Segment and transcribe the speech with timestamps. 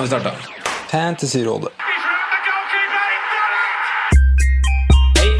[0.00, 0.36] Nå har vi starta.
[0.90, 1.68] Fantasyrådet.
[5.18, 5.30] Hei,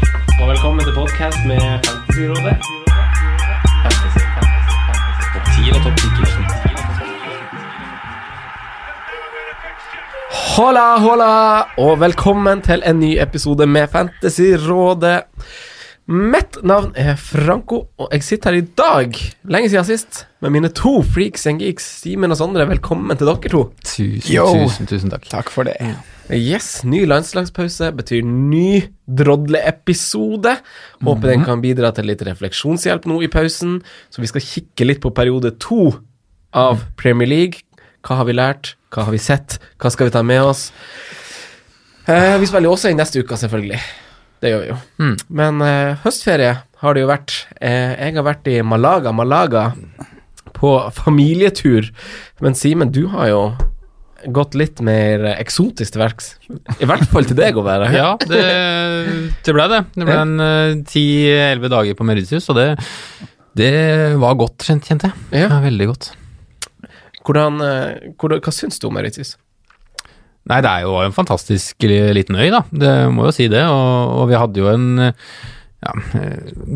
[0.41, 2.55] og velkommen til podkast med Fantasyrådet.
[3.81, 5.25] Fantasy, fantasy, fantasy.
[5.33, 6.05] Topp 10 og topp 10
[10.57, 11.31] Hola, hola,
[11.77, 15.23] og velkommen til en ny episode med Fantasyrådet.
[16.09, 19.17] Mitt navn er Franco, og jeg sitter her i dag,
[19.53, 22.65] lenge siden sist, med mine to freaks and geeks, Simen og Sondre.
[22.67, 23.61] Velkommen til dere to.
[23.85, 24.47] Tusen, Yo.
[24.63, 25.29] tusen, tusen takk.
[25.29, 25.77] Takk for det.
[26.33, 30.57] Yes, ny landslagspause betyr ny drodleepisode.
[31.05, 33.79] Håper den kan bidra til litt refleksjonshjelp nå i pausen.
[34.09, 35.91] Så vi skal kikke litt på periode to
[36.57, 37.61] av Premier League.
[38.01, 38.73] Hva har vi lært?
[38.89, 39.59] Hva har vi sett?
[39.77, 40.71] Hva skal vi ta med oss?
[42.09, 43.79] Eh, vi spiller jo også i neste uke, selvfølgelig.
[44.41, 44.77] Det gjør vi jo.
[45.41, 47.35] Men eh, høstferie har det jo vært.
[47.61, 49.67] Eh, jeg har vært i Malaga, Malaga,
[50.57, 51.91] på familietur.
[52.41, 53.41] Men Simen, du har jo
[54.33, 56.31] gått litt mer eksotisk til verks.
[56.81, 57.89] I hvert fall til deg å være.
[57.97, 58.41] Ja, det,
[59.45, 59.83] det ble det.
[59.95, 62.67] Det ble en ti-elleve dager på Mauritius, og det,
[63.57, 63.71] det
[64.21, 65.13] var godt, kjente jeg.
[65.33, 65.47] Ja.
[65.47, 66.11] Ja, veldig godt.
[67.21, 69.35] Hvordan, eh, hvordan, hva syns du om Mauritius?
[70.49, 72.63] Nei, det er jo en fantastisk liten øy, da.
[72.73, 73.61] Det må jo si det.
[73.69, 74.87] Og, og vi hadde jo en
[75.81, 75.93] ja,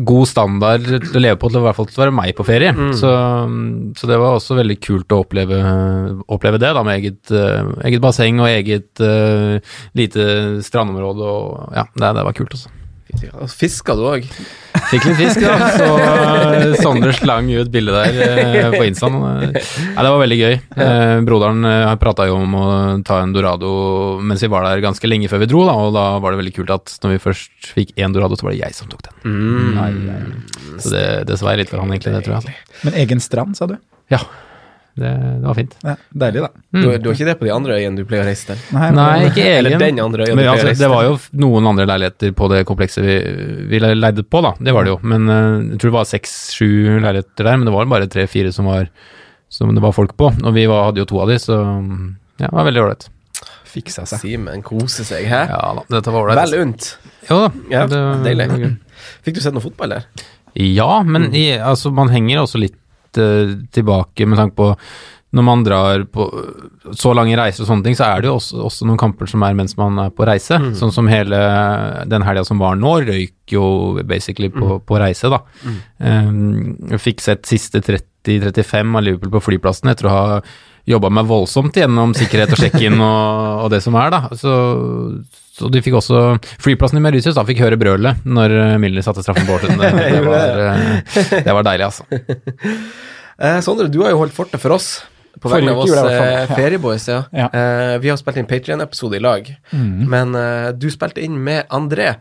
[0.06, 2.46] god standard til å leve på, til, i hvert fall til å være meg på
[2.46, 2.72] ferie.
[2.98, 3.10] Så,
[3.98, 5.60] så det var også veldig kult å oppleve,
[6.34, 7.34] oppleve det, da, med eget,
[7.86, 9.58] eget basseng og eget uh,
[9.98, 10.26] lite
[10.66, 11.26] strandområde.
[11.26, 12.72] Og, ja, det, det var kult, altså.
[13.50, 14.26] Fiska du òg?
[14.90, 15.68] Fikk litt fisk, da.
[15.78, 19.16] Så eh, Sondre slang ut bilde der eh, på Instaen.
[19.18, 20.54] Nei, det var veldig gøy.
[20.86, 22.66] Eh, broderen eh, prata jo om å
[23.06, 23.72] ta en Dorado
[24.22, 26.54] mens vi var der ganske lenge før vi dro, da, og da var det veldig
[26.60, 29.16] kult at når vi først fikk én Dorado, så var det jeg som tok den.
[30.82, 32.56] Så det, det svei litt for han, egentlig, det tror jeg.
[32.56, 32.82] Altså.
[32.86, 33.78] Men egen strand, sa du?
[34.12, 34.22] Ja,
[34.96, 35.74] det, det var fint.
[35.84, 36.48] Ja, deilig, da.
[36.72, 38.62] Du, du har ikke det på de andre øyene du pleier å reise til?
[38.72, 41.18] Nei, Nei, ikke Eller den andre øyen du Men å altså, reise det var jo
[41.42, 43.16] noen andre leiligheter på det komplekset vi,
[43.68, 44.54] vi leide på, da.
[44.56, 45.00] Det var det jo.
[45.04, 45.42] Men eh,
[45.74, 46.70] jeg tror det var seks-sju
[47.04, 48.70] leiligheter der, men det var bare tre-fire som,
[49.52, 50.30] som det var folk på.
[50.32, 53.08] Og vi var, hadde jo to av de, så ja, det var veldig ålreit.
[53.76, 54.22] Fiksa seg.
[54.24, 55.42] Simen koser seg, hæ?
[55.52, 56.40] Ja da, dette var ålreit.
[56.46, 56.88] Vel unt.
[57.28, 57.52] Jo da.
[57.74, 58.72] Ja, det, deilig.
[59.26, 60.08] Fikk du sett noe fotball der?
[60.56, 62.78] Ja, men i, altså, man henger også litt
[63.20, 64.72] eh, tilbake med tanke på
[65.36, 66.24] når man drar på
[66.96, 69.42] så lange reiser og sånne ting, så er det jo også, også noen kamper som
[69.44, 70.56] er mens man er på reise.
[70.78, 71.40] Sånn som hele
[72.08, 73.66] den helga som var nå, røyk jo
[74.06, 75.42] basically på, på reise, da.
[75.98, 80.40] Um, jeg fikk sett siste 30-35 av Liverpool på flyplassen etter å ha
[80.86, 84.20] jobba meg voldsomt gjennom sikkerhet og sjekk-in og, og det som er, da.
[84.38, 84.52] Så,
[85.56, 86.22] så de fikk også
[86.62, 89.76] Flyplassen i Mauritius da fikk høre brølet når eh, Milner satte straffen på Horten.
[89.82, 92.06] Det, det, var, eh, det var deilig, altså.
[93.36, 94.86] Eh, Sondre, du har jo holdt fortet for oss.
[95.44, 97.18] På vegne av oss eh, ferieboys, ja.
[97.36, 97.50] Ja.
[97.52, 102.14] Eh, vi har spilt inn Patrion-episode i lag, men eh, du spilte inn med André,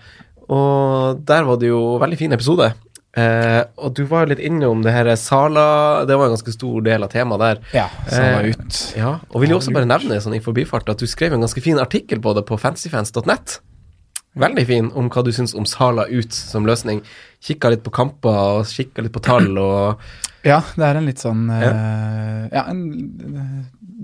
[0.51, 2.67] og der var det jo veldig fin episode.
[3.15, 6.81] Eh, og du var jo litt innom det her Sala Det var en ganske stor
[6.83, 7.61] del av temaet der.
[7.77, 8.79] Ja, Sala Eh, ut.
[8.97, 11.63] Ja, og vil jo også bare nevne sånn i forbifart at du skrev en ganske
[11.63, 13.59] fin artikkel på det på fancyfans.net.
[14.35, 16.99] Veldig fin om hva du syns om Sala ut som løsning.
[17.39, 20.01] Kikka litt på kamper og kikka litt på tall og
[20.45, 22.83] Ja, det er en litt sånn uh, Ja, en
[23.31, 23.61] eh,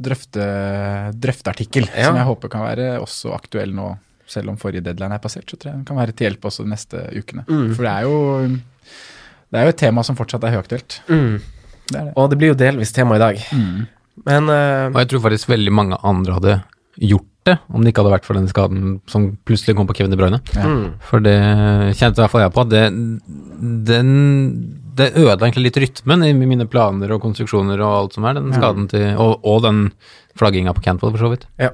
[0.08, 0.48] drøfte,
[1.22, 2.08] drøfteartikkel Ja.
[2.08, 3.92] som jeg håper kan være også aktuell nå,
[4.26, 5.46] selv om forrige deadline er passert.
[5.52, 7.44] Så tror jeg den kan være til hjelp også de neste ukene.
[7.76, 8.16] For det er jo
[9.52, 11.02] det er jo et tema som fortsatt er høyaktuelt.
[11.10, 11.34] mm.
[11.92, 12.14] Det er det.
[12.16, 13.40] Og det blir jo delvis tema i dag.
[14.28, 16.54] Men uh, Og jeg tror faktisk veldig mange andre hadde
[17.02, 20.14] gjort det, om det ikke hadde vært for den skaden som plutselig kom på Kevin
[20.14, 20.40] De Bruyne.
[20.54, 20.64] Ja.
[20.70, 20.86] mm.
[21.10, 21.36] For det
[21.98, 22.84] kjente i hvert fall jeg på, at det,
[23.90, 24.12] den,
[24.96, 28.54] det ødela egentlig litt rytmen i mine planer og konstruksjoner og alt som er, den
[28.56, 29.88] skaden til Og, og den
[30.40, 31.48] flagginga på Cantwell, for så vidt.
[31.60, 31.74] ja.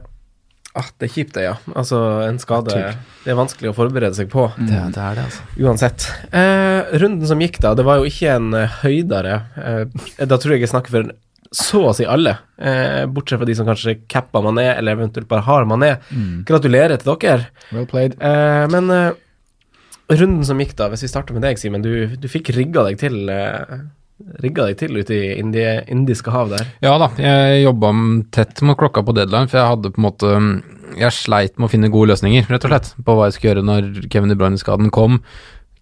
[0.80, 1.54] Ah, det er kjipt, det, ja.
[1.74, 4.48] Altså, en skade Det er vanskelig å forberede seg på.
[4.58, 5.46] Det, det er det, altså.
[5.60, 6.08] Uansett.
[6.32, 9.40] Eh, runden som gikk, da, det var jo ikke en eh, høydere.
[9.62, 11.16] Eh, da tror jeg jeg snakker for
[11.56, 15.46] så å si alle, eh, bortsett fra de som kanskje cappa er, eller eventuelt bare
[15.48, 16.04] har man ned.
[16.12, 16.44] Mm.
[16.48, 17.48] Gratulerer til dere.
[17.72, 18.18] Well played.
[18.20, 19.12] Eh, men eh,
[20.12, 21.84] runden som gikk, da, hvis vi starter med deg, Simen.
[21.86, 23.80] Du, du fikk rigga deg til eh,
[24.42, 26.66] Rigga deg til ute i Indie, indiske hav der.
[26.82, 27.92] Ja da, jeg jobba
[28.34, 30.32] tett mot klokka på deadline, for jeg hadde på en måte
[30.98, 33.68] Jeg sleit med å finne gode løsninger, rett og slett, på hva jeg skulle gjøre
[33.68, 35.20] når Kevin De Bruyne-skaden kom.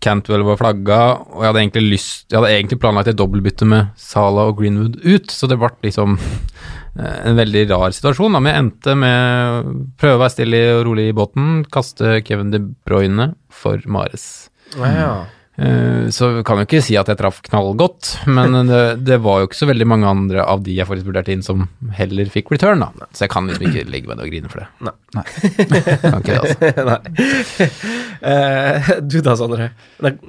[0.03, 0.99] Cantwell var flagga,
[1.31, 4.99] og jeg hadde egentlig lyst Jeg hadde egentlig planlagt et dobbeltbytte med Sala og Greenwood
[5.05, 8.35] ut, så det ble liksom eh, en veldig rar situasjon.
[8.35, 12.19] da, Men jeg endte med å prøve å være stille og rolig i båten, kaste
[12.27, 14.49] Kevin De Bruyne for Mares.
[14.75, 15.23] Ja.
[15.23, 19.39] Eh, Så jeg kan jo ikke si at jeg traff knallgodt, men det, det var
[19.39, 21.63] jo ikke så veldig mange andre av de jeg faktisk vurderte inn som
[21.95, 23.07] heller fikk return, da.
[23.15, 24.67] Så jeg kan liksom ikke legge meg ned og grine for det.
[24.89, 24.95] Nei.
[25.15, 25.25] Nei.
[26.03, 26.85] Kan ikke det, altså.
[26.91, 27.71] Nei.
[28.19, 29.71] Uh, du da, Sondre?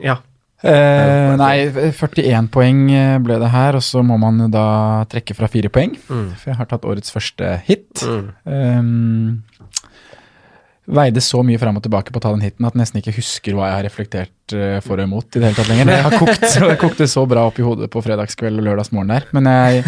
[0.05, 0.21] Ja.
[0.65, 4.67] Uh, nei, 41 poeng eh, ble det her, og så må man jo da
[5.11, 5.93] trekke fra fire poeng.
[6.09, 6.31] Mm.
[6.39, 8.03] For jeg har tatt årets første hit.
[8.03, 8.31] Mm.
[8.49, 9.69] Um,
[10.87, 13.17] veide så mye fram og tilbake på å ta den hiten at jeg nesten ikke
[13.19, 15.91] husker hva jeg har reflektert eh, for og imot i det hele tatt lenger.
[15.91, 19.15] Det har kokt, så jeg kokte så bra opp i hodet på fredagskveld og lørdagsmorgen
[19.15, 19.27] der.
[19.37, 19.83] Men jeg,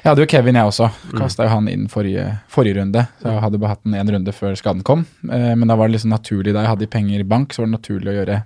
[0.00, 0.90] jeg hadde jo Kevin, jeg også.
[1.14, 3.06] Kasta jo han inn forrige, forrige runde.
[3.22, 5.06] Så jeg hadde bare hatt den én runde før skaden kom.
[5.28, 7.70] Eh, men da var det liksom naturlig, da jeg hadde penger i bank, så var
[7.70, 8.42] det naturlig å gjøre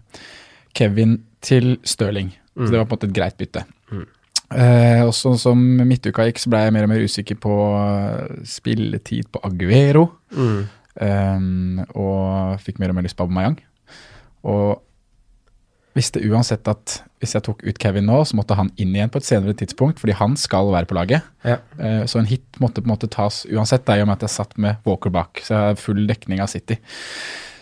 [0.79, 2.35] Kevin til Stirling.
[2.59, 3.65] Så det var på en måte et greit bytte.
[4.49, 8.39] Eh, og sånn som midtuka gikk, så ble jeg mer og mer usikker på eh,
[8.49, 10.07] spilletid på Aguero.
[10.33, 10.63] Mm.
[10.99, 13.59] Um, og fikk mer og mer lyst på Aubameyang.
[14.49, 14.79] Og
[15.99, 19.19] visste uansett at hvis jeg tok ut Kevin nå, så måtte han inn igjen på
[19.19, 21.27] et senere tidspunkt, fordi han skal være på laget.
[21.47, 21.59] Ja.
[21.81, 24.37] Uh, så en hit måtte på en måte tas uansett, i og med at jeg
[24.37, 25.43] satt med Walker bak.
[25.43, 26.79] Så jeg har full dekning av City.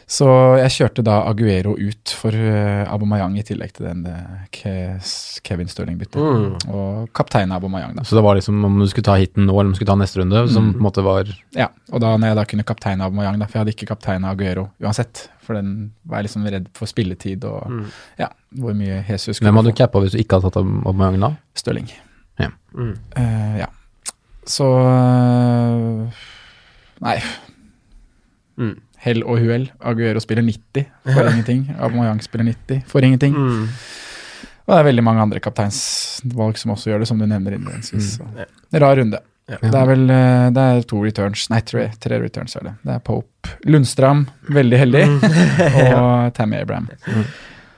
[0.07, 0.27] Så
[0.61, 6.15] jeg kjørte da Aguero ut for uh, Abomayang i tillegg til den uh, Kevin Stirling-byttet.
[6.23, 6.53] Mm.
[6.71, 8.05] Og kaptein Abomayang, da.
[8.07, 9.99] Så det var liksom om du skulle ta hiten nå eller om du skulle ta
[9.99, 11.27] neste runde, som på en måte var
[11.59, 14.31] Ja, og da når jeg da kunne kapteine Abomayang, da, for jeg hadde ikke kapteina
[14.31, 15.27] Aguero uansett.
[15.43, 15.75] For den
[16.07, 17.85] var jeg liksom redd for spilletid og Mm.
[18.19, 18.29] ja,
[18.63, 21.33] hvor mye Jesus skulle Hvem hadde du cappa hvis du ikke hadde tatt Abomayang da?
[21.59, 21.91] Stirling.
[22.39, 22.53] Ja.
[22.79, 22.95] Mm.
[23.17, 23.67] Eh, ja.
[24.47, 26.25] Så eh,
[27.03, 27.19] Nei.
[28.57, 28.77] Mm.
[29.07, 29.69] Hell og uhell.
[29.87, 31.63] Aguero spiller 90, for ingenting.
[31.79, 33.37] Aubameyang spiller 90, for ingenting.
[33.39, 33.69] Mm.
[34.67, 38.17] Og det er veldig mange andre kapteinsvalg som også gjør det, som du nevner innledningsvis.
[38.19, 38.39] Mm.
[38.43, 38.47] Ja.
[38.83, 39.21] Rar runde.
[39.47, 39.61] Ja.
[39.63, 42.73] Det er vel eh, det er to returns, nei tre, tre returns er det.
[42.83, 45.05] Det er Pope Lundstram, veldig heldig,
[45.93, 46.89] og Tammy Abraham.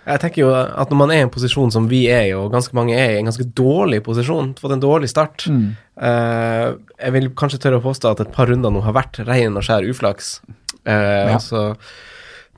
[0.09, 2.49] Jeg tenker jo at når man er i en posisjon som vi er i, og
[2.55, 5.75] ganske mange er i, en ganske dårlig posisjon, fått en dårlig start Mm.
[6.01, 6.73] uh,
[7.05, 9.67] Jeg vil kanskje tørre å påstå at et par runder nå har vært rein og
[9.69, 10.39] skjær uflaks.
[10.89, 11.35] Eh, Ja.
[11.37, 11.77] altså,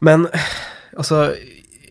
[0.07, 0.29] men
[0.97, 1.35] altså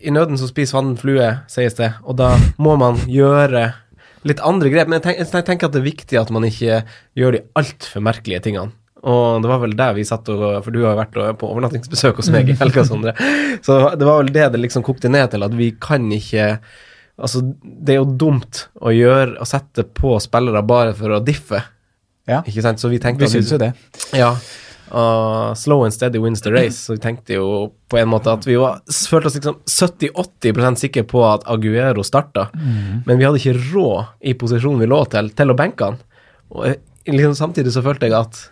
[0.00, 3.66] I nøden så spiser fanden flue, sies det, og da må man gjøre
[4.24, 4.88] litt andre grep.
[4.88, 6.78] Men jeg, tenk, jeg tenker at det er viktig at man ikke
[7.20, 8.72] gjør de altfor merkelige tingene.
[9.00, 12.28] Og det var vel der vi satt og For du har vært på overnattingsbesøk hos
[12.32, 13.14] meg i helga, Sondre.
[13.64, 16.56] Så det var vel det det liksom kokte ned til, at vi kan ikke
[17.20, 21.58] Altså, det er jo dumt å gjøre Å sette på spillere bare for å diffe,
[22.28, 22.80] Ja, ikke sant?
[22.80, 23.72] Så vi tenkte vi syns jo det.
[24.16, 24.30] Ja.
[24.90, 26.76] Og slow and steady wins the race.
[26.86, 31.04] Så vi tenkte jo på en måte at vi var, følte oss liksom 70-80% sikre
[31.08, 32.48] på at Aguero starta,
[33.06, 35.98] men vi hadde ikke råd i posisjonen vi lå til, til å benke han.
[36.54, 36.78] Og eh,
[37.10, 38.44] liksom samtidig så følte jeg at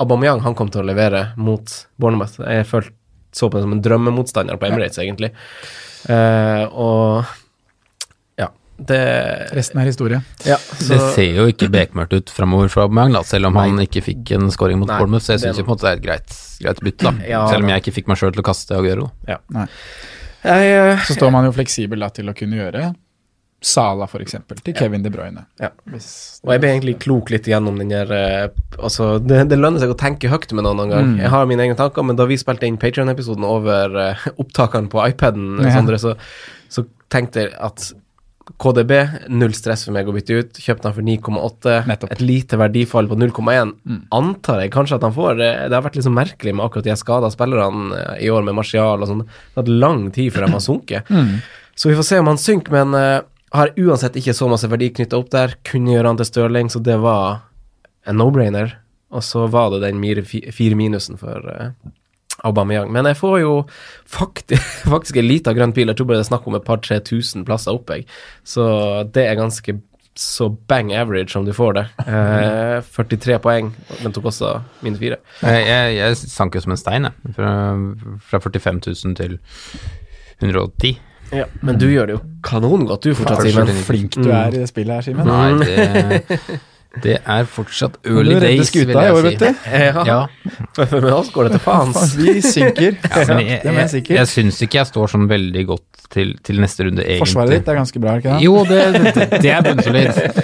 [0.00, 1.68] Aubameyang han kom til å levere mot
[2.00, 2.40] Bournemouth.
[2.40, 2.94] Jeg følte,
[3.32, 5.32] så på det som en drømmemotstander på Emirates, egentlig.
[6.08, 7.32] Uh, og
[8.88, 9.00] det
[9.56, 10.22] Resten er historie.
[10.46, 14.02] ja, Det ser jo ikke bekmørkt ut framover for Aubameyang, da, selv om han ikke
[14.04, 15.24] fikk en scoring mot Nei, Bournemouth.
[15.26, 16.34] Så jeg syns jo på en måte det er et greit,
[16.64, 17.14] greit bytte, da.
[17.28, 19.10] Ja, selv om jeg ikke fikk meg sjøl til å kaste Aguero.
[19.28, 19.38] jeg,
[20.44, 22.92] eh, Så står man jo fleksibel da, til å kunne gjøre
[23.62, 24.34] Sala f.eks.
[24.64, 25.44] til Kevin De Bruyne.
[25.62, 25.68] Ja.
[25.86, 28.48] Hvis, Og jeg ble egentlig klok litt gjennom den der eh,
[28.80, 31.12] Altså, det, det lønner seg å tenke høyt med noen gang.
[31.12, 31.20] Mm.
[31.22, 35.04] Jeg har mine egne tanker, men da vi spilte inn Patreon-episoden over uh, opptakene på
[35.06, 35.76] iPaden, Ja.
[35.76, 36.16] Sondre, så,
[36.72, 37.92] så tenkte jeg at
[38.60, 38.92] KDB,
[39.32, 40.60] null stress for meg å bytte ut.
[40.60, 41.76] Kjøpte han for 9,8.
[42.10, 43.72] Et lite verdifall på 0,1.
[44.14, 45.38] Antar jeg kanskje at han får.
[45.40, 48.44] Det, det har vært litt så merkelig med akkurat de skada spillerne eh, i år
[48.46, 49.24] med Martial og sånn.
[49.24, 51.12] Det har tatt lang tid før de har sunket.
[51.74, 53.24] Så vi får se om han synker, men uh,
[53.56, 55.56] har uansett ikke så masse verdi knytta opp der.
[55.66, 57.46] Kunne gjøre han til Stirling, så det var
[58.08, 58.76] en no-brainer.
[59.12, 61.72] Og så var det den fire minusen for uh,
[62.48, 62.90] Aubameyang.
[62.92, 63.54] Men jeg får jo
[64.10, 65.88] faktisk, faktisk en liten grønn pil.
[65.92, 68.06] Jeg tror bare det er snakk om et par-tre tusen plasser opp, jeg.
[68.44, 68.66] Så
[69.14, 69.78] det er ganske
[70.18, 71.84] så bang average om du får det.
[72.04, 73.70] Eh, 43 poeng.
[74.02, 74.50] Den tok også
[74.84, 75.16] minus fire.
[75.40, 77.32] Jeg, jeg, jeg sank jo som en stein, jeg.
[77.38, 77.54] Fra,
[78.28, 79.38] fra 45 000 til
[80.42, 80.98] 110.
[81.32, 83.78] Ja, men du gjør det jo kanongodt, du fortsatt, Så Simen.
[83.86, 85.24] flink du er i det spillet her, Simen.
[85.24, 86.60] Nei, det,
[87.02, 89.28] det er fortsatt Du early redder days, skuta vil i jeg år, si.
[89.30, 89.70] vet du.
[89.72, 90.18] Ja,
[90.76, 92.02] Ja, for med oss går det til faens.
[92.20, 92.98] Vi synker.
[93.00, 96.34] ja, men jeg, er mer jeg, jeg syns ikke jeg står sånn veldig godt til,
[96.44, 97.22] til neste runde, egentlig.
[97.24, 98.42] Forsvaret ditt er ganske bra, ikke det?
[98.44, 98.82] Jo, det,
[99.16, 100.42] det, det er bunnsolid.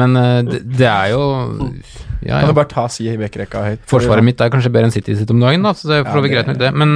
[0.00, 1.22] Men eh, det, det er jo
[2.24, 3.84] Ja, Kan du bare ta si i backrekka høyt?
[3.90, 6.24] Forsvaret mitt er kanskje bedre enn City sitt om dagen, da, så det for Ja,
[6.24, 6.72] vi greit nok, det.
[6.76, 6.90] Men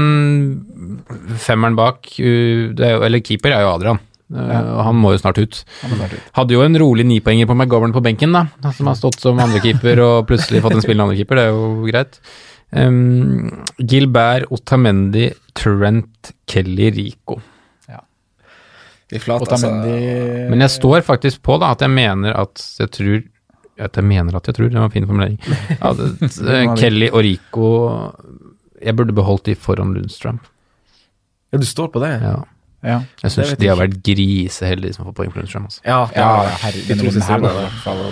[1.44, 4.00] femmeren bak, det jo, eller keeper, er jo Adrian.
[4.32, 5.60] Uh, og Han må jo snart ut.
[5.82, 6.32] Snart ut.
[6.38, 10.00] Hadde jo en rolig nipoenger på McGovern på benken, da, som har stått som andrekeeper
[10.04, 12.20] og plutselig fått en spillende andrekeeper, det er jo greit.
[12.74, 17.36] Um, Gilbert, Otamendi, Trent, Kelly, Rico.
[17.90, 18.00] Ja.
[19.20, 19.52] Flat, Otamendi...
[19.52, 19.68] altså.
[19.68, 23.14] Otamendi Men jeg står faktisk på da, at jeg mener at jeg tror
[23.84, 25.38] At jeg mener at jeg tror, det var en fin formulering.
[25.88, 27.68] At, eh, Kelly og Rico
[28.80, 30.38] Jeg burde beholdt de foran Lundstrøm.
[31.52, 32.12] Ja, du står på det?
[32.22, 32.36] Ja.
[32.84, 35.64] Ja, Jeg syns de har vært griseheldige som har fått poeng for Lundstrøm.
[35.70, 35.80] Altså.
[35.88, 37.70] Ja, ja, ja herre, De denne to runden siste her rundene, var i da.
[37.70, 38.02] hvert fall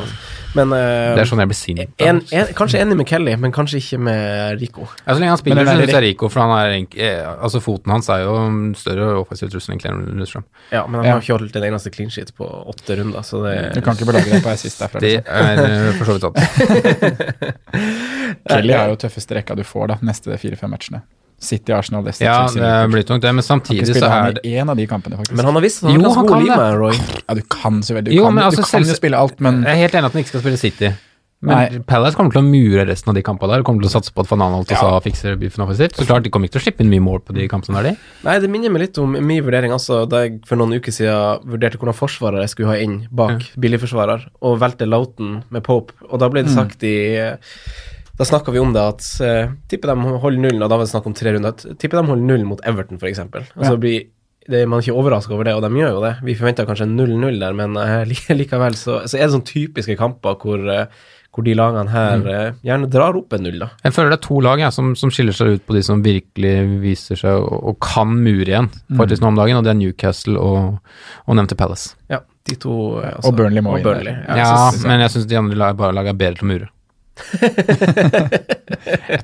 [0.54, 1.78] Men uh, Det er sånn jeg blir sint.
[2.04, 4.84] en, en, kanskje enig med Kelly, men kanskje ikke med Rico.
[5.06, 7.92] Ja, så lenge han spiller, så syns jeg Rico, for han er eh, Altså, foten
[7.94, 8.34] hans er jo
[8.76, 10.44] større offensiv trussel enn Lundstrøm.
[10.74, 11.14] Ja, men han Ja.
[11.16, 14.10] har ikke holdt en eneste clean sheet på åtte runder, så det Du kan ikke
[14.12, 15.00] belage deg på assist derfra.
[15.00, 15.32] Det Liksom.
[15.40, 17.52] er eh, for så vidt sant.
[18.52, 21.00] Kelly har jo tøffeste rekka du får da, neste fire-fem matchene.
[21.42, 24.70] City, Arsenal, Leicester, Ja, Chelsea, det blir tungt, det, men samtidig så er det én
[24.70, 25.34] av de kampene, faktisk.
[25.36, 26.56] Men han har visst han Jo, har han kan det.
[26.56, 26.92] med Roy.
[27.28, 29.62] ja, du kan selvfølgelig Du Jo, kan, men altså, du kan jo spille alt, men
[29.66, 30.92] Jeg er helt enig at han ikke skal spille City.
[31.42, 31.78] Men Nei.
[31.90, 33.64] Palace kommer til å mure resten av de kampene der.
[33.66, 35.96] Kommer til å satse på at Van Anholt og Sa fikser biffen offensivt.
[35.98, 37.88] Så klart, de kommer ikke til å slippe inn mye mål på de kampene der,
[37.96, 38.12] de.
[38.28, 41.42] Nei, det minner meg litt om min vurdering altså, da jeg for noen uker siden
[41.50, 46.22] vurderte hvordan forsvarer jeg skulle ha inn bak billigforsvarer, og valgte Loughton med Pope, og
[46.22, 46.94] da ble det sagt i
[48.22, 50.92] Da snakka vi om det at uh, tipper de holder nullen, og da var det
[50.92, 51.56] snakk om tre runder.
[51.74, 53.18] Tipper de holder nullen mot Everton, f.eks.
[53.18, 53.78] Altså, Ja.
[53.82, 54.04] blir
[54.46, 56.12] det, man er ikke overraska over det, og de gjør jo det.
[56.22, 60.38] Vi forventa kanskje 0-0 der, men eh, likevel så, så er det sånne typiske kamper
[60.38, 61.02] hvor, eh,
[61.34, 62.58] hvor de lagene her mm.
[62.66, 63.72] gjerne drar opp en null, da.
[63.82, 66.02] Jeg føler det er to lag ja, som, som skiller seg ut på de som
[66.06, 69.80] virkelig viser seg og, og kan mure igjen, faktisk nå om dagen, og det er
[69.80, 70.78] Newcastle og,
[71.26, 71.96] og nevnte Palace.
[72.12, 74.30] Ja, de to altså, Og Burnley må og Burnley, der.
[74.30, 76.52] Ja, jeg synes, men jeg syns de andre lag, bare lagene er bedre til å
[76.54, 76.70] mure.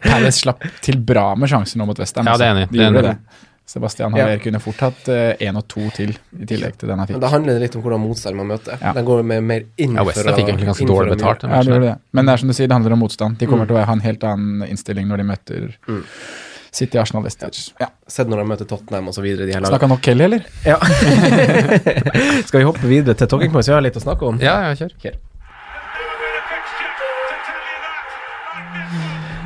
[0.04, 2.26] Palace slapp til bra med sjanser nå mot Westham.
[2.28, 2.66] Ja, det er enig.
[2.70, 3.02] De Det er enig.
[3.10, 3.44] det.
[3.68, 4.24] Sebastian Ja.
[4.24, 5.08] Haller kunne fort hatt
[5.44, 8.00] én og to til, i tillegg til den han Men det handler litt om hvordan
[8.00, 8.78] motstand man møter.
[8.80, 8.92] Ja.
[8.96, 11.42] Den går med mer inn Ja, for Westham fikk egentlig ganske dårlig betalt.
[11.44, 11.94] Ja, det det.
[12.12, 13.36] Men det er som du sier, det handler om motstand.
[13.38, 16.04] De kommer til å ha en helt annen innstilling når de møter Mm.
[16.70, 17.50] City, Arsenal, Leicester.
[17.80, 17.86] Ja.
[18.06, 19.72] Sett når de møter Tottenham og så videre, de her lagene.
[19.72, 20.42] Snakka nok Kelly, eller?
[20.64, 20.76] Ja.
[22.48, 23.68] Skal vi hoppe videre til Talking Points?
[23.68, 24.38] Vi har litt å snakke om.
[24.40, 24.92] Ja, ja, kjør.
[24.96, 25.12] Ok.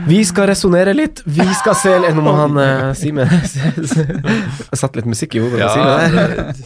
[0.08, 1.22] Vi skal resonnere litt.
[1.24, 5.68] Vi skal se Nå må han uh, Simen Jeg satte litt musikk i hodet på
[5.74, 6.62] Simen.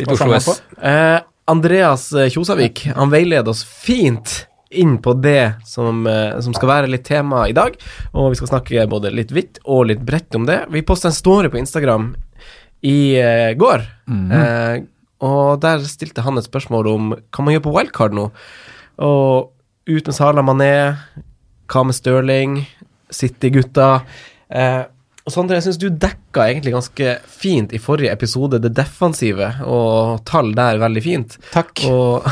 [0.00, 0.48] Litt Oslo S.
[0.82, 1.18] Eh,
[1.52, 6.90] Andreas eh, Kjosavik Han veileder oss fint inn på det som, eh, som skal være
[6.90, 7.74] litt tema i dag.
[8.16, 10.62] Og vi skal snakke både litt vidt og litt bredt om det.
[10.72, 12.14] Vi posta en story på Instagram
[12.88, 13.84] i eh, går.
[14.08, 14.84] eh,
[15.22, 18.30] og der stilte han et spørsmål om hva man gjør på wildcard nå.
[19.04, 19.52] Og
[19.92, 20.72] uten Sala Mané,
[21.72, 22.58] hva med Stirling,
[23.12, 24.02] City-gutta?
[24.52, 24.82] Eh,
[25.22, 30.24] og Sondre, jeg syns du dekka egentlig ganske fint i forrige episode det defensive, og
[30.26, 31.36] tall der veldig fint.
[31.54, 31.84] Takk.
[31.86, 32.26] Og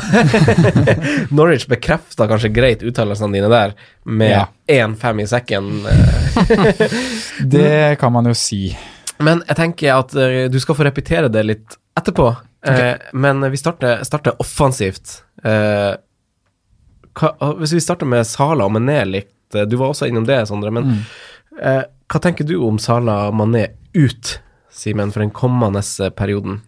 [1.37, 3.77] Norwich bekrefta kanskje greit uttalelsene dine der,
[4.11, 4.47] med Ja.
[4.67, 5.71] 1-5 i sekken.
[5.87, 6.99] eh.
[7.55, 8.77] Det kan man jo si.
[9.23, 12.27] Men jeg tenker at eh, du skal få repetere det litt etterpå.
[12.67, 15.21] Eh, men vi starter, starter offensivt.
[17.19, 20.43] Hva, hvis vi starter med Sala og Mané litt, eh, du var også innom det,
[20.51, 21.03] Sondre, men
[21.59, 24.39] eh, hva tenker du om Sala og Mané ut,
[24.71, 25.83] Simen, for den kommende
[26.17, 26.61] perioden?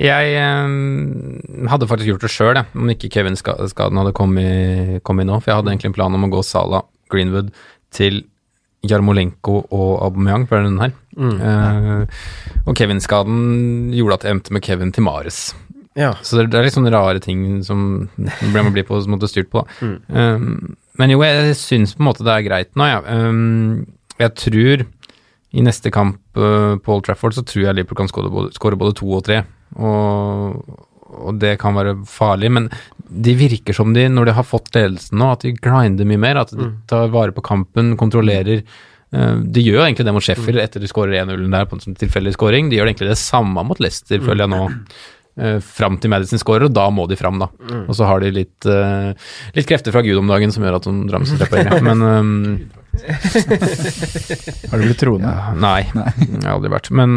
[0.00, 5.38] Jeg eh, hadde faktisk gjort det sjøl, om ikke Kevin-skaden hadde kommet, kommet nå.
[5.40, 6.82] For jeg hadde egentlig en plan om å gå Sala,
[7.12, 7.52] Greenwood
[7.94, 8.24] til
[8.84, 10.94] Jarmolenko og Aubameyang på denne her.
[11.14, 12.24] Eh,
[12.64, 15.46] og Kevin-skaden gjorde at jeg endte med Kevin til Mares.
[15.94, 16.14] Ja.
[16.26, 19.62] Så det, er litt sånne rare ting som man blir på en måte styrt på.
[19.62, 19.92] Da.
[20.10, 23.00] Um, men jo, jeg syns på en måte det er greit nå, ja.
[23.06, 23.84] Um,
[24.18, 24.84] jeg tror
[25.54, 28.96] i neste kamp uh, på Old Trafford så tror jeg Liverpool kan skåre både, både
[28.98, 29.44] to og tre.
[29.78, 30.74] Og,
[31.14, 32.68] og det kan være farlig, men
[33.04, 36.42] de virker som de, når de har fått ledelsen nå, at de grinder mye mer.
[36.42, 38.64] At de tar vare på kampen, kontrollerer.
[39.14, 41.98] Uh, de gjør egentlig det mot Sheffield etter de skårer 1-0 der på en sånn
[42.02, 42.70] tilfeldig skåring.
[42.70, 44.64] De gjør egentlig det samme mot Leicester, føler jeg nå.
[45.38, 47.48] Eh, fram til Madison scorer, og da må de fram, da.
[47.70, 47.84] Mm.
[47.88, 49.12] Og så har de litt, eh,
[49.56, 51.70] litt krefter fra Gud om dagen som gjør at de drar med seg tre poeng.
[51.70, 51.80] ja.
[51.84, 52.70] Men um,
[54.70, 55.32] Har du blitt troende?
[55.60, 56.90] Nei, jeg har aldri vært.
[56.94, 57.16] Men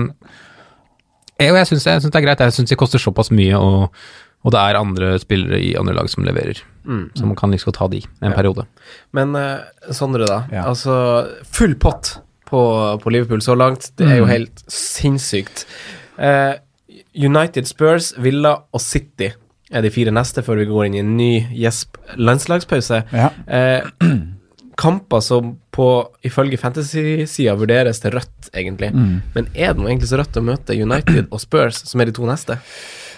[1.37, 2.41] jeg, og jeg syns det er greit.
[2.47, 3.91] Jeg syns de koster såpass mye, og,
[4.45, 6.63] og det er andre spillere i andre lag som leverer.
[6.87, 8.63] Så man kan liksom ta de en periode.
[9.15, 9.59] Men uh,
[9.93, 10.41] Sondre, da.
[10.53, 10.63] Ja.
[10.71, 10.95] Altså,
[11.51, 12.15] full pott
[12.47, 12.61] på,
[13.03, 13.89] på Liverpool så langt.
[13.99, 14.31] Det er jo Mm.
[14.31, 15.65] helt sinnssykt.
[16.17, 16.53] Eh,
[17.17, 19.31] United, Spurs, Villa og City
[19.67, 23.01] er de fire neste før vi går inn i en ny gjesp landslagspause.
[23.11, 23.31] Ja.
[23.47, 23.87] Eh,
[24.77, 25.89] kamper som på,
[26.25, 28.91] ifølge fantasy-sida vurderes til rødt, egentlig.
[28.93, 29.17] Mm.
[29.33, 32.15] Men er det noe egentlig så rødt å møte United og Spurs, som er de
[32.17, 32.59] to neste?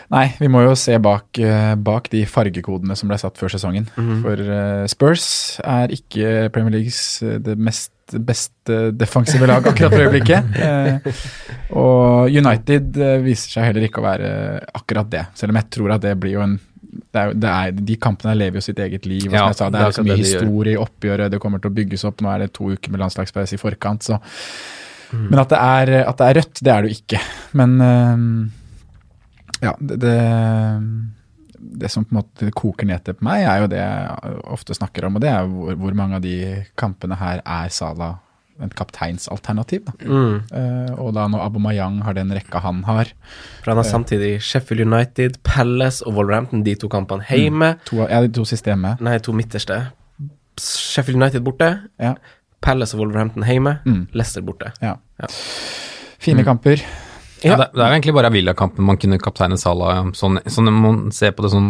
[0.10, 3.86] Nei, vi må jo se bak, eh, bak de fargekodene som ble satt før sesongen.
[4.24, 5.28] For eh, Spurs
[5.62, 10.50] er ikke Premier Leagues eh, det mest beste defensive lag akkurat for øyeblikket.
[10.70, 14.30] Eh, og United eh, viser seg heller ikke å være
[14.80, 16.58] akkurat det, selv om jeg tror at det blir jo en
[16.90, 19.28] det er, det er, De kampene lever jo sitt eget liv.
[19.30, 21.76] Ja, jeg sa, det er så mye det historie i oppgjøret, det kommer til å
[21.78, 22.24] bygges opp.
[22.26, 24.20] Nå er det to uker med landslagspause i forkant, så
[25.12, 27.22] Men at det, er, at det er rødt, det er det jo ikke.
[27.62, 28.26] Men eh,
[29.68, 30.16] ja, det,
[31.60, 34.74] det som på en måte koker ned til på meg, er jo det jeg ofte
[34.78, 38.18] snakker om, og det er hvor, hvor mange av de kampene her er Sala
[38.62, 39.86] et kapteinsalternativ.
[39.88, 39.94] Da.
[40.04, 43.14] Eh, og da når Abomayang har den rekka han har,
[43.64, 47.78] For han har samtidig Sheffield United, Palace og Wolverhampton, de to kampene hjemme.
[47.88, 49.00] to, ja, de to systemet.
[49.00, 49.78] Nei, to midterste.
[50.60, 52.16] Sheffield United borte, ja,
[52.62, 54.08] Palace og Wolverhampton hjemme, Mm.
[54.14, 54.74] Leicester borte.
[54.82, 54.96] ja.
[55.22, 55.28] Ja.
[56.20, 56.82] Fine kamper.
[57.44, 60.98] Ja, det, det er egentlig bare Villa-kampen man kunne kapteine Salah sånn, sånn når man
[61.16, 61.70] ser på det sånn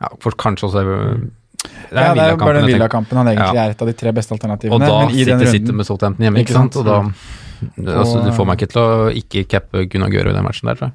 [0.00, 2.68] ja, for Kanskje også Det er, Ja, det er bare den.
[2.70, 3.64] Villa-kampen han egentlig Ja.
[3.66, 4.74] er et av de tre beste alternativene.
[4.78, 6.72] Og da men i sitter runden- City med Southampton hjemme, ikke Ikke sant?
[6.74, 6.86] sant?
[6.86, 10.44] Og da altså, Du får meg ikke til å ikke cappe Gunnar Gøro i den
[10.46, 10.94] matchen der, tror jeg.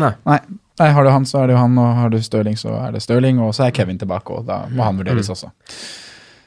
[0.00, 0.12] Nei.
[0.26, 0.38] Nei,
[0.80, 2.92] nei, har du han, så er det jo han, og har du Stirling, så er
[2.92, 5.50] det Stirling, og så er Kevin tilbake, og da må han vurderes også.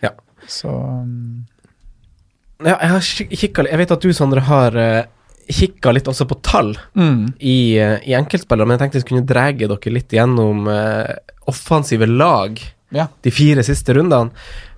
[0.02, 0.10] Ja.
[0.48, 1.46] Så um,
[2.64, 5.04] Ja, jeg har kikka Jeg vet at du, Sondre, har uh,
[5.50, 7.34] kikka litt også på tall mm.
[7.40, 11.16] i, eh, i enkeltspillere, men jeg tenkte jeg skulle dra dere litt gjennom eh,
[11.52, 12.62] offensive lag
[12.94, 13.08] Ja.
[13.26, 14.30] de fire siste rundene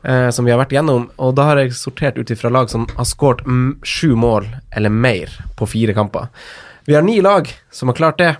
[0.03, 2.87] eh, som vi har vært gjennom, og da har jeg sortert ut ifra lag som
[2.95, 3.43] har skåret
[3.83, 6.29] sju mål eller mer på fire kamper.
[6.85, 8.35] Vi har ni lag som har klart det,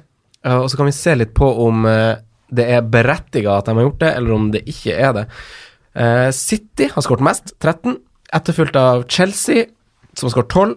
[0.46, 2.16] eh, og så kan vi se litt på om eh,
[2.56, 5.26] det er berettiga at de har gjort det, eller om det ikke er det.
[5.96, 7.98] Eh, City har skåret mest, 13,
[8.36, 9.66] etterfulgt av Chelsea,
[10.14, 10.76] som har skåret 12.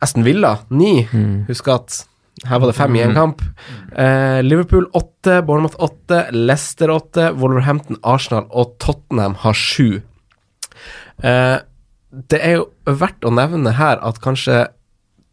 [0.00, 1.08] Aston Villa 9.
[1.48, 2.04] Husk at
[2.48, 3.42] her var det fem i en kamp.
[3.92, 10.00] Eh, Liverpool 8, Bournemouth 8, Leicester 8, Wolverhampton, Arsenal og Tottenham har 7.
[11.22, 11.58] Eh,
[12.30, 14.70] det er jo verdt å nevne her at kanskje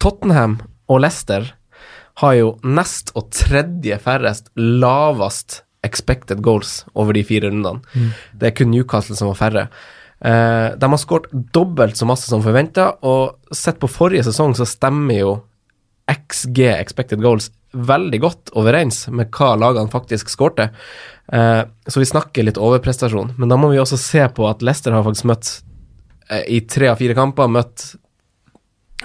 [0.03, 0.59] Tottenham
[0.91, 1.53] og Leicester
[2.21, 7.79] har jo nest og tredje færrest lavest expected goals over de fire rundene.
[8.33, 9.67] Det er kun Newcastle som har færre.
[10.25, 14.65] Eh, de har skåret dobbelt så masse som forventa, og sett på forrige sesong så
[14.65, 15.35] stemmer jo
[16.09, 20.69] XG, expected goals, veldig godt overens med hva lagene faktisk skårte.
[21.27, 24.95] Uh, så vi snakker litt overprestasjon, men da må vi også se på at Leicester
[24.95, 25.49] har faktisk møtt
[26.31, 27.83] uh, i tre av fire kamper møtt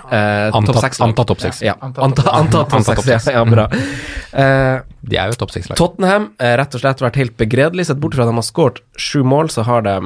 [0.06, 1.60] eh, topp Antatt- antatt topp seks.
[1.66, 2.22] Ja, antatt, antatt
[2.54, 3.26] topp Antatt topp seks.
[3.26, 3.66] Ja, ja, bra.
[4.32, 5.76] Eh, De er jo topp seks-lag.
[5.82, 7.88] Tottenham har rett og slett vært helt begredelig.
[7.90, 9.96] Sett bort fra at de har skåret sju mål, så har de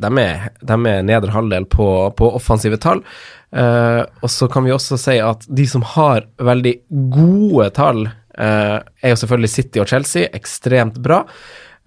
[0.00, 1.86] De er, de er nedre halvdel på,
[2.16, 3.02] på offensive tall.
[3.50, 6.74] Uh, og så kan vi også si at de som har veldig
[7.12, 8.04] gode tall,
[8.38, 10.30] uh, er jo selvfølgelig City og Chelsea.
[10.36, 11.24] Ekstremt bra.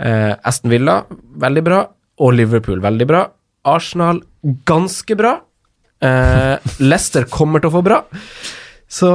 [0.02, 1.02] Uh, Aston Villa,
[1.42, 1.86] veldig bra.
[2.24, 3.26] Og Liverpool, veldig bra.
[3.70, 4.22] Arsenal,
[4.68, 5.38] ganske bra.
[6.84, 8.02] Leicester kommer til å få bra.
[8.92, 9.10] Så,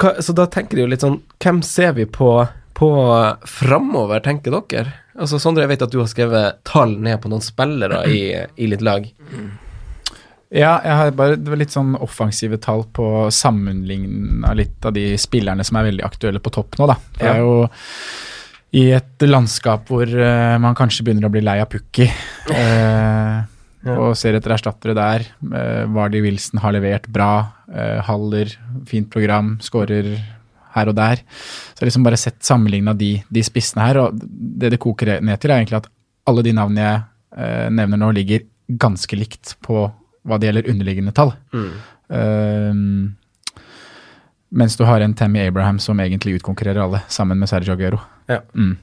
[0.00, 2.30] hva, så da tenker de jo litt sånn Hvem ser vi på,
[2.72, 2.88] på
[3.44, 4.94] framover, tenker dere?
[5.20, 8.22] Altså Sondre, jeg vet at du har skrevet tall ned på noen spillere i,
[8.56, 9.04] i litt lag.
[10.50, 15.12] Ja, jeg har bare det var litt sånn offensive tall på sammenligna litt av de
[15.20, 16.96] spillerne som er veldig aktuelle på topp nå, da.
[17.14, 17.54] For det er jo
[18.80, 22.06] i et landskap hvor uh, man kanskje begynner å bli lei av Pukki,
[22.54, 23.38] eh,
[23.94, 25.26] og ser etter erstattere der.
[25.42, 27.32] Uh, Vardy Wilson har levert bra.
[27.70, 28.52] Uh, Haller,
[28.90, 30.12] fint program, skårer
[30.74, 31.22] her og der.
[31.22, 35.18] Så jeg har liksom bare sett sammenligna de, de spissene her, og det det koker
[35.20, 35.88] ned til, er egentlig at
[36.30, 37.00] alle de navnene jeg
[37.36, 38.44] eh, nevner nå, ligger
[38.80, 39.88] ganske likt på
[40.28, 41.32] hva det gjelder underliggende tall.
[42.12, 43.16] Ehm,
[44.50, 48.00] mens du har en Tammy Abraham som egentlig utkonkurrerer alle, sammen med Sergio Aguero.
[48.30, 48.42] Ja.
[48.54, 48.76] Mm.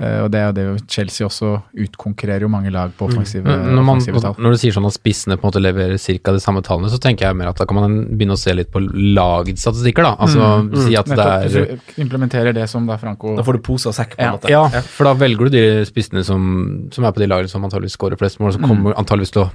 [0.00, 1.50] Eh, og det er jo det Chelsea også
[1.84, 3.66] utkonkurrerer jo mange lag på offensive, mm.
[3.76, 4.38] Når, man, offensive tall.
[4.40, 6.32] når du sier sånn at spissene på en måte leverer ca.
[6.32, 8.72] de samme tallene, så tenker jeg mer at da kan man begynne å se litt
[8.72, 10.14] på lagets statistikker, da.
[10.16, 13.90] Altså si at det er du implementerer det som da Franco Da får du pose
[13.92, 14.32] og sekk, på en Ja.
[14.38, 14.50] måte.
[14.50, 14.64] Ja,
[14.96, 18.18] for da velger du de spissene som, som er på de lagene som antageligvis skårer
[18.18, 19.50] flest mål, som kommer antageligvis til å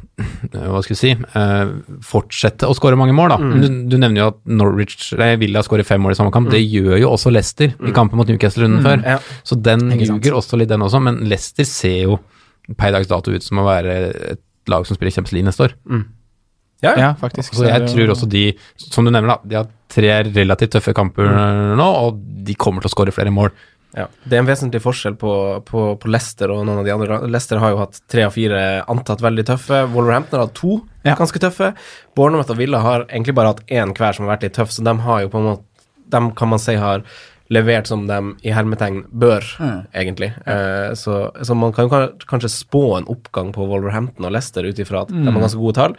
[0.53, 1.73] hva skal vi si, eh,
[2.05, 3.29] fortsette å skåre mange mål.
[3.33, 3.37] da.
[3.41, 3.57] Mm.
[3.61, 6.49] Du, du nevner jo at Norwich, nei, Villa skårer fem mål i samme kamp.
[6.53, 9.03] Det gjør jo også Leicester i kampen mot Newcastle runden før.
[9.03, 9.17] Ja.
[9.47, 10.43] Så den Ikke sant.
[10.43, 11.01] også litt, den også.
[11.03, 12.19] Men Leicester ser jo
[12.77, 13.97] per dags dato ut som å være
[14.33, 15.75] et lag som spiller Champions League neste år.
[16.83, 16.97] Ja, ja.
[16.99, 17.55] Ja, faktisk.
[17.57, 21.25] Så jeg tror også de, som du nevner, da, de har tre relativt tøffe kamper
[21.79, 23.49] nå, og de kommer til å skåre flere mål.
[23.97, 25.31] Ja, Det er en vesentlig forskjell på,
[25.65, 27.17] på, på Leicester og noen av de andre.
[27.31, 28.59] Leicester har jo hatt tre av fire
[28.93, 29.79] antatt veldig tøffe.
[29.95, 31.15] Wolverhampton har hatt to Ja.
[31.17, 31.71] ganske tøffe.
[32.19, 34.83] Bournemouth og Villa har egentlig bare hatt én hver som har vært litt tøff, så
[34.85, 35.63] de har jo på en måte
[36.13, 37.01] De kan man si har
[37.53, 39.45] levert som de i hermetegn bør,
[39.95, 40.33] egentlig.
[40.45, 44.79] Eh, så, så man kan jo kanskje spå en oppgang på Wolverhampton og Leicester ut
[44.83, 45.95] ifra at de har ganske gode tall.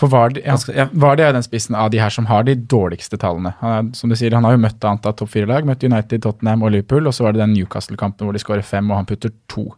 [0.00, 0.88] For Vardy, ja, ja.
[0.92, 3.54] Vardy er den spissen av de her som har de dårligste tallene.
[3.62, 5.68] Han som du sier, han har jo møtt antatt topp fire-lag.
[5.68, 7.06] Møtt United, Tottenham og Liverpool.
[7.06, 9.68] Og så var det den Newcastle-kampen hvor de skårer fem, og han putter to.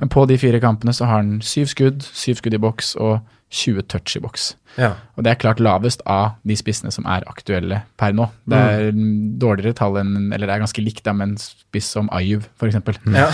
[0.00, 3.18] Men på de fire kampene så har han syv skudd, syv skudd i boks og
[3.50, 4.52] 20 touch i boks.
[4.78, 4.92] Ja.
[5.18, 8.28] Og det er klart lavest av de spissene som er aktuelle per nå.
[8.46, 11.90] Det er mm, dårligere tall enn Eller det er ganske likt da med en spiss
[11.96, 12.78] som Ayuv, f.eks.
[13.10, 13.26] Ja.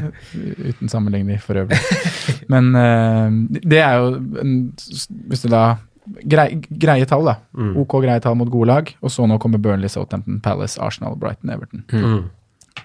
[0.70, 1.78] Uten sammenligning for øvrig.
[2.50, 3.30] Men uh,
[3.62, 4.56] det er jo en,
[5.30, 5.64] Hvis du da
[6.26, 7.38] grei, Greie tall, da.
[7.78, 8.94] OK greie tall mot gode lag.
[9.02, 11.86] Og så nå kommer Burnley, Southampton, Palace, Arsenal, Brighton, Everton.
[11.94, 12.24] Mm.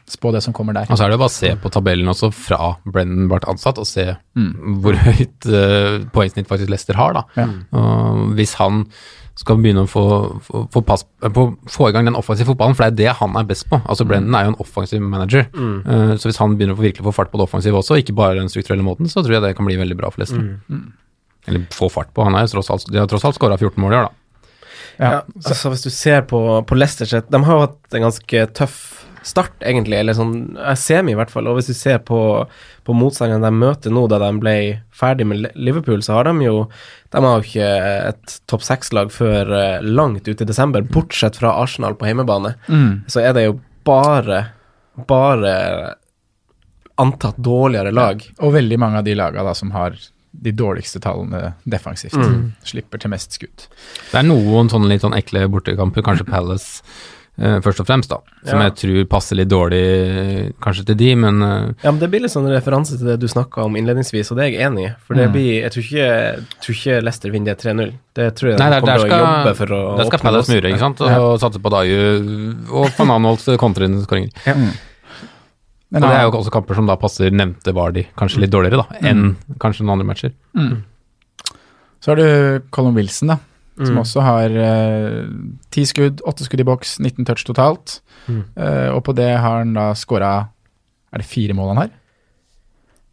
[0.09, 0.89] Spå det som kommer der.
[0.89, 3.87] Og så er det bare å se på tabellen også fra Brennan ble ansatt, og
[3.89, 4.07] se
[4.39, 4.79] Mm.
[4.83, 7.13] hvor høyt uh, poengsnitt faktisk Leicester har.
[7.13, 7.23] da.
[7.35, 7.47] Ja.
[7.73, 8.85] Uh, hvis han
[9.39, 10.03] skal begynne å få,
[10.43, 13.17] få, få, pass, eh, på, få i gang den offensive fotballen, for det er det
[13.21, 13.79] han er best på.
[13.87, 17.05] Altså Brennan er jo en offensiv manager, Eh, så hvis han begynner å få virkelig
[17.07, 19.55] få fart på det offensive også, ikke bare den strukturelle måten, så tror jeg det
[19.55, 20.43] kan bli veldig bra for Leicester.
[21.47, 22.23] Eller få fart på.
[22.27, 24.15] Han er tross alt, de har tross alt skåra 14 mål i år, da.
[24.99, 25.09] Ja.
[25.11, 28.41] Ja, altså Hvis du ser på, på Leicester sitt De har jo hatt en ganske
[28.57, 28.75] tøff
[29.25, 29.97] start, egentlig.
[29.99, 31.49] Eller sånn Jeg ser meg i hvert fall.
[31.49, 32.19] Og hvis du ser på,
[32.87, 34.55] på motstanderne de møter nå, da de ble
[34.95, 36.67] ferdig med Liverpool, så har de jo
[37.13, 37.71] De har jo ikke
[38.11, 42.53] et topp seks-lag før eh, langt ut i desember, bortsett fra Arsenal på hjemmebane.
[42.69, 43.09] Mm.
[43.09, 44.45] Så er det jo bare
[45.07, 45.95] bare
[46.99, 48.23] antatt dårligere lag.
[48.43, 49.95] Og veldig mange av de laga da som har
[50.31, 52.19] de dårligste tallene defensivt.
[52.67, 53.65] Slipper til mest skudd.
[54.11, 57.18] Det er noen sånne litt sånn ekle bortekamper, kanskje Palace eh,
[57.63, 58.17] først og fremst, da.
[58.45, 58.65] Som Ja.
[58.69, 62.21] jeg tror passer litt dårlig eh, kanskje til de, men eh, Ja, men Det blir
[62.21, 64.91] litt sånn referanse til det du snakka om innledningsvis, og det er jeg enig i.
[65.07, 65.33] For det Mm.
[65.33, 67.93] blir Jeg tror ikke, jeg tror ikke Leicester vinner det 3-0.
[68.15, 70.19] Det tror jeg Nei, de der, kommer der til å jobbe for å der skal
[70.19, 74.03] Palace mure, ikke sant, og satse på Daju og van Anholt kontre inn.
[75.91, 78.83] Men Og det er jo også kamper som da passer nevnte Vardi kanskje litt dårligere,
[78.83, 80.31] da, enn kanskje noen andre matcher.
[81.99, 83.37] Så har du Colin Wilson, da.
[83.79, 84.01] Som Mm.
[84.01, 85.27] også har eh,
[85.71, 88.01] ti skudd, åtte skudd i boks, 19 touch totalt.
[88.27, 88.43] Mm.
[88.57, 90.49] Eh, og på det har han da skåra
[91.13, 91.89] Er det fire mål han har?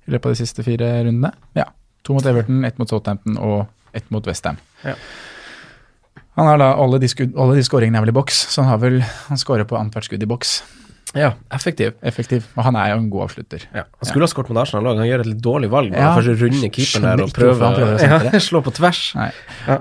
[0.09, 1.31] I løpet av de siste fire rundene?
[1.55, 1.65] Ja.
[2.05, 4.59] To mot Everton, ett mot Southampton og ett mot Westham.
[4.85, 4.95] Ja.
[6.37, 8.69] Han har da alle de, skudd, alle de skåringene er vel i boks, så han
[8.75, 10.63] har vel Han skårer på annethvert skudd i boks.
[11.17, 11.95] Ja, effektiv.
[12.07, 12.47] Effektiv.
[12.57, 13.67] Og han er jo en god avslutter.
[13.75, 13.85] Ja.
[14.01, 15.01] Han skulle ha skåret mot Arsenal òg.
[15.01, 15.93] Han gjør et litt dårlig valg.
[15.97, 16.13] Ja.
[16.17, 19.03] Han runde keeperen Skjønner der og prøver, prøver å slå på tvers.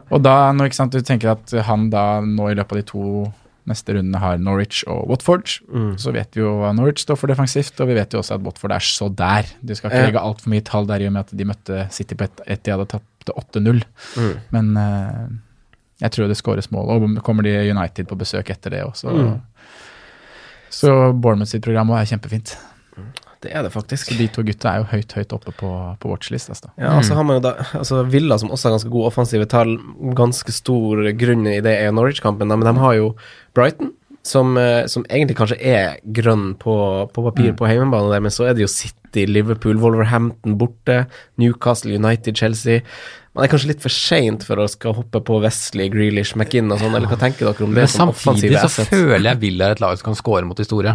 [0.10, 3.08] Og da, når sant, du tenker at han da nå i løpet av de to
[3.66, 5.96] neste rundene har Norwich og Watford, Mm.
[5.98, 8.44] så vet vi jo hva Norwich står for defensivt, og vi vet jo også at
[8.46, 9.50] Watford er så der.
[9.66, 12.14] Du skal ikke legge altfor mye tall der i og med at de møtte City
[12.20, 13.82] på ett et de hadde tapt 8-0.
[14.22, 14.36] Mm.
[14.54, 15.26] Men uh,
[16.04, 16.94] jeg tror det skåres mål.
[16.94, 19.10] Og kommer de United på besøk etter det også.
[19.10, 19.42] Mm.
[20.74, 22.56] Så Bournemouth sitt program er kjempefint.
[23.46, 24.10] Det er det faktisk.
[24.10, 26.50] Så de to gutta er jo høyt, høyt oppe på, på watchlist.
[26.50, 26.72] Altså.
[26.80, 27.18] Ja, altså mm.
[27.20, 29.76] har man jo da altså Villa, som også har ganske gode offensive tall,
[30.18, 33.12] ganske stor grunn i det er Norwich-kampen, men de har jo
[33.58, 33.94] Brighton,
[34.26, 36.76] som, eh, som egentlig kanskje er grønn på,
[37.14, 41.06] på papir på hjemmebane men så er det jo City, Liverpool, Wolverhampton borte,
[41.40, 42.84] Newcastle, United, Chelsea.
[43.36, 46.80] Man er kanskje litt for seint for å skal hoppe på Wesley, Grealish, McInn og
[46.80, 49.82] sånn, eller hva tenker dere om det Men samtidig så føler jeg Villa er et
[49.84, 50.94] lag som kan score mot de store.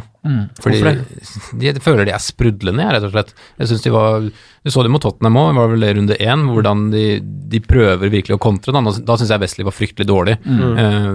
[0.64, 3.35] Fordi Hvorfor de, de føler de er sprudlende, jeg, rett og slett.
[3.61, 6.46] Jeg synes de var Du så det mot Tottenham òg, var vel det runde én,
[6.48, 7.04] hvordan de,
[7.52, 8.72] de prøver virkelig å kontre.
[8.72, 10.38] Da, da syns jeg Wesley var fryktelig dårlig.
[10.40, 11.12] Eh,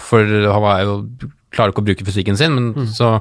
[0.00, 0.96] for han var jo
[1.52, 3.14] klarer ikke å bruke fysikken sin, men så,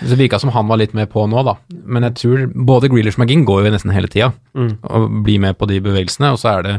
[0.00, 1.56] så virka som han var litt med på nå, da.
[1.86, 5.58] Men jeg tror både Grealish og McGinn går jo nesten hele tida og blir med
[5.58, 6.76] på de bevegelsene, og så er det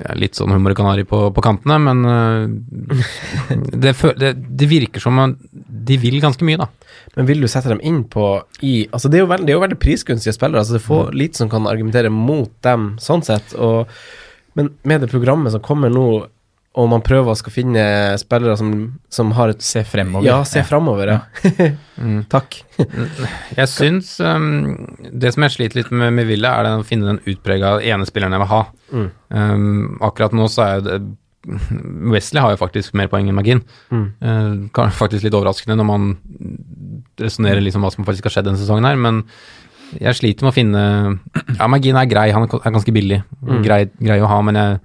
[0.00, 5.20] ja, litt sånn humor kanari på, på kantene, men uh, det, det, det virker som
[5.20, 6.70] at de vil ganske mye, da.
[7.16, 8.24] Men vil du sette dem inn på
[8.64, 10.86] i Altså, det er jo veldig, det er jo veldig prisgunstige spillere, altså det er
[10.86, 13.90] få lite som kan argumentere mot dem sånn sett, og
[14.52, 16.26] Men med det programmet som kommer nå,
[16.74, 17.82] og man prøver å skal finne
[18.16, 18.70] spillere som,
[19.12, 20.24] som har et Se fremover.
[20.24, 21.18] Ja, se fremover, ja.
[22.32, 22.56] Takk.
[23.58, 27.10] Jeg syns um, Det som jeg sliter litt med med Villa, er den å finne
[27.10, 28.62] den utprega ene spilleren jeg vil ha.
[29.28, 31.00] Um, akkurat nå så er jo det
[32.12, 33.60] Wesley har jo faktisk mer poeng enn Magin.
[33.92, 36.12] Uh, kan- faktisk litt overraskende når man
[37.20, 39.24] resonnerer liksom hva som faktisk har skjedd denne sesongen her, men
[40.00, 40.82] jeg sliter med å finne
[41.58, 43.18] Ja, Magin er grei, han er ganske billig.
[43.66, 44.78] Grei, grei å ha, men jeg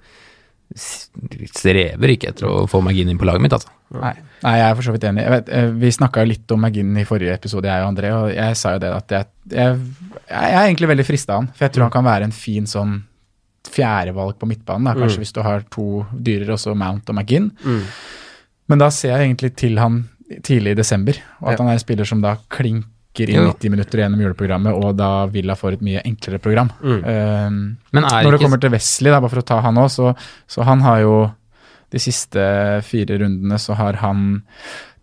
[0.75, 3.71] strever ikke etter å få Magin inn på laget mitt, altså.
[3.95, 5.23] Nei, nei, jeg er for så vidt enig.
[5.31, 8.57] Vet, eh, vi snakka litt om McGinn i forrige episode, jeg og André, og jeg
[8.59, 9.77] sa jo det at jeg, jeg,
[10.27, 11.47] jeg er egentlig veldig frista av han.
[11.55, 12.97] For jeg tror han kan være en fin sånn
[13.67, 14.93] fjerdevalg på midtbanen, da.
[14.95, 17.49] kanskje hvis du har to dyrer, også Mount og McGinn.
[18.67, 20.01] Men da ser jeg egentlig til han
[20.43, 21.63] tidlig i desember, og at Ja.
[21.63, 22.35] han er en spiller som da
[23.17, 26.71] klinker inn 90 minutter gjennom juleprogrammet, og da Villa får et mye enklere program.
[26.83, 30.13] Men er når det kommer til Wesley, da, bare for å ta han òg, så,
[30.49, 31.15] så han har jo
[31.93, 32.43] de siste
[32.83, 34.43] fire rundene så har han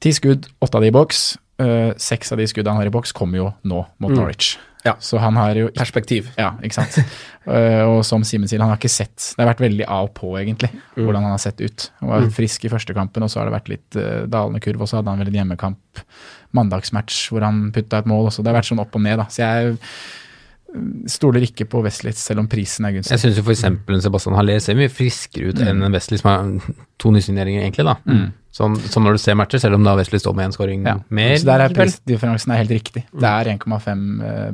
[0.05, 1.25] ti skudd, åtte av de i boks.
[1.63, 4.57] Uh, seks av de skuddene han har i boks, kommer jo nå mot Norwich.
[4.85, 4.97] Ja.
[5.01, 6.29] Så han har jo Perspektiv.
[6.37, 7.01] Ja, ikke sant.
[7.45, 10.15] Eh, og som Simen sier, han har ikke sett Det har vært veldig av og
[10.17, 11.87] på, egentlig, hvordan han har sett ut.
[12.01, 14.85] Han var frisk i første kampen, og så har det vært litt uh, dalende kurv,
[14.85, 16.01] og så hadde han vel en hjemmekamp,
[16.57, 18.31] mandagsmatch, hvor han putta et mål.
[18.31, 18.41] Også.
[18.41, 19.27] Det har vært sånn opp og ned, da.
[19.29, 23.13] Så jeg eh, stoler ikke på Westlitz, selv om prisen er gunstig.
[23.13, 23.67] Jeg syns jo f.eks.
[24.07, 27.99] Sebastian Haller ser mye friskere ut enn Westlitz, som har to nysigneringer, egentlig, da.
[28.55, 30.99] Sånn, sånn når du ser matcher, selv om da Wesley står med én scoring Ja.
[31.11, 31.33] mer.
[31.41, 33.03] Så der er prisdifferansen er helt riktig.
[33.11, 34.53] Det er 1,5 uh,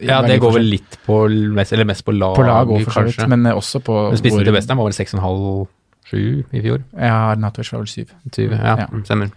[0.00, 3.26] Ja, det går vel litt på eller mest på lag, på lag og for så
[3.30, 6.16] men eh, også på Men spissen til Westham var vel 6,5-7
[6.54, 6.82] i fjor?
[6.98, 8.06] Ja, Natwich var vel 7.
[8.30, 8.86] 20, ja, Ja.
[9.06, 9.30] stemmer.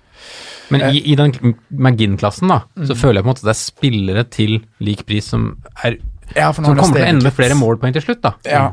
[0.70, 1.34] Men i, i den
[1.70, 5.30] McGinn-klassen, da, så føler jeg på en måte at det er spillere til lik pris
[5.30, 5.52] som
[5.84, 5.98] er
[6.36, 8.34] Ja, for som kommer til å ende med flere målpoeng til slutt, da.
[8.50, 8.72] Ja,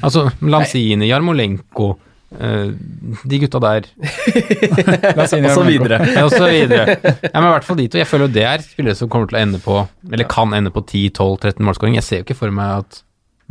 [0.00, 1.96] Altså Lanzini, Jarmolenko,
[2.40, 2.72] eh,
[3.28, 3.88] de gutta der
[5.22, 6.00] Og så videre.
[6.12, 6.96] Ja, og så videre.
[6.96, 8.00] Ja, men i hvert fall de to.
[8.00, 9.78] Jeg føler jo det er spillere som kommer til å ende på
[10.10, 11.96] Eller kan ende på 10-12-13 målskåring.
[12.00, 13.02] Jeg ser jo ikke for meg at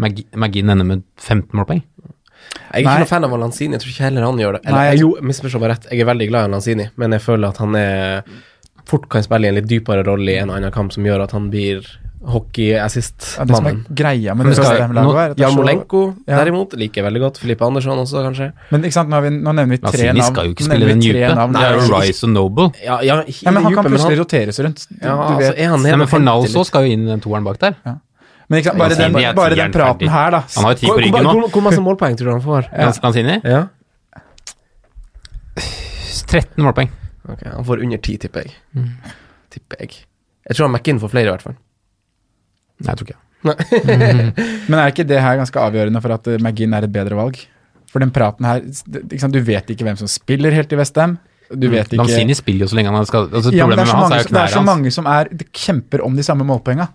[0.02, 1.84] Magin McGinn ender med 15 målpoeng.
[2.72, 3.02] Jeg er ikke Nei.
[3.04, 4.62] noen fan av Lanzini, jeg tror ikke heller han gjør det.
[4.66, 7.52] Eller, jeg, jo, misforstå meg rett, jeg er veldig glad i Lanzini, men jeg føler
[7.52, 8.32] at han er
[8.90, 11.26] fort kan spille i en litt dypere rolle i en og annen kamp som gjør
[11.26, 11.86] at han blir
[12.22, 15.50] Ja, det som er greia med Men det skal- Westham-laget, nå- er at det er
[15.50, 16.38] så- Jarmolenko Ja.
[16.38, 17.38] derimot liker jeg veldig godt.
[17.42, 18.54] Filippe Andersson også, kanskje.
[18.70, 20.34] Men ikke sant, nå, har vi, nå nevner vi tre Lanzini navn.
[20.34, 21.14] skal jo ikke spille den vi dype.
[21.14, 22.68] Det er jo Rise Rice og Noble.
[22.84, 24.88] Ja, ja, Ja, men han kan plutselig han, roteres rundt.
[24.88, 25.58] Du, ja, du altså, vet.
[25.68, 26.26] han Nei, men for henter
[26.66, 27.76] skal jo inn den toeren bak der.
[27.86, 27.96] Ja.
[28.50, 30.44] Men ikke sant, bare, den, bare den praten her, da.
[30.56, 31.50] Han har jo ti på ryggen nå.
[31.50, 32.70] hvor, masse målpoeng tror du han får?
[32.78, 32.92] Ja.
[33.02, 33.42] Lanzini.
[33.44, 33.68] Ja.
[36.28, 36.90] 13 målpoeng.
[37.30, 38.54] Ok, Han får under 10, tipper jeg.
[39.50, 39.90] Tipper jeg.
[40.48, 41.56] Jeg tror han McInn får flere, i hvert fall.
[42.82, 43.20] Nei, jeg tror ikke
[44.70, 47.40] Men er ikke det her ganske avgjørende for at eh, McGinn er et bedre valg?
[47.92, 51.18] For den praten her liksom, Du vet ikke hvem som spiller helt i Vestheim.
[51.52, 53.82] Du vet ikke Lanzini spiller jo så lenge han skal altså, ja, men Problemet det,
[53.82, 55.32] er med så hans mange, er det er så mange som er,
[55.66, 56.88] kjemper om de samme målpoenga.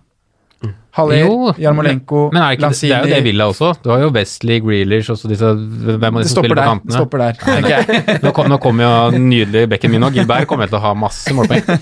[0.97, 3.71] Haller, Jarmolenko, Men er ikke, Lanzini det er jo det Villa også.
[3.83, 6.89] Du har jo Wesley, Grealish og så disse Hvem av stopper spiller på kantene?
[6.89, 8.19] Det stopper der, tenker jeg.
[8.25, 11.63] Nå kommer kom jo nydelig bekken min, og Gilbert kommer til å ha masse målpoeng.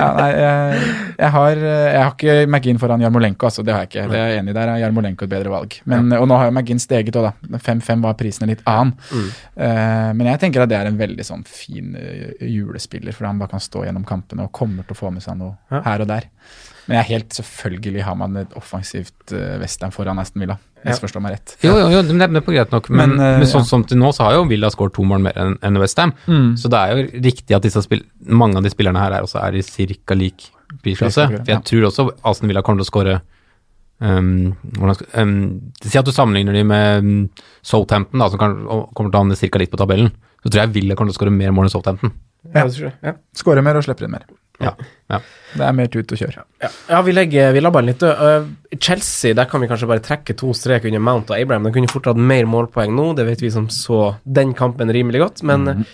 [0.00, 0.76] Ja, nei, jeg,
[1.18, 3.64] jeg, har, jeg har ikke McGinn foran Jarmolenko, altså.
[3.66, 4.04] Det har jeg ikke.
[4.08, 4.56] Det er jeg enig i.
[4.56, 5.76] Der er Jarmolenko et bedre valg.
[5.92, 7.60] Men, Og nå har jo McGinn steget òg, da.
[7.60, 8.94] 5-5 var prisen litt annen.
[9.12, 13.42] Eh, men jeg tenker at det er en veldig sånn fin eh, julespiller, fordi han
[13.42, 16.08] bare kan stå gjennom kampene og kommer til å få med seg noe her og
[16.08, 16.30] der.
[16.86, 20.56] Men jeg er helt selvfølgelig har man et offensivt western foran Aston Villa.
[20.84, 21.54] Misforstå meg rett.
[21.64, 23.68] Jo, jo, jo, det er er greit nok, men, Men, eh, men sånn ja.
[23.68, 26.14] som til nå, så har jo Villa skåret to mål mer enn en Westham.
[26.56, 29.42] Så det er jo riktig at disse spill, mange av de spillerne her er også
[29.42, 30.16] er i ca.
[30.16, 30.48] lik
[30.84, 31.28] prisklasse.
[31.34, 33.18] For jeg tror også Aston Villa kommer til å skåre
[34.00, 34.54] um,
[35.18, 35.36] um,
[35.82, 37.14] Si at du sammenligner de med um,
[37.60, 38.56] Southampton, da, som kan,
[38.94, 39.62] kommer til å havne ca.
[39.62, 40.12] likt på tabellen.
[40.40, 42.16] Så tror jeg Villa kommer til å skåre mer mål enn Southampton.
[42.54, 42.64] Ja.
[43.04, 43.18] Ja.
[43.36, 44.24] Skårer mer og slipper inn mer.
[44.60, 44.74] Ja,
[45.10, 45.20] ja.
[45.50, 46.36] Det er mer tut og kjør.
[46.62, 48.20] Ja, vi legger vi ballen litt død.
[48.20, 51.66] Uh, Chelsea, der kan vi kanskje bare trekke to strek under Mount og Abraham.
[51.66, 55.24] De kunne fort hatt mer målpoeng nå, det vet vi som så den kampen rimelig
[55.24, 55.86] godt, men mm -hmm.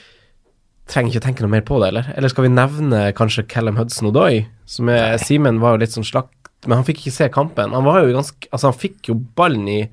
[0.93, 2.13] trenger ikke å tenke noe mer på det, eller?
[2.17, 6.05] Eller skal vi nevne kanskje Callum Hudson Odoi, som er Simen var jo litt sånn
[6.05, 6.35] slakt,
[6.67, 7.73] men han fikk ikke se kampen.
[7.73, 9.89] Han var jo ganske Altså, han fikk jo ballen i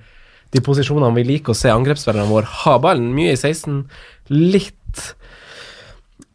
[0.52, 3.14] de posisjonene vi liker å se angrepsspillerne våre ha ballen.
[3.14, 3.90] Mye i 16,
[4.30, 5.16] litt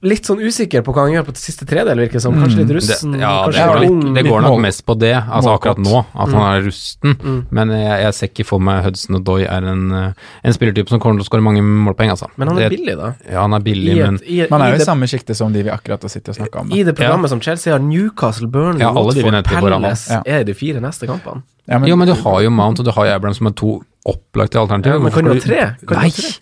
[0.07, 2.35] litt sånn usikker på hva han gjør på siste tredel, virker det som.
[2.39, 5.57] Kanskje litt Det, russen, ja, det, går, litt det går nok mest på det, altså
[5.57, 7.17] akkurat nå, at han er rusten.
[7.19, 7.41] Mm.
[7.51, 10.13] Men jeg, jeg ser ikke for meg Hudson og Doy er en, eh,
[10.47, 12.31] en spillertype som kommer til å skåre mange målpoeng, altså.
[12.37, 13.13] Men han er Det- billig, da.
[13.27, 15.37] Ja, han er billig, et, men i, i, Man er jo i det, samme sjiktet
[15.37, 16.71] som de vi akkurat har sittet og snakka om.
[16.73, 20.23] I det programmet som Chelsea har Newcastle, Burnley, Ja, Watford, Palace Ja.
[20.25, 21.43] er de fire neste kampene.
[21.67, 24.57] Ja, Jo, men du har jo Mount og du har Abraham som er to opplagte
[24.63, 24.95] alternativer.
[24.95, 25.77] Ja, men kan du ha tre?
[25.83, 26.11] Kan du ha Nei!
[26.11, 26.39] tre?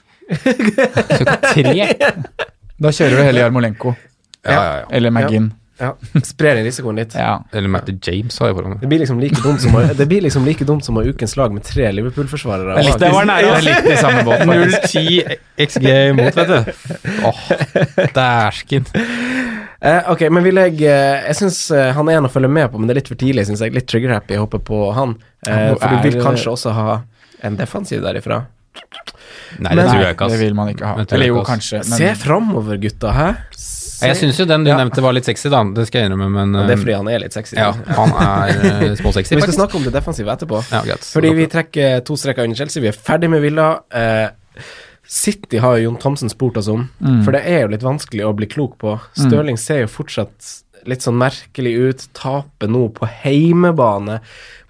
[1.25, 2.13] Ha tre?
[2.83, 3.95] Da kjører du heller Jarmolenko
[4.45, 4.85] Ja, ja, ja.
[4.99, 5.53] eller McGinn.
[5.77, 5.91] Ja,
[6.25, 7.13] Sprer inn risikoen litt.
[7.19, 7.43] Ja.
[7.53, 10.25] Eller Matty James har jeg foran Det blir liksom like dumt som å, det blir
[10.25, 12.79] liksom like dumt som å ha ukens lag med tre Liverpool-forsvarere.
[12.81, 14.97] Det Det var nære, litt i samme båt, faktisk.
[14.97, 16.73] 0-10 XG imot, vet du.
[17.29, 17.43] Åh,
[18.17, 18.89] dæsken.
[19.77, 22.71] Eh, ok, men vi legger eh, Jeg syns eh, han er en å følge med
[22.73, 23.77] på, men det er litt for tidlig, syns jeg.
[23.77, 25.13] Litt trigger-happy å hoppe på han.
[25.45, 27.01] Eh, for du vil kanskje også ha
[27.45, 28.47] en defensiv derifra.
[29.59, 31.05] Nei, det Men- tror jeg ikke, Det vil man ikke ha.
[31.11, 31.79] Eller jo, kanskje.
[31.89, 31.99] Men...
[31.99, 33.29] Se framover, gutta, hæ?
[33.57, 34.07] Se.
[34.07, 34.77] Jeg syns jo den du Ja.
[34.77, 35.63] nevnte var litt sexy, da.
[35.65, 37.57] Det skal jeg innrømme, men Det er eh, fordi han er litt sexy.
[37.57, 40.61] ja, han er uh, småsexy, Vi skal snakke om det defensive etterpå.
[40.71, 41.01] Ja, greit.
[41.05, 42.83] Fordi vi trekker to streker under Chelsea.
[42.83, 43.71] Vi er ferdig med Villa.
[43.91, 44.29] Eh,
[45.09, 47.25] City har jo Jon Thomsen spurt oss om, Mm.
[47.25, 48.99] for det er jo litt vanskelig å bli klok på.
[49.15, 52.09] Stirling ser jo fortsatt litt sånn merkelig ut.
[52.13, 54.21] Taper nå på heimebane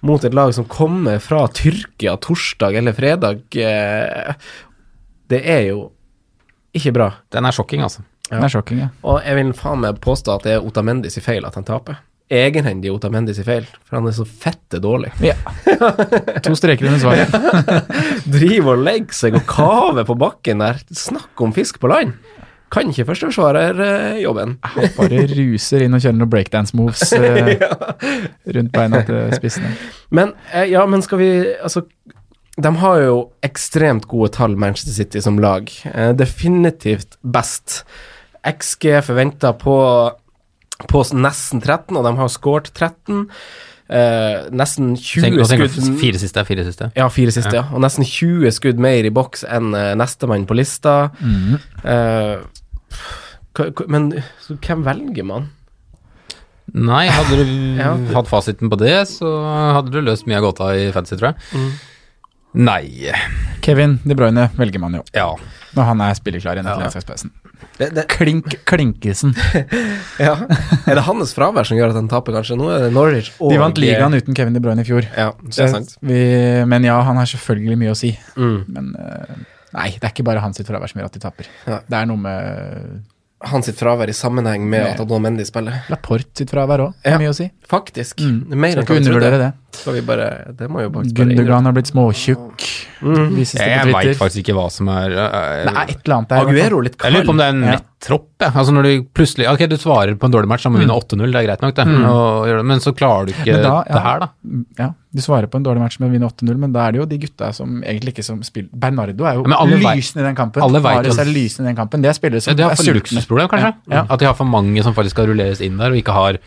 [0.01, 3.41] mot et lag som kommer fra Tyrkia torsdag eller fredag.
[5.31, 5.87] Det er jo
[6.77, 7.11] ikke bra.
[7.33, 8.03] Den er sjokking, altså.
[8.29, 8.89] det er sjokking, ja.
[9.07, 11.99] Og jeg vil faen meg påstå at det er Otamendis i feil at han taper.
[12.27, 15.13] Egenhendig Otamendis i feil, for han er så fette dårlig.
[15.23, 15.37] ja.
[16.45, 17.31] To streker under svaret.
[18.37, 20.81] driver og legger seg og kaver på bakken der.
[20.91, 22.17] Snakk om fisk på land.
[22.71, 24.57] Kan ikke førsteforsvarerjobben.
[24.97, 27.53] Bare ruser inn og kjører noen breakdance moves eh,
[28.57, 29.71] rundt beina til spissene.
[30.11, 31.85] Men eh, ja, men skal vi Altså,
[32.57, 35.69] de har jo ekstremt gode tall, Manchester City, som lag.
[35.93, 37.83] Eh, definitivt best.
[38.47, 39.75] XG forventa på,
[40.89, 43.27] på nesten 13, og de har skåret 13.
[43.87, 46.89] Eh, nesten 20 Tenk, skudd fire siste fire siste.
[46.97, 47.67] Ja, fire siste, ja.
[47.71, 50.95] Og nesten 20 skudd mer i boks enn uh, nestemann på lista.
[51.83, 52.33] Eh,
[53.55, 54.09] hva- hva- men
[54.43, 55.47] så hvem velger man?
[56.75, 57.93] Nei, hadde du Ja.
[58.17, 59.29] hatt fasiten på det, så
[59.77, 61.45] hadde du løst mye av gåta i fantasy, tror jeg.
[61.55, 61.69] Mm.
[62.57, 63.11] Nei
[63.61, 65.27] Kevin De Bruyne velger man jo, Ja.
[65.75, 67.31] når han er spilleklar igjen etter landslagspausen.
[67.77, 69.33] Det, det, Klink Klinkesen.
[70.27, 70.33] ja.
[70.87, 72.57] Er det hans fravær som gjør at han taper, kanskje?
[72.57, 75.05] Nå er det Norwich og De vant ligaen uten Kevin De Bruyne i fjor.
[75.17, 75.93] Ja, det er sant.
[76.05, 76.21] Vi,
[76.69, 78.13] men ja, han har selvfølgelig mye å si.
[78.37, 78.57] Mm.
[78.77, 79.35] Men eh,
[79.77, 81.51] nei, det er ikke bare hans sitt fravær som gjør at de taper.
[81.67, 81.81] Ja.
[81.85, 83.05] Det er noe med
[83.45, 85.83] Hans sitt fravær i sammenheng med Med- at Mendy spiller.
[85.93, 86.93] Laporte sitt fravær òg.
[87.05, 87.19] Ja.
[87.21, 87.45] Mye å si.
[87.69, 88.17] Faktisk.
[88.25, 88.39] Mm.
[88.49, 89.49] Er Mer Skal enn ikke undervurdere det.
[89.77, 93.35] Skal vi bare Det må jo bare bare Gundogan har blitt småtjukk, Mm.
[93.37, 96.47] Jeg veit faktisk ikke hva som er eh, Det er et eller annet der.
[96.47, 97.71] Aguero litt Jeg lurer på om det er en Ja.
[97.75, 98.25] nett tropp.
[98.41, 100.97] Altså når du plutselig Ok, du svarer på en dårlig match, da må du vinne
[100.97, 101.85] 8-0, det er greit nok, det.
[102.09, 103.61] Og men så klarer du ikke Mm.
[103.61, 103.93] Da, ja.
[103.93, 104.29] det her, da.
[104.81, 106.99] Ja, du svarer på en dårlig match med å vinne 8-0, men da er det
[107.01, 110.63] jo de gutta som egentlig ikke som spiller Bernardo er jo lysende i den kampen.
[110.63, 112.01] alle vet er lysende i den kampen.
[112.01, 112.97] Det er spillere Ja, de har er for sultne.
[112.97, 114.09] luksusproblem, kanskje?
[114.09, 116.37] At de har for mange som faktisk skal rulleres inn der, og ikke har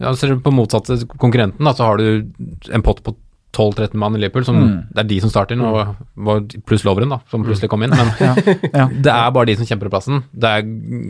[0.00, 2.26] ja, Ser du på motsatte konkurrenten, da, så har du
[2.72, 3.14] en pott på
[3.52, 4.74] 12-13 mann i Liverpool, som Mm.
[4.94, 7.90] det er de som starter nå, og pluss Lovren, da, som plutselig kom inn.
[7.90, 8.34] Men Ja,
[8.72, 8.84] ja.
[9.06, 10.20] det er bare de som kjemper om plassen.
[10.32, 10.62] Det er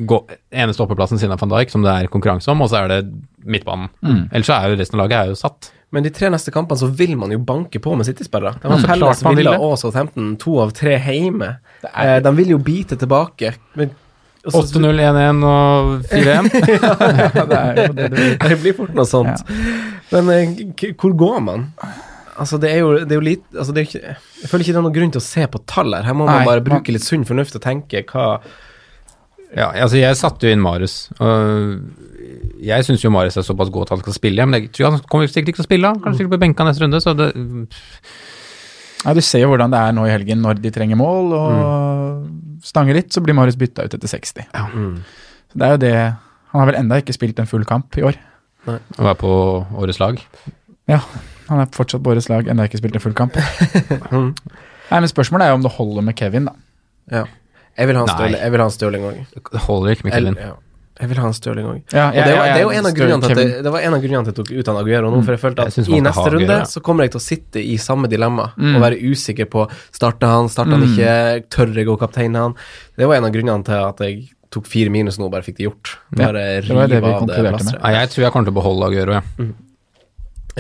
[0.09, 2.89] gå, eneste oppeplassen siden av van Dijk som det er konkurranse om, og så er
[2.89, 3.13] det
[3.45, 3.91] midtbanen.
[4.03, 4.23] Mm.
[4.33, 5.71] Ellers så er jo resten av laget er jo satt.
[5.93, 8.57] Men de tre neste kampene så vil man jo banke på med City-sperrer.
[8.63, 11.59] De har Mm, vil Villa og Southampton, to av tre hjemme.
[11.85, 13.55] er- Eh, de vil jo bite tilbake.
[13.77, 13.91] Men
[14.47, 16.49] og så- 8-0, 1-1 og 4-1.
[17.37, 19.45] Ja, det er jo det det Det blir fort noe sånt.
[20.13, 21.67] Men eh, k- hvor går man?
[22.41, 24.01] Altså, det er jo, det er jo litt altså, er ikke,
[24.41, 26.07] Jeg føler ikke det er noen grunn til å se på tall her.
[26.09, 28.27] Her må man Nei, bare man- bruke litt sunn fornuft og tenke hva
[29.51, 31.11] Ja, altså jeg satte jo inn Marius.
[31.19, 31.83] Og
[32.63, 35.01] jeg syns jo Marius er såpass god at han skal spille, men jeg tror han
[35.11, 35.91] kommer sikkert ikke til å spille.
[36.05, 37.33] Kanskje sikkert på benka neste runde, så det
[39.05, 42.27] Ja, Du ser jo hvordan det er nå i helgen når de trenger mål og
[42.63, 44.47] stanger litt, så blir Marius bytta ut etter 60.
[45.51, 45.95] Så Det er jo det
[46.53, 48.17] Han har vel enda ikke spilt en full kamp i år.
[48.67, 48.79] Nei.
[48.99, 49.31] Han er på
[49.79, 50.19] årets lag.
[50.91, 51.01] Ja,
[51.49, 53.35] Han er fortsatt på årets lag, enda ikke spilt en full kamp.
[54.91, 56.53] Nei, men Spørsmålet er jo om det holder med Kevin, da.
[57.11, 57.25] Ja.
[57.79, 58.09] Jeg vil ha en.
[58.11, 59.27] Stirling- òg.
[59.53, 60.37] Det holder ikke med Kevin.
[60.41, 60.53] Ja.
[61.01, 61.79] Jeg vil ha en Stirling òg.
[61.97, 64.03] Ja, ja, det, var, det, en av grunnene til at jeg, det var en av
[64.03, 66.01] grunnene til at jeg tok ut han Aguero nå, for jeg følte at jeg i
[66.05, 66.67] neste runde ja.
[66.69, 68.75] så kommer jeg til å sitte i samme dilemma Mm.
[68.77, 69.63] og være usikker på
[69.97, 70.93] Starter han, starter han Mm.
[70.93, 72.55] ikke, tør jeg å kapteine han?
[73.01, 75.57] Det var en av grunnene til at jeg tok fire minus nå og bare fikk
[75.61, 75.95] det gjort.
[76.19, 77.81] Ja, Bare det var det vi konkluderte med.
[77.81, 79.49] Nei, jeg tror jeg kommer til å beholde Aguero, ja.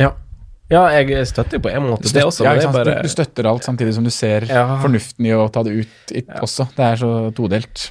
[0.01, 0.11] Ja.
[0.71, 3.13] ja, jeg støtter jo på en måte det også, ja, det er bare du, du
[3.13, 4.79] støtter alt samtidig som du ser Ja.
[4.83, 6.69] fornuften i å ta det ut i, også.
[6.77, 7.91] Det er så todelt.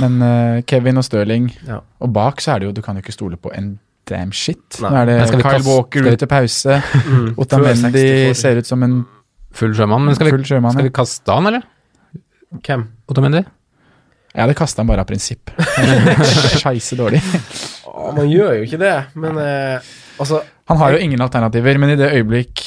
[0.00, 1.80] Men uh, Kevin og Stirling, Ja.
[2.00, 3.74] og bak så er det jo Du kan jo ikke stole på en
[4.08, 4.78] damn shit.
[4.80, 4.90] Nei.
[4.90, 6.78] Nå er det Kyle kaste- Walker ut til pause.
[7.08, 7.34] Mm.
[7.40, 8.06] Otamendi
[8.36, 9.04] ser ut som en
[9.54, 10.02] Full sjømann.
[10.08, 10.72] Men skal vi, full sjømann.
[10.74, 11.62] skal vi kaste han, eller?
[12.66, 12.80] Hvem?
[13.08, 13.44] Otamendi?
[14.34, 15.52] Jeg hadde kasta han bare av prinsipp.
[16.58, 17.20] Scheisse dårlig.
[17.86, 20.40] Å, man gjør jo ikke det, men uh, altså
[20.72, 22.64] Han har jo ingen alternativer, men i det øyeblikk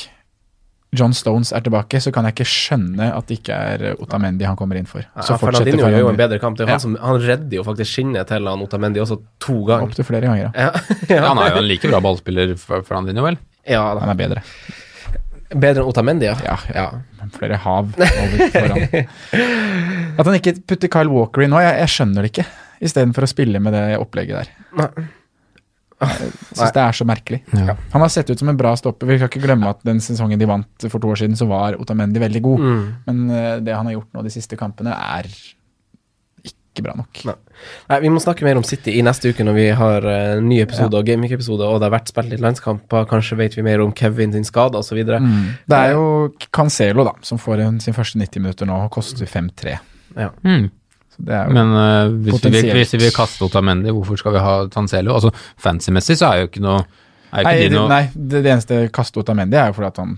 [0.97, 4.57] John Stones er tilbake, så kan jeg ikke skjønne at det ikke er Otamendi han
[4.59, 5.05] kommer inn for.
[5.21, 6.57] Så ja, Fernandinho gjør jo en bedre kamp.
[6.57, 6.77] Det er Ja.
[6.79, 9.87] han, som, han redder jo faktisk skinnet til han Otamendi også to ganger.
[9.87, 10.49] opptil flere ganger.
[10.51, 10.67] Ja.
[10.67, 10.71] Ja,
[11.17, 13.37] Ja, han er jo en like bra ballspiller for, din, vel?
[13.67, 13.99] ja da.
[14.05, 14.43] Han er bedre.
[15.53, 16.35] Bedre enn Otamendi, ja.
[16.43, 16.87] Ja, ja.
[17.37, 19.07] Flere hav over foran.
[20.19, 22.45] At han ikke putter Kyle Walker inn nå, jeg, jeg skjønner det ikke.
[22.87, 24.51] Istedenfor å spille med det opplegget der.
[24.77, 25.05] Nei.
[25.97, 27.39] Jeg syns det er så merkelig.
[27.57, 27.73] Ja.
[27.93, 29.09] Han har sett ut som en bra stopper.
[29.09, 31.79] Vi skal ikke glemme at den sesongen de vant for to år siden, så var
[31.81, 32.65] Otamendi veldig god.
[32.65, 32.83] Mm.
[33.07, 35.29] Men eh, det han har gjort nå de siste kampene, er
[36.77, 37.23] ikke bra nok.
[37.25, 37.35] Nei.
[37.89, 40.45] Nei, Vi må snakke mer om City i neste uke når vi har eh, en
[40.45, 43.07] ny episode og gaming-episode, og det har vært spilt litt landskamper.
[43.09, 45.01] Kanskje vet vi mer om Kevin sin skade osv.
[45.01, 45.55] Mm.
[45.65, 49.79] Det er jo Cancelo da, som får sin første 90 minutter nå og koster 5-3.
[50.17, 50.29] Ja.
[50.45, 50.69] Mm.
[51.25, 55.15] Men uh, hvis, vi, hvis vi vil kaste Otamendi, hvorfor skal vi ha Tancelo?
[55.17, 55.31] Altså,
[55.63, 58.77] Fancy-messig så er jo ikke noe jo Nei, de det, noe nei det, det eneste
[58.95, 60.13] kaste Otamendi er jo fordi at han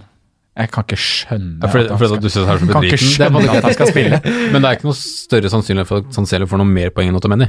[0.59, 2.83] Jeg kan ikke skjønne Ja, for, at han skal- du synes han er så kan
[2.83, 3.39] ikke bedriten.
[3.39, 4.19] Det er at han skal spille.
[4.51, 7.17] Men det er ikke noe større sannsynlighet for at Sancelo får noe mer poeng enn
[7.17, 7.47] Otamendi.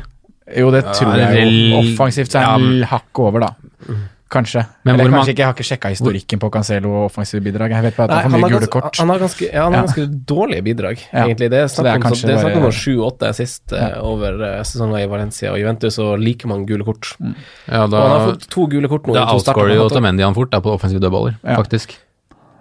[0.56, 1.82] Jo, det tror Ja, jeg jo.
[1.82, 3.98] Offensivt så er han ja, hakket over, da.
[4.30, 4.62] Kanskje.
[4.84, 7.70] Men Eller kanskje man- ikke, jeg har ikke sjekka historikken på Cancelo og offensive bidrag.
[7.74, 8.96] Jeg vet bare at Nei, han får mye har gule kort.
[8.96, 9.86] han har ganske, ja, han har Ja.
[9.86, 11.24] ganske dårlige bidrag, Ja.
[11.26, 11.50] egentlig.
[11.50, 14.00] Det er Så det snakk om, om bare- sju-åtte sist ja.
[14.00, 17.16] over eh, sesonger i Valencia og Juventus, og liker man gule kort.
[17.20, 19.14] Ja, Og han har fått to gule kort nå.
[19.14, 19.92] da outscorer jo hatt.
[19.98, 21.56] Otamendi han fort da, på offensive dødballer, Ja.
[21.56, 21.96] faktisk.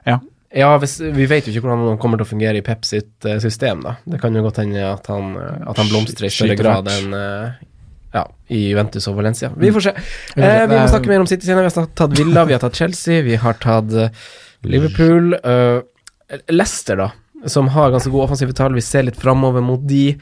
[0.08, 0.20] Ja.
[0.52, 3.24] Ja, hvis, vi vet jo ikke hvordan han kommer til å fungere i Pep sitt
[3.26, 3.98] eh, system, da.
[4.10, 7.14] Det kan jo godt hende at han, eh, at han blomstrer i større grad enn
[7.14, 7.52] eh,
[8.16, 9.52] ja, i Juventus og Valencia.
[9.58, 9.96] Vi får se.
[10.36, 11.70] Eh, vi må snakke mer om City senere.
[11.70, 14.10] Vi har tatt Villa, vi har tatt Chelsea, vi har tatt eh,
[14.66, 15.36] Liverpool.
[15.46, 15.82] Uh,
[16.50, 17.12] Leicester, da,
[17.50, 18.76] som har ganske gode offensive tall.
[18.78, 20.18] Vi ser litt framover mot de.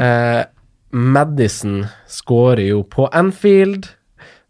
[0.00, 0.42] eh,
[0.92, 3.88] Madison skårer jo på Anfield.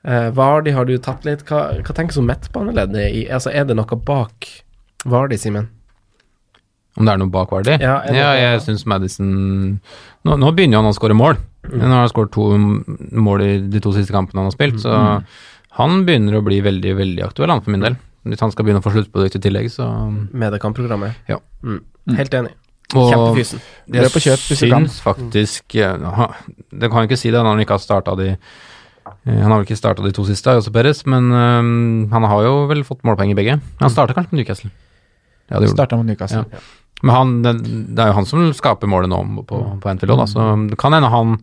[0.04, 1.44] Eh, Vardi har du tatt litt.
[1.46, 3.30] Hva, hva tenker du om midtbaneleddet?
[3.30, 4.48] Altså, er det noe bak
[5.06, 5.70] Vardi, Simen?
[6.96, 7.78] Om det er noe bak Vardy?
[7.80, 9.80] Ja, det- jeg syns Madison
[10.24, 11.36] nå, nå begynner han å skåre mål.
[11.64, 11.78] Mm.
[11.80, 12.50] Nå har han skåret to
[13.16, 15.24] mål i de to siste kampene han har spilt, så Mm.
[15.78, 17.96] han begynner å bli veldig, veldig aktuell, han for min del.
[18.26, 19.86] Hvis han skal begynne å få sluttprodukt i tillegg, så
[20.98, 21.14] Med?
[21.28, 21.38] Ja.
[21.64, 21.80] Mm.
[22.16, 22.50] Helt enig.
[22.94, 23.60] Og Kjempefysen.
[23.94, 24.84] Er på kjøp hvis du kan.
[24.84, 29.40] faktisk ja, Det kan jeg ikke si det når han ikke har starta de eh,
[29.40, 32.66] Han har vel ikke starta de to siste, Jose Perez, men øhm, han har jo
[32.68, 33.60] vel fått målpoeng i begge.
[33.80, 34.70] Han starta kanskje med Newcastle.
[35.50, 35.98] Ja, det gjorde han.
[35.98, 36.44] Mot Newcastle.
[36.52, 36.58] Ja.
[37.02, 40.28] Men han, det, er jo han som skaper målet nå på, på Anfield òg, da,
[40.30, 41.40] så det kan hende han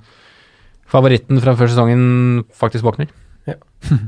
[0.89, 2.05] favoritten fra før sesongen
[2.55, 3.12] faktisk våkner.
[3.49, 3.60] Ja.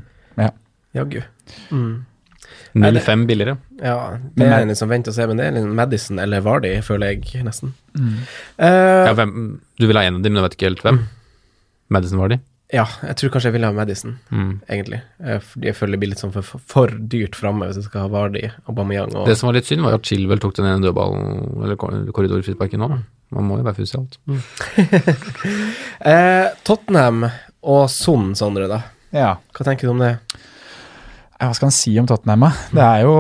[0.96, 1.22] Jaggu.
[1.72, 2.06] Mm.
[2.74, 3.58] 0-5 billigere.
[3.84, 6.72] Ja, det er en som venter og ser, men det er en Madison eller Vardy,
[6.86, 7.74] føler jeg nesten.
[7.98, 8.22] Mm.
[8.60, 9.34] Uh, Ja, hvem,
[9.80, 11.02] du vil ha en av dem, men du vet ikke helt hvem?
[11.92, 12.40] Madison var de?
[12.72, 14.52] Ja, jeg tror kanskje jeg ville ha Madison, Mm.
[14.70, 15.02] egentlig.
[15.24, 16.42] Eh, Fordi jeg føler det blir litt sånn for,
[16.74, 19.82] for, dyrt framme hvis jeg skal ha Vardi, Aubameyang og Det som var litt synd,
[19.84, 22.90] var jo at Chilwell tok den ene dødballen, eller kor- korridorfrisparken nå.
[23.32, 24.18] Man må jo være fus alt.
[24.28, 24.42] Mm.
[26.12, 27.26] eh, Tottenham
[27.62, 28.82] og Son, Sondre, da.
[29.16, 29.36] Ja.
[29.56, 30.16] Hva tenker du om det?
[31.42, 32.46] Ja, Hva skal han si om Tottenham?
[32.72, 33.14] Det er jo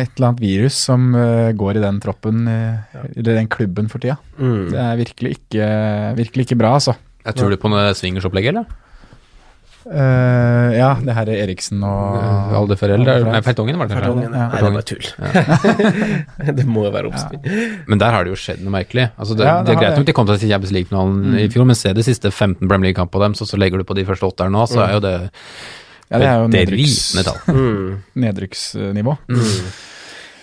[0.00, 4.02] et eller annet virus som eh, går i den troppen, eh, eller den klubben for
[4.02, 4.16] tida.
[4.38, 4.70] Mm.
[4.72, 5.68] Det er virkelig ikke,
[6.18, 6.96] virkelig ikke bra, altså.
[7.22, 8.64] Jeg tror du på noe swingersopplegg, eller?
[9.82, 13.02] Uh, ja, det her er Eriksen og Alde Ferrell?
[13.02, 14.60] Nei, Fertongen var det Fertongen, kanskje?
[14.62, 15.08] Nei, det er tull.
[16.46, 16.52] tull.
[16.60, 17.48] det må jo være oppspinn.
[17.90, 19.08] Men der har det jo skjedd noe merkelig.
[19.16, 20.02] Altså det, Ja, det det er greit det.
[20.04, 23.16] nok de kom til Champions League-finalen i fjor, men se de siste 15 Premier League-kampene
[23.16, 25.16] på dem, så, så legger du på de første åtterne nå, så er jo det
[26.12, 27.02] Ja, det er jo nedrykks.
[27.50, 27.90] Mm.
[28.22, 29.16] nedrykksnivå.
[29.34, 29.66] Mm.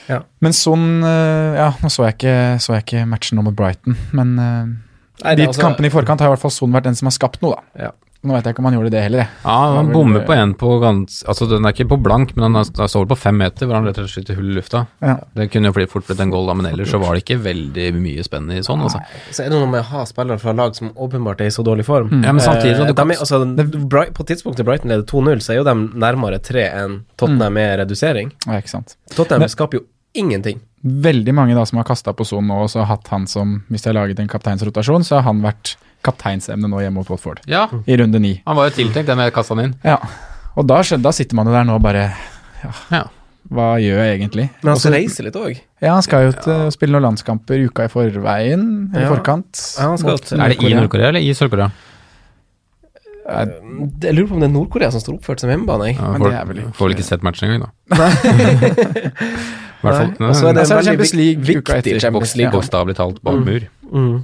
[0.09, 0.19] Ja.
[0.43, 3.95] Men sånn eh, Ja, nå så jeg ikke, så jeg ikke matchen nå mot Brighton,
[4.17, 4.63] men eh,
[5.23, 7.11] Nei, de altså- kampene i forkant har i hvert fall Son vært den som har
[7.17, 7.83] skapt noe, da.
[7.87, 7.91] Ja.
[8.19, 9.27] Nå vet jeg ikke om han gjorde det heller, jeg.
[9.45, 11.21] Ja, han bommer på en på gans...
[11.23, 13.95] Altså, den er ikke på blank, men han står på fem meter, hvor han rett
[14.01, 14.81] og slett skyter hull i lufta.
[14.99, 15.13] Ja.
[15.39, 17.37] Det kunne jo fort fort blitt en goal, da, men ellers så var det ikke
[17.45, 18.99] veldig mye spennende i sånn, altså.
[19.31, 21.63] Så er det noe med å ha spillere fra lag som åpenbart er i så
[21.63, 22.11] dårlig form.
[22.19, 23.39] Ja, men samtidig Eh, kan- er, altså,
[24.19, 28.33] På tidspunktet Brighton leder 2-0, så er jo de nærmere 3 enn Tottenham med redusering.
[28.45, 28.97] Ja, ikke sant.
[29.15, 30.59] Tottenham skaper jo ingenting.
[30.83, 33.63] Veldig mange da som har kasta på Son nå, og så har hatt han som
[33.69, 35.75] Hvis de har laget en kapteinsrotasjon, så har han vært
[36.07, 37.41] kapteinsemne nå hjemme mot Watford.
[37.51, 38.41] Ja, I runde ni.
[38.45, 39.73] han var jo tiltenkt, den jeg kasta inn.
[39.83, 39.97] Ja.
[40.55, 42.13] Og da, da sitter man jo der nå og bare
[42.91, 43.03] Ja.
[43.49, 44.45] Hva gjør jeg egentlig?
[44.61, 45.59] Men han skal reise litt òg.
[45.81, 49.09] Ja, han skal jo til, spille noen landskamper uka i forveien, eller Ja.
[49.15, 49.61] forkant.
[49.79, 51.71] Ja, han skal mot Er det i Nord-Korea eller i Sør-Korea?
[53.29, 55.95] Jeg lurer på om det er Nord-Korea som står oppført som hjemmebane.
[55.95, 57.95] Ja, Men får, det er vel ikke- får vel ikke sett matchen engang, da.
[59.79, 60.29] I hvert fall.
[60.29, 61.99] Og så er det Altså, en veldig Champions League viktig etter.
[62.03, 62.51] Champions League.
[62.53, 63.67] Bokstavelig talt bak mur.
[63.93, 64.23] Mm.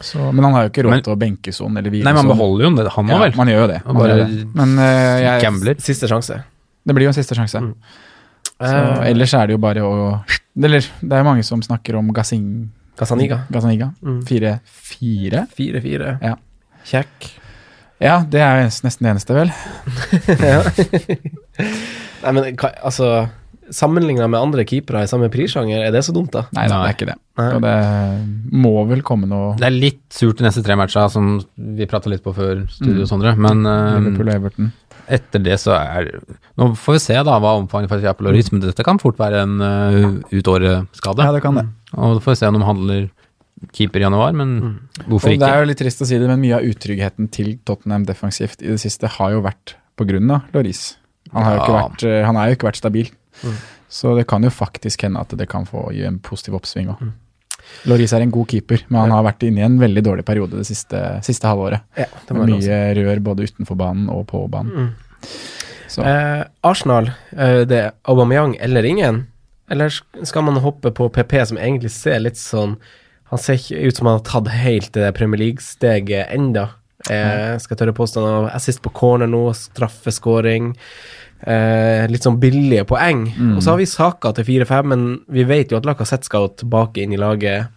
[0.00, 2.12] Så, men han har jo ikke råd Men- til å benke sånn eller hvile Nei,
[2.12, 2.32] man sånn.
[2.34, 3.36] beholder jo det, han ja, vel.
[3.38, 3.80] Man gjør jo det.
[3.86, 4.46] Man bare det.
[4.58, 5.76] Men uh, jeg, Gambler.
[5.80, 6.40] Siste sjanse.
[6.84, 7.60] det blir jo en siste sjanse.
[7.62, 7.74] Mm.
[8.54, 9.94] Så, Eh, ellers er det jo bare å
[10.62, 13.40] Eller det er mange som snakker om Gassing, Gazaniga.
[13.50, 13.88] Gazzaniga.
[14.02, 14.20] Mm.
[14.28, 15.40] 4-4.
[15.58, 16.12] 4-4.
[16.22, 16.36] Ja.
[16.86, 17.30] Kjekk.
[18.00, 19.50] Ja, det er nesten det eneste, vel.
[22.24, 23.08] Nei, men altså
[23.72, 26.42] Sammenligna med andre keepere i samme prissjanger, er det så dumt, da?
[26.56, 27.16] Nei, det er ikke det.
[27.40, 27.46] Nei.
[27.56, 27.74] Og det
[28.64, 32.12] må vel komme noe Det er litt surt de neste tre matcha, som vi prata
[32.12, 33.32] litt på før studio, Sondre.
[33.40, 34.70] Men eh, Liverpool og Everton.
[35.18, 36.12] etter det så er
[36.60, 39.18] Nå får vi se da hva omfanget faktisk er på Loris, men dette kan fort
[39.18, 41.26] være en uh, utåreskade.
[41.26, 41.66] Ja, det kan det.
[41.96, 43.06] Og så får vi se om de handler
[43.74, 44.54] keeper i januar, men
[45.08, 47.54] hvorfor Og det er jo litt trist å si det, men mye av utryggheten til
[47.64, 50.96] Tottenham defensivt i det siste har jo vært på grunn av Loris.
[51.32, 51.84] Han, har Ja.
[52.06, 53.10] eh, han har jo ikke vært stabil.
[53.42, 53.58] Mm.
[53.88, 57.04] Så det kan jo faktisk hende at det kan få gi en positiv oppsving òg.
[57.88, 60.60] Loris er en god keeper, men han har vært inne i en veldig dårlig periode
[60.60, 61.84] det siste, siste halvåret.
[61.96, 62.50] Ja, det jeg også.
[62.52, 64.90] mye rør både utenfor banen og på banen.
[64.90, 65.30] Mm.
[65.94, 69.26] Så Eh, Arsenal, eh, det er Aubameyang eller ingen?
[69.70, 69.88] Eller
[70.22, 72.76] skal man hoppe på PP, som egentlig ser litt sånn
[73.30, 76.68] Han ser ikke ut som han har tatt helt det Premier League-steget enda.
[77.10, 80.74] Eh, skal tørre påstand han assist på corner nå, straffeskåring.
[81.42, 83.26] Eh, litt sånn billige poeng.
[83.34, 83.56] Mm.
[83.56, 87.02] Og så har vi Saka til 4-5, men vi vet jo at Lacassette skal tilbake
[87.02, 87.68] inn i laget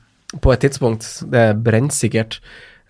[0.43, 1.07] på et tidspunkt.
[1.31, 2.39] Det er brennsikkert.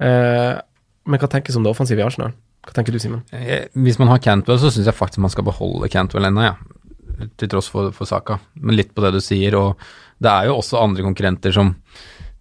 [0.04, 0.60] Eh,
[1.08, 2.36] men hva tenkes om det offensive i Arsenal?
[2.68, 3.24] Hva tenker du, Simen?
[3.32, 6.56] Eh, Hvis man har Cantwell, så syns jeg faktisk man skal beholde Cantwell ennå, ja.
[7.40, 8.38] Til tross for, for saka.
[8.62, 9.82] Men litt på det du sier, og
[10.22, 11.74] det er jo også andre konkurrenter som,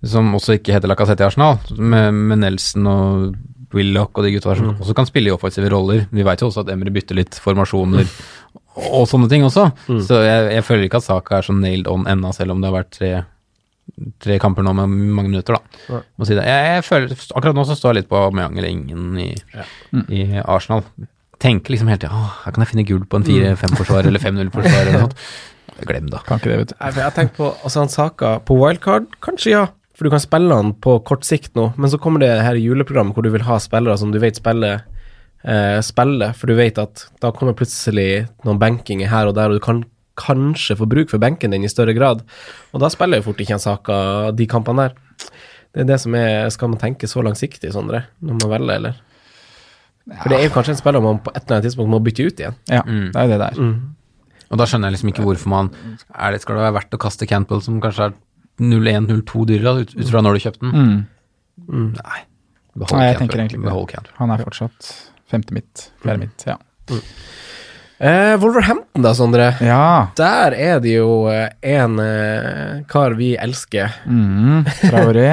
[0.04, 3.38] som også ikke heter Lacassette i Arsenal, med, med Nelson og
[3.74, 6.04] Willoch og de gutta der som også kan spille i offensive roller.
[6.14, 8.06] Vi veit jo også at Emre bytter litt formasjoner
[8.76, 9.70] og sånne ting også.
[10.04, 12.68] Så jeg, jeg føler ikke at saka er så nailed on ennå, selv om det
[12.70, 13.10] har vært tre,
[14.22, 15.82] tre kamper nå med mange minutter, da.
[15.96, 16.00] Ja.
[16.20, 16.44] Må si det.
[16.46, 19.30] Jeg, jeg føler, akkurat nå så står jeg litt på Meyang eller ingen i,
[20.12, 20.84] i Arsenal.
[21.42, 24.94] Tenker liksom hele tida her kan jeg finne gull på en 4-5-forsvar eller 5-0-forsvar eller
[24.96, 25.18] noe sånt.
[25.88, 26.22] Glem det.
[26.24, 26.76] kan ikke det, vet du.
[26.80, 29.64] Jeg, jeg tenker på altså han Saka på wildcard, kanskje ja.
[29.96, 33.16] For du kan spille han på kort sikt nå, men så kommer det her juleprogrammet
[33.16, 34.82] hvor du vil ha spillere som du vet spiller,
[35.42, 39.56] eh, spiller for du vet at da kommer plutselig noen benkinger her og der, og
[39.56, 39.84] du kan
[40.20, 42.22] kanskje få bruk for benken din i større grad.
[42.74, 44.94] Og da spiller jo fort ikke han Saka de kampene der.
[45.72, 48.94] Det er det som er Skal man tenke så langsiktig, Sondre, når man velger, eller?
[50.22, 52.24] For det er jo kanskje en spiller man på et eller annet tidspunkt må bytte
[52.28, 52.54] ut igjen.
[52.70, 53.12] Ja, Mm.
[53.12, 53.80] det er jo det der.
[54.50, 55.70] Og da skjønner jeg liksom ikke hvorfor man
[56.14, 58.12] er det, Skal det være verdt å kaste Campbell, som kanskje er
[58.62, 60.72] 0-1-0-2 dyrere, ut, ut fra når du kjøpte den?
[61.66, 61.90] Mm.
[61.96, 62.20] Nei.
[62.76, 64.12] Behold Nei, jeg tenker egentlig ikke det.
[64.20, 64.80] Han er fortsatt
[65.30, 66.38] femte mitt, fjerde mitt.
[66.46, 66.56] Ja.
[67.96, 69.46] Eh, Wolverhampton da, Sondre.
[69.64, 69.86] ja.
[70.18, 73.88] Der er det jo eh, en eh, kar vi elsker.
[74.06, 74.64] Mm.
[74.84, 75.30] Traoré.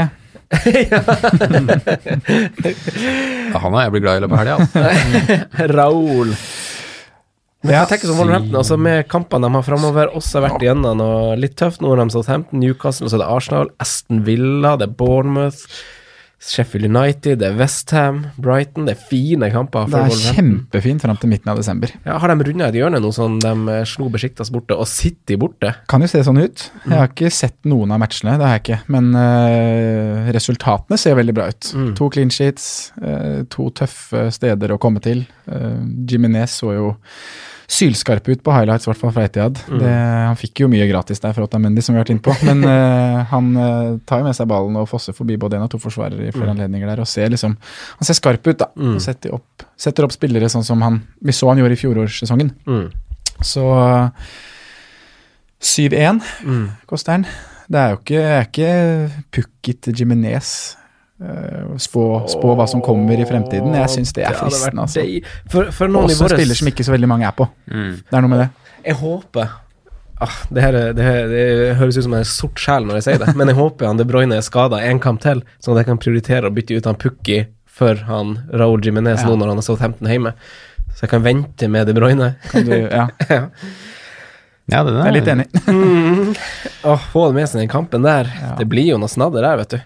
[3.53, 4.55] Ja, han har jeg blitt glad i i løpet av helga.
[4.63, 4.81] Altså.
[5.77, 6.29] Raoul.
[7.63, 11.39] Men jeg tenker som Wolverhampton, altså med kampene de har framover, også vært igjennom og
[11.39, 11.79] litt tøft.
[11.79, 15.63] Nå har de Southampton, Newcastle, så er det Arsenal, Aston Villa, det er Bournemouth,
[16.43, 18.87] Sheffield United, det er Westham, Brighton.
[18.87, 21.93] Det er fine kamper Det er kjempefint fram til midten av desember.
[22.03, 25.37] Ja, har de runda et hjørne nå, sånn de eh, slo Besjiktas borte, og City
[25.39, 25.71] borte?
[25.91, 26.65] Kan jo se sånn ut.
[26.83, 28.81] Jeg har ikke sett noen av matchene, det har jeg ikke.
[28.91, 31.71] Men øh, resultatene ser veldig bra ut.
[31.79, 31.89] Mm.
[32.01, 32.67] To clean sheets,
[32.99, 35.23] øh, to tøffe steder å komme til.
[35.47, 36.91] Uh, Jiminez så jo
[37.67, 39.59] sylskarp ut på highlights, i hvert fall fra Etiad.
[39.69, 39.79] Mm.
[39.79, 39.91] Det,
[40.27, 42.35] han fikk jo mye gratis der fra Otamendi, som vi har vært inne på.
[42.47, 45.71] Men uh, han uh, tar jo med seg ballen og fosser forbi både én og
[45.71, 47.55] to forsvarere i flere anledninger der, og ser liksom
[47.99, 48.69] Han ser skarp ut, da.
[48.75, 48.95] Mm.
[48.97, 52.51] Og setter opp, setter opp spillere sånn som han Vi så han gjorde i fjorårssesongen.
[52.67, 52.85] Mm.
[53.43, 53.63] Så
[55.63, 56.69] 7-1 Mm.
[56.85, 57.25] koster han.
[57.71, 58.71] Det er jo ikke, er ikke
[59.31, 60.75] pukket Jiminez.
[61.23, 63.71] Uh, spå, spå hva som kommer i fremtiden.
[63.77, 64.83] Jeg syns det er fristende.
[64.83, 65.05] Altså.
[65.53, 67.45] For, for noen Også våres- spiller som ikke så veldig mange er på.
[67.71, 67.93] Mm.
[68.09, 68.49] Det er noe med det.
[68.89, 69.45] Jeg håper
[70.19, 71.45] ah, det, her, er- det, her, det
[71.79, 74.07] høres ut som en sort sjel når jeg sier det, men jeg håper han De
[74.09, 76.99] Bruyne er skada en kamp til, sånn at jeg kan prioritere å bytte ut han
[76.99, 77.39] Pukki
[77.73, 79.29] for han Raúl Jiminez Ja.
[79.31, 80.35] nå når han har Southampton hjemme.
[80.93, 82.33] Så jeg kan vente med De Bruyne.
[82.51, 83.39] Kan du, ja, ja.
[84.71, 85.47] Ja, det jeg er litt enig.
[85.67, 86.35] mm.
[86.87, 88.29] Å få det med seg den kampen der.
[88.31, 88.53] Ja.
[88.59, 89.81] Det blir jo noe snadder der, vet du.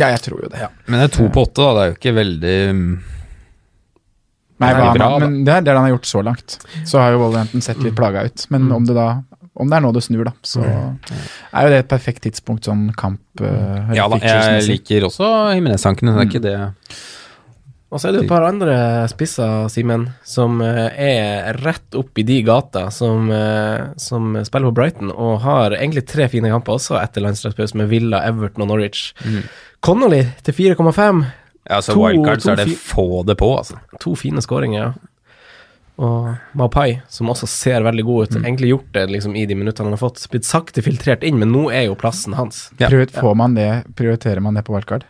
[0.00, 0.60] Ja, jeg tror jo det.
[0.64, 0.70] Ja.
[0.86, 1.72] Men det er to på åtte, da.
[1.76, 2.92] Det er jo ikke veldig mm,
[4.60, 6.58] Nei, Det bra, men det er det han har gjort så langt.
[6.84, 7.84] Så har jo Wolverhampton sett Mm.
[7.86, 8.46] litt plaga ut.
[8.52, 9.22] Men om det da
[9.60, 12.92] om det er nå det snur, da, så er jo det et perfekt tidspunkt sånn
[12.96, 15.26] kamp uh, Ja da, jeg liker også
[15.56, 16.54] Jimenez-tankene, det er ikke det
[17.90, 18.76] Og så er det et par andre
[19.10, 24.76] spisser, Simen, som eh, er rett opp i de gata, som, eh, som spiller på
[24.78, 29.10] Brighton, og har egentlig tre fine kamper også etter landslagspause med Villa, Everton og Norwich.
[29.80, 31.22] Connolly til 4,5.
[31.70, 33.78] Ja, så To- wildcard, så er det få det på, altså.
[34.00, 34.92] To fine skåringer, ja.
[36.00, 38.36] Og Maupai, som også ser veldig god ut.
[38.40, 40.22] Egentlig gjort det liksom i de minuttene han har fått.
[40.32, 42.70] Blitt sakte filtrert inn, men nå er jo plassen hans.
[42.80, 42.88] Ja.
[42.88, 43.66] Får man det,
[43.98, 45.04] prioriterer man det på wildcard?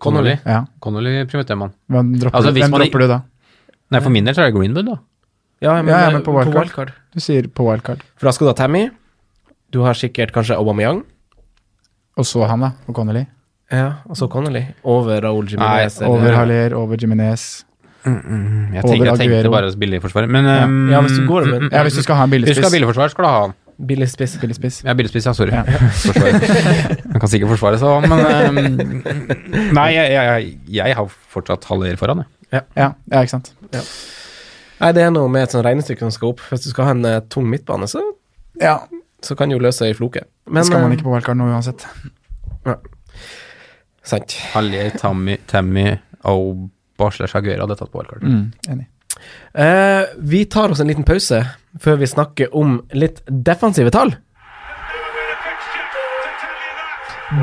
[0.00, 0.36] Connolly.
[0.44, 0.66] Ja.
[0.80, 1.72] Connolly prioriterer man.
[1.88, 3.20] Hvem dropper, Altså, hvem man dropper du da?
[3.90, 4.98] Nei, for min del så er det Greenwood, da.
[5.60, 6.92] Ja, men, Ja, ja, på, men på wildcard.
[7.14, 8.04] Du sier på wildcard.
[8.16, 8.90] For da skal du ha Tammy.
[9.72, 11.02] Du har sikkert kanskje Aubameyang.
[12.20, 12.72] Og så han, da.
[12.88, 13.24] Og Connolly.
[13.70, 14.64] Ja, og så Connolly.
[14.82, 16.00] Over Raúl Jiménez.
[16.00, 17.64] Nei, Over Haller, over Jiminez.
[18.00, 21.66] Jeg, Over tenker, jeg tenkte bare billig forsvar, men um, Ja, hvis du går men,
[21.68, 23.40] Ja, hvis du skal ha en Hvis du skal ha billig forsvar, skal du ha
[23.42, 23.52] han.
[23.90, 24.38] billig spiss.
[24.40, 24.78] Billigspiss.
[24.84, 25.52] Ja, billigspiss, ja, sorry.
[25.52, 25.64] Ja.
[27.12, 29.02] Han kan sikkert forsvare seg, han, men um,
[29.78, 32.64] Nei, jeg, jeg, jeg har fortsatt Haller foran, jeg.
[32.76, 33.52] Ja, ja, ikke sant.
[34.80, 36.40] Nei, det er noe med et sånt regnestykke som skal opp.
[36.48, 38.02] Hvis du skal ha en uh, tung midtbane, så,
[38.60, 38.78] Ja,
[39.24, 40.24] så kan jo løse i floke.
[40.48, 41.84] Men det skal man eh, ikke på wildcard nå uansett.
[44.02, 44.36] Sant.
[44.54, 48.24] Haller, Tammy, Tammy Auba slash Aguero hadde tatt på wildcard.
[48.24, 48.86] Mm, enig.
[49.54, 51.42] Eh, vi tar oss en liten pause
[51.80, 54.14] før vi snakker om litt defensive tall.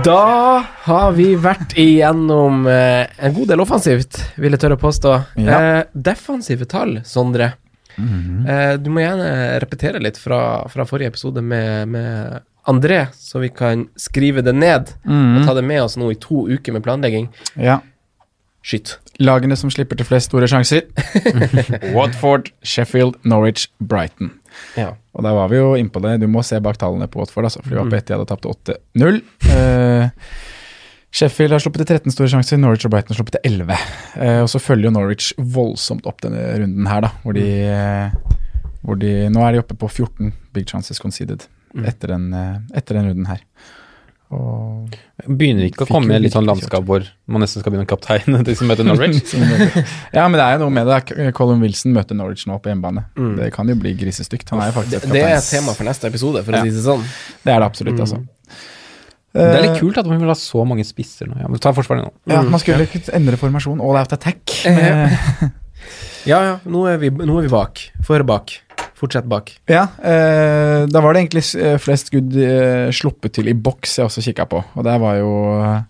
[0.04, 5.14] Da har vi vært igjennom eh, en god del offensivt, vil jeg tørre å påstå.
[5.40, 5.60] Ja.
[5.62, 7.54] Eh, defensive tall, Sondre.
[7.98, 9.30] eh, du må gjerne
[9.64, 14.90] repetere litt fra, fra forrige episode med, med André, så vi kan skrive det ned
[15.08, 17.30] og ta det med oss nå i to uker med planlegging.
[17.56, 17.80] Ja.
[18.68, 18.98] Skyt.
[19.24, 20.84] Lagene som slipper til flest store sjanser.
[21.96, 24.34] Watford, Sheffield, Norwich, Brighton.
[24.76, 24.92] Ja.
[25.16, 26.18] Og der var vi jo innpå det.
[26.22, 28.28] Du må se bak tallene på Watford, altså, for de var på ett de hadde
[28.28, 29.22] tapt 8-0.
[29.48, 30.10] Uh,
[31.16, 33.78] Sheffield har sluppet til 13 store sjanser, Norwich og Brighton har sluppet til 11.
[34.20, 38.42] Eh, og så følger jo Norwich voldsomt opp denne runden her, da, hvor de, eh,
[38.84, 41.48] hvor de Nå er de oppe på 14 big chances conceded
[41.86, 43.42] etter, den, eh, etter den runden her.
[44.28, 44.92] Og
[45.24, 48.42] Begynner ikke å komme i litt sånn landskap hvor man nesten skal begynne å kapteine
[48.48, 49.22] de som møter Norwich?
[50.18, 51.32] ja, men det er jo noe med det.
[51.38, 53.06] Colin Wilson møter Norwich nå på hjemmebane.
[53.40, 54.50] Det kan jo bli grisestygt.
[54.52, 56.60] Han er jo faktisk Det, et det er et tema for neste episode, for Ja.
[56.60, 57.06] å si det sånn.
[57.46, 58.20] Det er det absolutt, altså.
[59.38, 61.36] Det er litt Eh, kult at man vil ha så mange spisser nå.
[61.40, 62.12] Ja, men ta forsvaret nå.
[62.32, 63.80] Ja, man skulle ikke endre formasjon.
[63.86, 64.44] All out attack.
[64.66, 65.18] Eh,
[66.28, 67.80] Ja, ja, nå er vi, nå er vi bak.
[68.10, 68.52] Høre bak.
[68.98, 69.52] Fortsett bak.
[69.70, 74.08] ja, eh, da var det egentlig eh, flest skudd eh, sluppet til i boks jeg
[74.10, 75.84] også kikka på, og der var jo eh,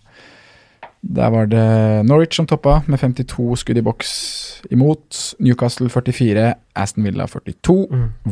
[1.08, 4.10] Der var det Norwich som toppa med 52 skudd i boks
[4.74, 5.36] imot.
[5.40, 7.78] Newcastle 44, Aston Villa 42,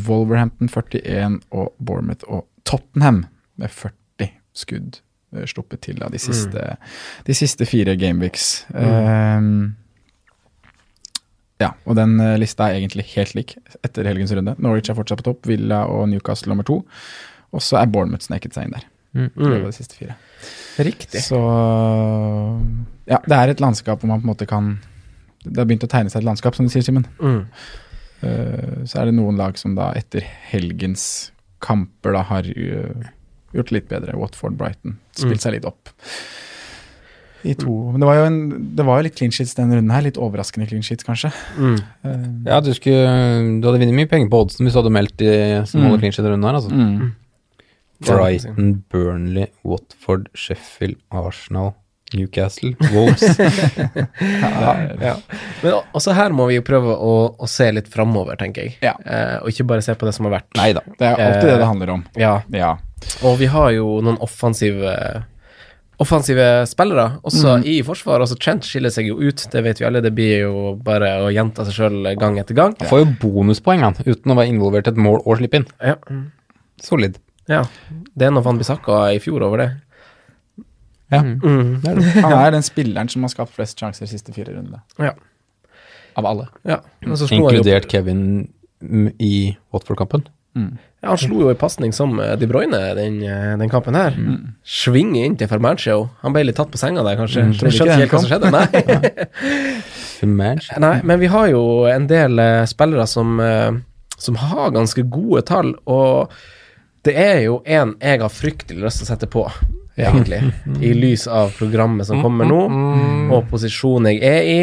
[0.08, 4.98] Wolverhampton 41 og Bournemouth og Tottenham med 40 skudd
[5.38, 6.76] eh, sluppet til av de siste,
[7.28, 8.66] de siste fire gameweeks.
[8.76, 9.40] Eh,
[11.62, 14.56] ja, og den eh, lista er egentlig helt lik etter helgens runde.
[14.60, 16.82] Norwich er fortsatt på topp, Villa og Newcastle nummer to.
[17.56, 18.88] Og så er Bournemouth sneket seg inn der.
[19.16, 19.30] Mm.
[19.38, 20.18] Det var de siste fire.
[20.84, 21.22] Riktig.
[21.24, 21.39] Så
[23.08, 24.74] ja, det er et landskap hvor man på en måte kan
[25.45, 27.06] Det har begynt å tegne seg et landskap, som du sier, Simen.
[27.22, 27.43] Mm.
[28.26, 31.30] Uh, så er det noen lag som da etter helgens
[31.62, 33.06] kamper da har uh,
[33.53, 34.18] gjort litt bedre.
[34.18, 34.97] Watford, Brighton.
[35.14, 35.43] Spilt Mm.
[35.45, 35.91] seg litt opp.
[37.46, 37.74] I to.
[37.93, 38.38] Men det var jo en,
[38.76, 40.02] det var jo litt clean sheets denne runden her.
[40.08, 41.30] Litt overraskende clean sheets, kanskje.
[41.58, 41.76] Mm.
[42.06, 43.06] Eh, Ja, du, skulle,
[43.62, 45.32] du hadde vunnet mye penger på oddsen hvis du hadde meldt de
[45.70, 45.88] som Mm.
[45.91, 46.58] holder clean sheet runden her.
[46.58, 46.72] Altså.
[46.74, 47.14] mm.
[48.06, 51.74] Brighton, Burnley, Watford, Sheffield, Arsenal,
[52.14, 53.24] Newcastle, Wolves.
[55.02, 55.16] Ja.
[55.64, 58.76] Men også her må vi jo prøve å, å se litt framover, tenker jeg.
[58.86, 58.93] Ja.
[59.06, 60.50] Eh, og ikke bare se på det som har vært.
[60.60, 60.84] Nei da.
[61.00, 62.04] Det er alltid alltid det det handler om.
[62.20, 62.34] Ja.
[62.54, 62.74] Ja.
[63.28, 64.91] Og vi har jo noen offensive
[66.04, 68.20] Offensive spillere, også i forsvar.
[68.24, 70.02] Altså Trent skiller seg jo ut, det vet vi alle.
[70.04, 72.76] Det blir jo bare å gjenta seg sjøl gang etter gang.
[72.82, 75.70] Han får jo bonuspoeng han, uten å være involvert i et mål og slippe inn.
[75.80, 75.96] Ja.
[76.84, 77.20] Solid.
[77.48, 77.64] ja.
[78.16, 79.70] Det er noe Van Bissaka i fjor over det.
[81.14, 81.22] Ja.
[81.22, 81.80] Mm.
[81.84, 82.12] Det er det.
[82.26, 84.82] Han er den spilleren som har skapt flest sjanser de siste fire rundene.
[85.00, 85.14] Ja.
[86.16, 86.48] Av alle.
[86.68, 86.80] ja.
[87.06, 88.48] Inkludert Kevin
[88.82, 89.36] mm, i
[89.76, 90.28] Watford-kampen.
[90.56, 94.16] Ja, han slo jo i pasning som De Bruyne den, eh, den kampen her.
[94.18, 94.56] Mm.
[94.66, 96.10] Svinge inn til Fermancio.
[96.24, 97.43] Han ble litt tatt på senga der, kanskje.
[97.45, 98.51] Mm, Mm, ikke helt hva som skjedde.
[98.56, 99.76] Nei.
[100.82, 103.72] Nei, men vi har jo en del eh, spillere som, eh,
[104.18, 106.32] som har ganske gode tall, og
[107.06, 109.43] det er jo en jeg har fryktelig lyst til å sette på,
[109.99, 110.39] egentlig.
[110.88, 112.62] I lys av programmet som kommer nå,
[113.36, 114.60] og posisjonen jeg er i.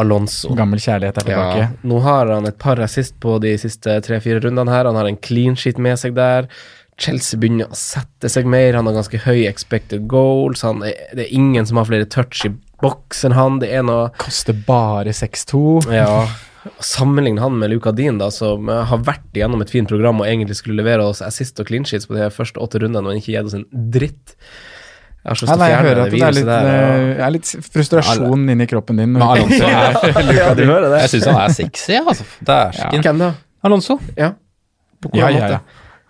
[0.00, 0.52] Alonso.
[0.58, 1.58] Gammel kjærlighet er tilbake.
[1.64, 4.88] Ja, nå har han et par assist på de siste tre-fire rundene her.
[4.90, 6.48] Han har en clean sheet med seg der.
[7.00, 8.76] Chelsea begynner å sette seg mer.
[8.78, 10.62] Han har ganske høy expected goals.
[10.66, 13.60] Han er, det er ingen som har flere touch i boks enn han.
[13.62, 15.62] Det er noe Koster bare 6-2.
[15.94, 16.26] Ja.
[16.80, 20.28] Sammenligne han med Luka Dean, da, som eh, har vært igjennom et fint program og
[20.28, 23.34] egentlig skulle levere oss assist og clean sheets på de første åtte rundene og ikke
[23.34, 24.38] gitt oss en dritt.
[25.24, 26.32] Jeg har så Ja, lyst til nei, å jeg fjerne hører det at det er
[26.36, 26.64] litt, viruset der.
[26.84, 29.12] og- eh, er litt frustrasjon inni kroppen din.
[29.14, 30.98] Men Alonso er Ja, du hører det.
[31.00, 32.24] Jeg syns han er sexy, altså.
[32.44, 33.02] Dæsken.
[33.06, 33.30] Hvem da?
[33.64, 33.96] Alonso.
[34.18, 34.32] Ja.
[35.00, 35.58] På Ja, hvordan ja, ja.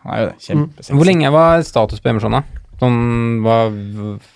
[0.04, 0.34] Han er jo det.
[0.48, 0.92] Kjempesexy.
[0.98, 2.42] Hvor lenge var status på Emerson, da?
[2.80, 2.96] Sånn,
[3.44, 3.56] hva,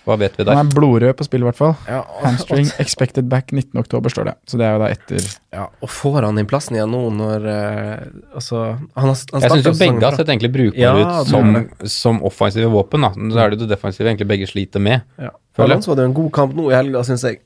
[0.07, 0.55] hva vet vi der?
[0.55, 1.73] Han er blodrød på spill, i hvert fall.
[1.89, 3.73] Ja, og, Hamstring expected back 19.
[3.81, 4.35] oktober, står det.
[4.47, 5.25] Så det er jo da etter
[5.55, 8.05] ja, og får han inn plassen igjen nå når uh,
[8.37, 8.61] Altså,
[8.95, 11.59] han, har- han Jeg syns jo begge har sett egentlig brukbare Ja, ut som,
[11.99, 13.03] som offensive våpen.
[13.03, 15.03] da Så er det jo det defensive egentlig begge sliter med.
[15.19, 15.33] Ja.
[15.57, 15.89] Føler jeg.
[15.91, 17.41] Hadde jo en god kamp nå i helga, syns jeg.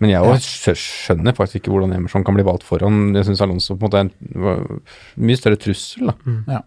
[0.00, 3.10] Men jeg også skjønner faktisk ikke hvordan Emerson kan bli valgt foran.
[3.16, 4.80] Jeg syns Alonso på en måte er en
[5.20, 6.08] mye større trussel.
[6.08, 6.62] da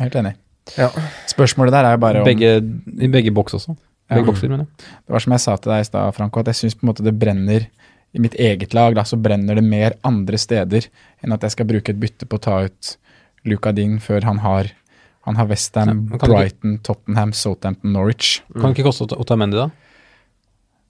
[0.00, 0.34] Helt enig.
[0.76, 0.88] Ja.
[1.30, 2.56] Spørsmålet der er jo bare om begge,
[3.00, 3.76] I begge boks også.
[4.08, 4.26] Begge Ja.
[4.26, 4.86] bokser, mener jeg.
[5.06, 6.90] Det var som jeg sa til deg i stad, Franco, at jeg syns på en
[6.92, 7.66] måte det brenner
[8.14, 10.86] i mitt eget lag, da, så brenner det mer andre steder
[11.22, 12.96] enn at jeg skal bruke et bytte på å ta ut
[13.44, 14.72] Luka Dean før han har
[15.26, 18.42] han har Westham, Ja, men ikke- Brighton, Tottenham, Southampton, Norwich.
[18.54, 19.70] Kan det ikke koste Ot- Otamendi, da?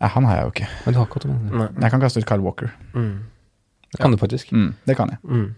[0.00, 0.68] Nei, han har jeg jo ikke.
[0.84, 1.56] Men du har ikke Otamendi.
[1.56, 1.68] Nei.
[1.80, 2.70] Jeg kan kaste ut Kyle Walker.
[2.94, 3.18] Mm.
[3.92, 4.52] Det kan du faktisk.
[4.52, 5.18] Mm, det kan jeg.
[5.24, 5.54] Mm.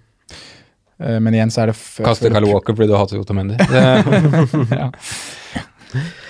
[1.00, 3.58] Eh, Men igjen så er det Kaster Kyle Walker fordi du hater Otamendi.
[4.78, 4.90] Ja.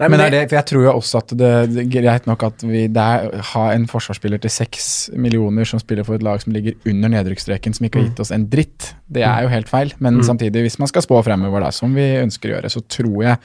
[0.00, 2.42] Nei, Men men er det, for jeg tror jo også at det, det greit nok
[2.48, 6.54] at vi der har en forsvarsspiller til seks millioner som spiller for et lag som
[6.54, 8.90] ligger under nedrykksstreken, som ikke har gitt oss en dritt.
[9.06, 9.94] Det er jo helt feil.
[10.02, 13.22] Men samtidig, hvis man skal spå fremover, da, som vi ønsker å gjøre, så tror
[13.22, 13.38] jeg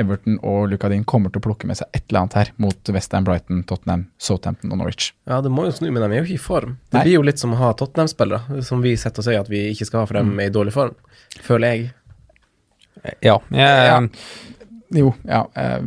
[0.00, 3.26] Everton og Lucadin kommer til å plukke med seg et eller annet her mot Westham,
[3.26, 5.10] Brighton, Tottenham, Southampton og Norwich.
[5.28, 6.76] Ja, det må jo snu, men de er jo ikke i form.
[6.88, 7.06] Det Nei.
[7.08, 9.88] blir jo litt som å ha Tottenham-spillere, som vi setter oss i at vi ikke
[9.90, 10.44] skal ha, for dem mm.
[10.46, 10.94] i dårlig form.
[11.44, 11.90] Føler jeg.
[13.26, 13.36] ja.
[13.50, 14.10] Jeg,
[14.96, 15.44] Jo, ja.
[15.54, 15.82] Eh,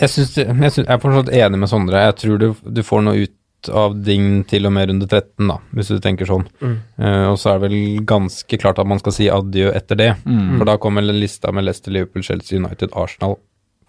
[0.00, 2.06] jeg, synes, jeg, synes, jeg er fortsatt enig med Sondre.
[2.08, 3.36] Jeg tror du, du får noe ut
[3.76, 6.46] av Ding til og med runde 13, da, hvis du tenker sånn.
[6.64, 10.10] Eh, og så er det vel ganske klart at man skal si adjø etter det.
[10.24, 13.36] For da kommer lista med Leicester, Liverpool, Chelsea, United, Arsenal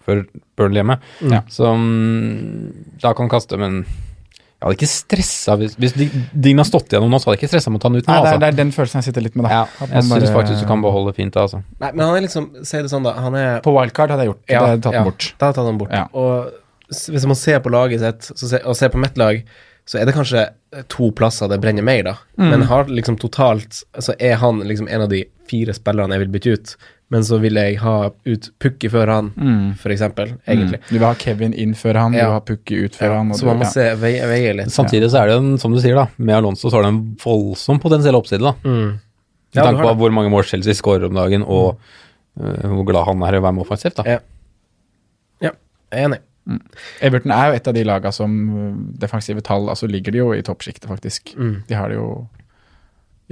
[0.02, 0.24] før
[0.58, 0.98] Burnley hjemme.
[1.30, 1.42] Ja.
[1.52, 1.84] Som
[3.02, 3.82] da kan kaste, men
[4.62, 7.52] jeg hadde ikke stressa hvis, hvis Ding har stått igjennom nå, så hadde jeg ikke
[7.56, 8.12] stressa med å ta den ut nå.
[8.12, 8.42] nei, det, er, altså.
[8.44, 9.56] det er den følelsen jeg sitter litt med, da.
[9.56, 10.20] Ja, jeg bare...
[10.22, 11.62] syns faktisk du kan beholde fint altså.
[11.82, 13.16] Nei, men han er liksom Si det sånn, da.
[13.24, 14.42] Han er På wildcard hadde jeg gjort.
[14.46, 15.26] Ja, det hadde jeg tatt ja, bort.
[15.26, 15.96] Da hadde jeg tatt han bort.
[15.98, 16.06] Ja.
[16.14, 19.42] Og hvis man ser på laget sitt, så se, og ser på mitt lag,
[19.88, 20.46] så er det kanskje
[20.92, 22.14] to plasser det brenner mer, da.
[22.38, 22.48] Mm.
[22.52, 26.34] Men har liksom totalt Så er han liksom en av de fire spillerne jeg vil
[26.36, 26.74] bytte ut.
[27.12, 27.94] Men så vil jeg ha
[28.24, 29.26] ut Pukki før han,
[29.76, 30.30] for eksempel.
[30.48, 30.78] Egentlig.
[30.80, 30.86] Mm.
[30.88, 33.32] Du vil ha Kevin inn før han, du vil ha Pukki ut før Ja, han.
[33.34, 33.72] og så man må ja.
[33.74, 34.72] se, veie, veie litt.
[34.72, 37.02] Samtidig så er det en, som du sier, da, med Alonso så har det en
[37.20, 38.54] voldsom potensiell oppside, da.
[38.64, 38.94] Mm.
[39.52, 41.76] Med Ja, tanke på hvor mange mål Chelsea skårer om dagen, og
[42.40, 44.06] uh, hvor glad han er i å være med offensivt, da.
[44.16, 44.20] Ja.
[45.50, 45.52] ja,
[45.92, 46.22] jeg er enig.
[47.04, 48.70] Everton er jo et av de lagene som uh,
[49.04, 51.34] defensive tall, altså ligger de jo i toppsjiktet, faktisk.
[51.36, 51.58] Mm.
[51.68, 52.08] De har det jo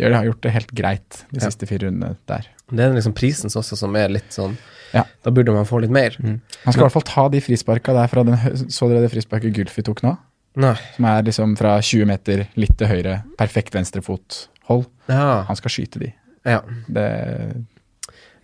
[0.01, 1.49] de har gjort det helt greit de Ja.
[1.51, 2.47] siste fire rundene der.
[2.71, 4.57] Det er liksom prisen også som er litt sånn
[4.95, 5.05] Ja.
[5.23, 6.17] Da burde man få litt mer.
[6.19, 6.41] Han
[6.73, 8.37] skal i hvert fall ta de frisparka der fra den
[8.71, 10.17] Så dere det frisparket Gulfi tok nå?
[10.59, 10.75] Nei.
[10.97, 14.89] Som er liksom fra 20 meter, litt til høyre, perfekt venstrefothold.
[15.07, 15.45] Ja.
[15.47, 16.13] Han skal skyte de.
[16.45, 16.59] ja.
[16.91, 17.07] Det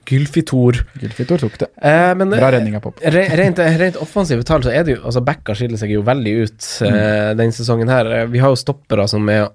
[0.06, 0.76] Gylfitor.
[1.00, 1.66] Gulfitor tok det.
[1.82, 3.00] Eh, men Bra redning av Pop.
[3.02, 6.68] Rent, rent offensive tall så er det jo Altså Backa skiller seg jo veldig ut
[6.86, 8.06] eh, denne sesongen her.
[8.20, 9.48] Eh, Vi har jo stoppere som er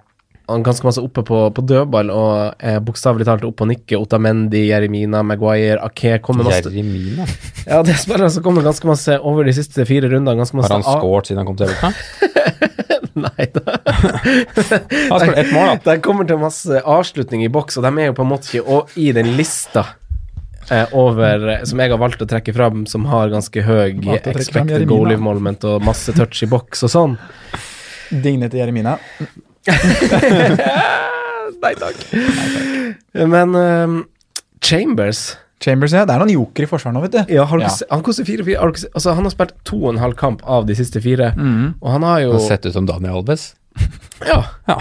[0.66, 4.02] ganske masse oppe på, på dødball og eh, bokstavelig talt oppe og nikker.
[4.02, 7.28] Otamendi, Jeremina, Maguire, Ake kommer masse Jeremina.
[7.66, 10.46] Ja, det er spillere som kommer ganske masse over de siste fire rundene.
[10.46, 11.94] Har han scoret siden han kom til Europa?
[13.14, 13.78] Nei da.
[15.10, 15.94] Han skåret ett mål, da.
[15.94, 18.80] De kommer til masse avslutning i boks, og de er jo på en måte ikke
[19.02, 19.86] i den lista
[20.70, 24.88] eh, over eh, Som jeg har valgt å trekke fram, som har ganske høy expected
[24.90, 27.18] goal involvement og masse touch i boks og sånn.
[28.12, 28.98] Dignet til Jeremina.
[31.62, 31.98] Nei takk.
[33.14, 33.96] Men um,
[34.64, 36.06] Chambers Chambers, ja.
[36.10, 37.34] Det er noen joker i forsvaret nå, vet du.
[37.36, 37.72] ja, har du Ja.
[37.92, 38.56] Han koster 4-4.
[38.58, 41.02] Har du ikke Altså, han har spilt to og en halv kamp av de siste
[41.04, 43.52] fire, og han har jo Han har sett ut som Daniel Alves.
[44.26, 44.42] Ja.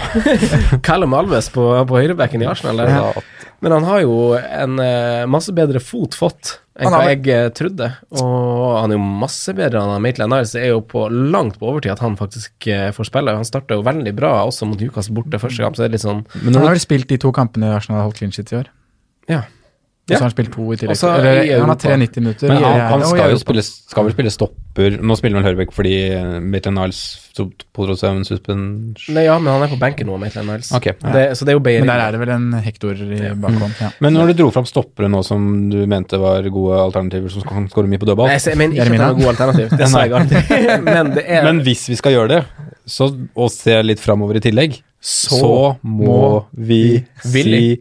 [0.85, 2.81] Callum Alves på, på høyrebacken i Arsenal.
[2.83, 2.91] Der.
[2.93, 3.23] Ja.
[3.61, 7.49] Men han har jo en eh, masse bedre fot fått enn har hva jeg eh,
[7.53, 7.87] trodde.
[8.17, 10.53] Og han er jo masse bedre enn Maitland Niles.
[10.55, 13.35] Det er jo på langt på overtid at han faktisk eh, får spille.
[13.37, 16.05] Han starta jo veldig bra også mot Newcastle borte første kamp, så det er litt
[16.05, 18.61] sånn Men Han har vel spilt de to kampene Arsenal har holdt clean shit i
[18.63, 18.71] år.
[19.29, 19.43] Ja.
[20.11, 20.97] Og så har han spilt to i tillegg.
[20.97, 22.51] Også Eller, i han har 3,90 minutter.
[22.51, 25.95] Men han, han skal jo spille, skal vel spille stopper Nå spiller vel Hørbekk fordi
[26.43, 27.01] Maitland Niles
[27.71, 29.15] pådro seg en suspensjon.
[29.15, 30.71] Nei, ja, men han er på benken nå, Maitland Niles.
[30.75, 31.13] Okay, ja.
[31.15, 31.85] det, så det er jo Beirin.
[31.87, 33.77] Men der er det vel en hektor i bakhånd.
[33.79, 33.91] Ja.
[34.03, 37.69] Men når du dro fram stoppere nå som du mente var gode alternativer som kan
[37.71, 39.75] skåre mye på dødball Nei, jeg, mener ikke at det han er god alternativ.
[39.79, 40.53] Det sa jeg alltid.
[40.91, 42.41] Men det er Men hvis vi skal gjøre det,
[42.89, 47.79] så, og se litt framover i tillegg, så, må vi si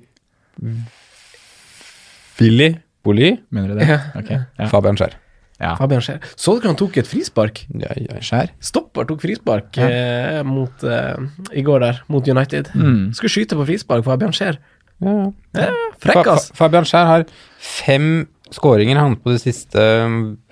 [2.41, 2.71] Willy
[3.05, 3.33] Boli.
[3.55, 3.89] Mener du det?
[3.89, 3.99] Ja.
[4.21, 4.39] Okay.
[4.59, 4.67] ja.
[4.69, 5.15] Fabian Skjær.
[5.61, 5.75] ja.
[5.79, 6.19] Fabian Skjær.
[6.37, 7.63] Så dere han tok et frispark?
[7.81, 8.19] Ja, ja.
[8.25, 8.51] Skjær.
[8.65, 11.17] Stopper tok frispark eh, mot, eh,
[11.57, 12.69] i går der, mot United.
[12.77, 13.11] Mm.
[13.17, 14.61] Skulle skyte på frispark, Fabian Skjær.
[15.01, 15.31] Ja, ja.
[15.57, 15.71] Ja,
[16.01, 16.51] Frekk, Fa ass.
[16.57, 17.25] Fabian Skjær har
[17.57, 19.81] fem skåringer han på de siste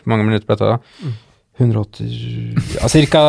[0.09, 0.76] mange minutter på dette.
[0.76, 1.12] da?
[1.59, 3.22] 180 Ja, ca.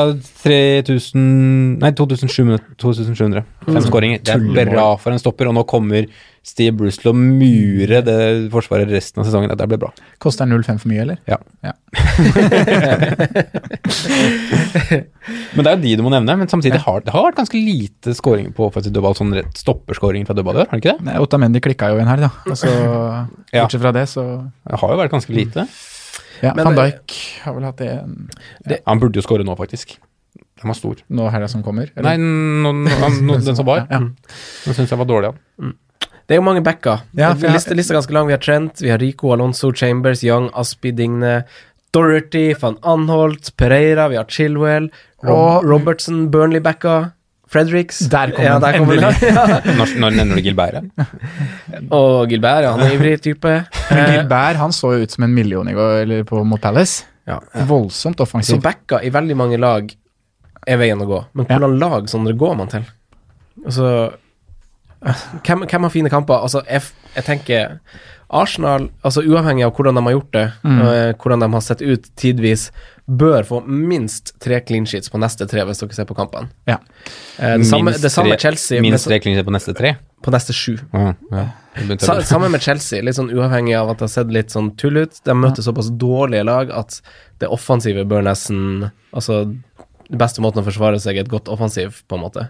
[0.44, 2.60] 3000 Nei, 2700.
[2.78, 3.44] 2700.
[3.66, 4.22] Fem skåringer.
[4.24, 6.06] Det er bra for en stopper, og nå kommer
[6.46, 8.18] Steve Bruce til å mure det
[8.54, 9.52] forsvaret resten av sesongen.
[9.58, 9.90] Det blir bra.
[10.22, 11.18] Koster 0,5 for mye, eller?
[11.30, 11.38] Ja.
[11.66, 11.74] Ja.
[15.56, 16.38] Men det er jo de du må nevne.
[16.40, 20.30] Men samtidig har det har vært ganske lite skåringer på offensiv dødball, sånn rett stopperskåringer
[20.30, 21.08] fra dødball i år, har det ikke det?
[21.10, 22.32] Nei, Otamendi klikka jo en her, da.
[22.50, 22.68] Altså.
[23.52, 24.24] Bortsett fra det, så
[24.64, 25.68] Det har jo vært ganske lite.
[26.42, 28.30] Ja, Men Van Dijk har vel hatt en
[28.86, 29.98] Han burde jo skåre nå, faktisk.
[30.60, 30.96] Den var stor.
[31.10, 31.90] nå helga som kommer?
[31.96, 32.90] Nei, no, no,
[33.22, 33.86] no, den som var.
[33.90, 34.00] Ja, ja.
[34.66, 35.74] Den syns jeg var dårlig, han.
[36.30, 37.02] Det er jo mange backer.
[37.18, 38.28] Ja, jeg- liste er ganske lang.
[38.28, 41.44] Vi har Trent, vi har Rico, Alonso, Chambers, Young, Aspi, Digne,
[41.92, 44.92] Dorothy, van Anholt, Pereira, vi har Chilwell,
[45.24, 47.12] Rob Og- Robertson, Burnley-backa,
[47.50, 48.00] Fredericks.
[48.14, 49.04] Der kom ja, den, der kom den.
[49.10, 49.78] endelig.
[49.80, 50.76] Når, når nevner du Gilbert?
[50.78, 51.06] Ja?
[51.98, 53.54] Og Gilbert, ja, han er ivrig type.
[53.90, 57.06] Men Gilbert han så jo ut som en million i går, eller på, mot Palace.
[57.30, 57.40] ja.
[57.70, 59.90] Voldsomt Så backa i veldig mange lag
[60.68, 61.24] er veien å gå.
[61.34, 61.58] Men Ja.
[61.58, 62.86] hvordan lag det går man til?
[63.66, 64.14] Altså
[65.02, 66.42] hvem, hvem har fine kamper?
[66.44, 66.82] Altså, jeg,
[67.16, 67.78] jeg tenker
[68.30, 70.82] Arsenal, altså uavhengig av hvordan de har gjort det, Mm.
[70.86, 72.68] eh, hvordan de har sett ut tidvis,
[73.10, 76.50] bør få minst tre clean sheets på neste tre, hvis dere ser på kampene.
[76.68, 76.78] Ja.
[77.40, 79.96] Eh, det, samme, det samme tre- med Chelsea, Minst tre clean sheets på neste tre?
[80.22, 80.78] på neste sju.
[80.94, 81.46] Ja, ja.
[82.04, 84.98] Sa, samme med Chelsea, litt sånn uavhengig av at det har sett litt sånn tull
[84.98, 85.22] ut.
[85.24, 86.98] De møter såpass dårlige lag at
[87.40, 89.56] det offensive bør nesten Altså,
[90.10, 92.48] beste måten å forsvare seg et godt offensiv, på en måte.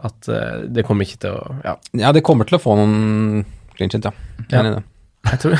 [0.00, 3.44] At uh, det kommer ikke til å Ja, Ja, det kommer til å få noen
[3.76, 4.12] clean shit, ja.
[4.50, 4.84] Enig i det.
[5.30, 5.54] jeg tror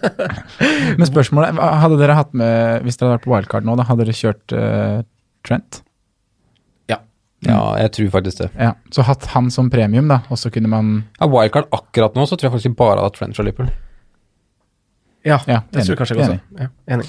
[0.98, 4.06] Men spørsmålet Hadde dere hatt med Hvis dere hadde vært på wildcard nå, da hadde
[4.06, 5.02] dere kjørt uh,
[5.44, 5.82] Trent?
[7.46, 8.48] Ja, jeg tror faktisk det.
[8.60, 8.74] Ja.
[8.92, 12.36] Så hatt han som premium, da, og så kunne man Ja, Wildcard akkurat nå, så
[12.36, 13.70] tror jeg faktisk bare hadde Trent fra Liverpool.
[15.24, 16.36] Ja, Ja, det tror jeg enig, kanskje jeg også.
[16.36, 16.60] enig.
[16.60, 17.08] Ja, enig.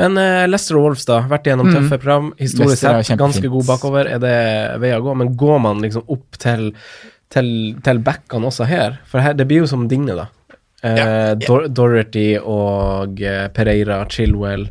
[0.00, 1.20] Men uh, Lester og Wolves, da.
[1.30, 1.74] Vært igjennom Mm.
[1.78, 2.32] tøffe program.
[2.38, 4.08] Historisk sett ganske god bakover.
[4.10, 4.36] Er det
[4.82, 5.14] vei å gå?
[5.16, 6.72] Men går man liksom opp til,
[7.30, 7.50] til,
[7.84, 8.98] til backene også her?
[9.10, 10.26] For her, det blir jo som Digne, da.
[10.84, 14.66] Eh, Dor Dorothy og eh, Pereira, Chilwell.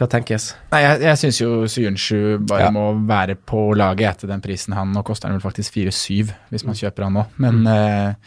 [0.00, 0.54] Hva tenkes?
[0.72, 2.70] Nei, jeg, jeg syns jo Syunshu bare Ja.
[2.72, 6.64] må være på laget etter den prisen han Nå koster han vel faktisk 4-7 hvis
[6.64, 8.24] man kjøper han nå, men mm.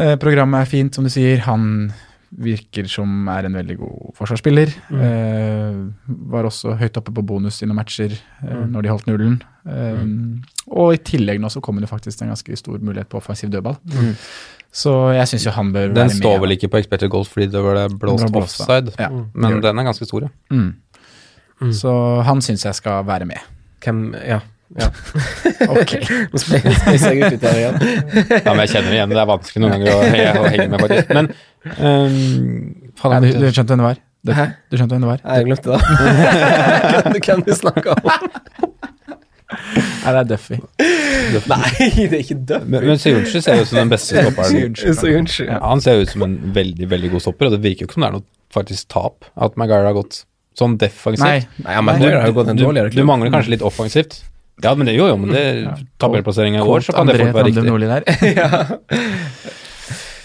[0.00, 1.42] uh, programmet er fint, som du sier.
[1.44, 1.92] Han
[2.32, 4.72] virker som er en veldig god forsvarsspiller.
[4.90, 5.76] Eh,
[6.32, 8.12] var også høyt oppe på bonus i noen matcher
[8.42, 9.38] eh, når de holdt nullen.
[9.66, 10.02] Eh,
[10.74, 13.78] Og i tillegg nå så kommer det faktisk en ganske stor mulighet på offensiv dødball.
[14.76, 16.16] Så jeg syns jo han bør Den være med.
[16.16, 19.08] Den står vel ikke på expected goals fordi det ble blåst blåst, offside, Ja.
[19.32, 20.28] men den er ganske stor, ja.
[20.50, 20.74] Mm.
[21.72, 23.38] Så han syns jeg skal være med.
[23.80, 24.40] Hvem Ja.
[24.74, 24.88] Ja.
[25.72, 25.92] Ok.
[26.32, 27.78] Nå jeg ut litt her igjen.
[27.78, 28.50] ja.
[28.50, 30.00] Men jeg kjenner det igjen, det er vanskelig noen ganger å,
[30.42, 31.14] å henge med, faktisk.
[31.14, 31.30] Men
[31.78, 32.18] um,
[32.98, 34.02] faen, jeg du, du skjønte hvem det var?
[34.26, 34.46] Du, Hæ?
[34.70, 35.22] du skjønte hvem det var?
[35.22, 35.80] Nei, Jeg glemte det.
[37.26, 38.08] Hvem, du snakka om?
[39.46, 40.56] Nei, det er Duffy.
[41.52, 42.70] Nei, det er ikke Duffy.
[42.72, 45.28] Men, men Sejunchi ser jo ut som den beste stopperen.
[45.46, 48.00] Ja, han ser ut som en veldig, veldig god stopper, og det virker jo ikke
[48.00, 50.24] som det er noe faktisk tap at Maguire har gått
[50.56, 51.26] sånn defensivt.
[51.26, 54.22] Nei, Nei, ja, men Maguire har gått en du, dårligere du mangler kanskje litt offensivt.
[54.64, 55.42] Ja, men det jo, jo, men det
[56.00, 57.66] tabellplassering i år, så kan det fort være riktig.
[57.68, 58.00] Nordli Om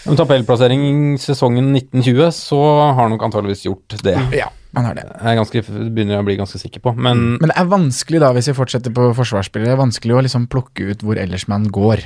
[0.02, 0.84] Men tabellplassering
[1.22, 4.16] sesongen 1920, så har han nok antageligvis gjort det.
[4.34, 5.04] ja, han har det.
[5.12, 5.62] Jeg er ganske,
[5.94, 8.56] begynner jeg å bli ganske sikker på, men Men det er vanskelig da, hvis vi
[8.56, 12.02] fortsetter på forsvarsspillere, det er vanskelig å liksom plukke ut hvor ellers man går.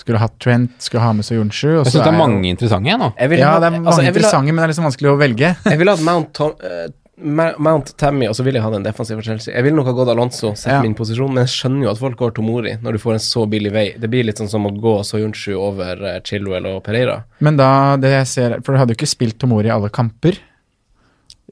[0.00, 2.88] Skulle hatt Trent, skulle ha med Soyuncu og jeg så syns det er mange interessante
[2.90, 3.12] jeg nå.
[3.20, 5.18] Jeg Ja, det er mange altså, jeg ha- interessante, men det er liksom vanskelig å
[5.20, 5.50] velge.
[5.70, 6.88] Jeg ville hatt Mount, Tom, Ma-
[7.18, 9.54] Mount Tammy, og så vil jeg ha den defensive for Chelsea.
[9.54, 10.82] Jeg ville nok ha gått Alonso, sett Ja.
[10.82, 13.46] min posisjon, men jeg skjønner jo at folk går Tomori når du får en så
[13.48, 13.86] billig vei.
[13.98, 17.22] Det blir litt sånn som å gå Soyuncu over eh, Chilwell og Pereira.
[17.40, 20.36] Men da, det jeg ser For du hadde jo ikke spilt Tomori i alle kamper.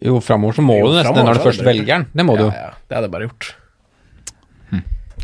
[0.05, 2.07] Jo, framover så må Jo, du nesten det når du først det- velger den.
[2.13, 2.45] Det må du.
[2.45, 3.55] Ja, ja, det hadde jeg bare gjort.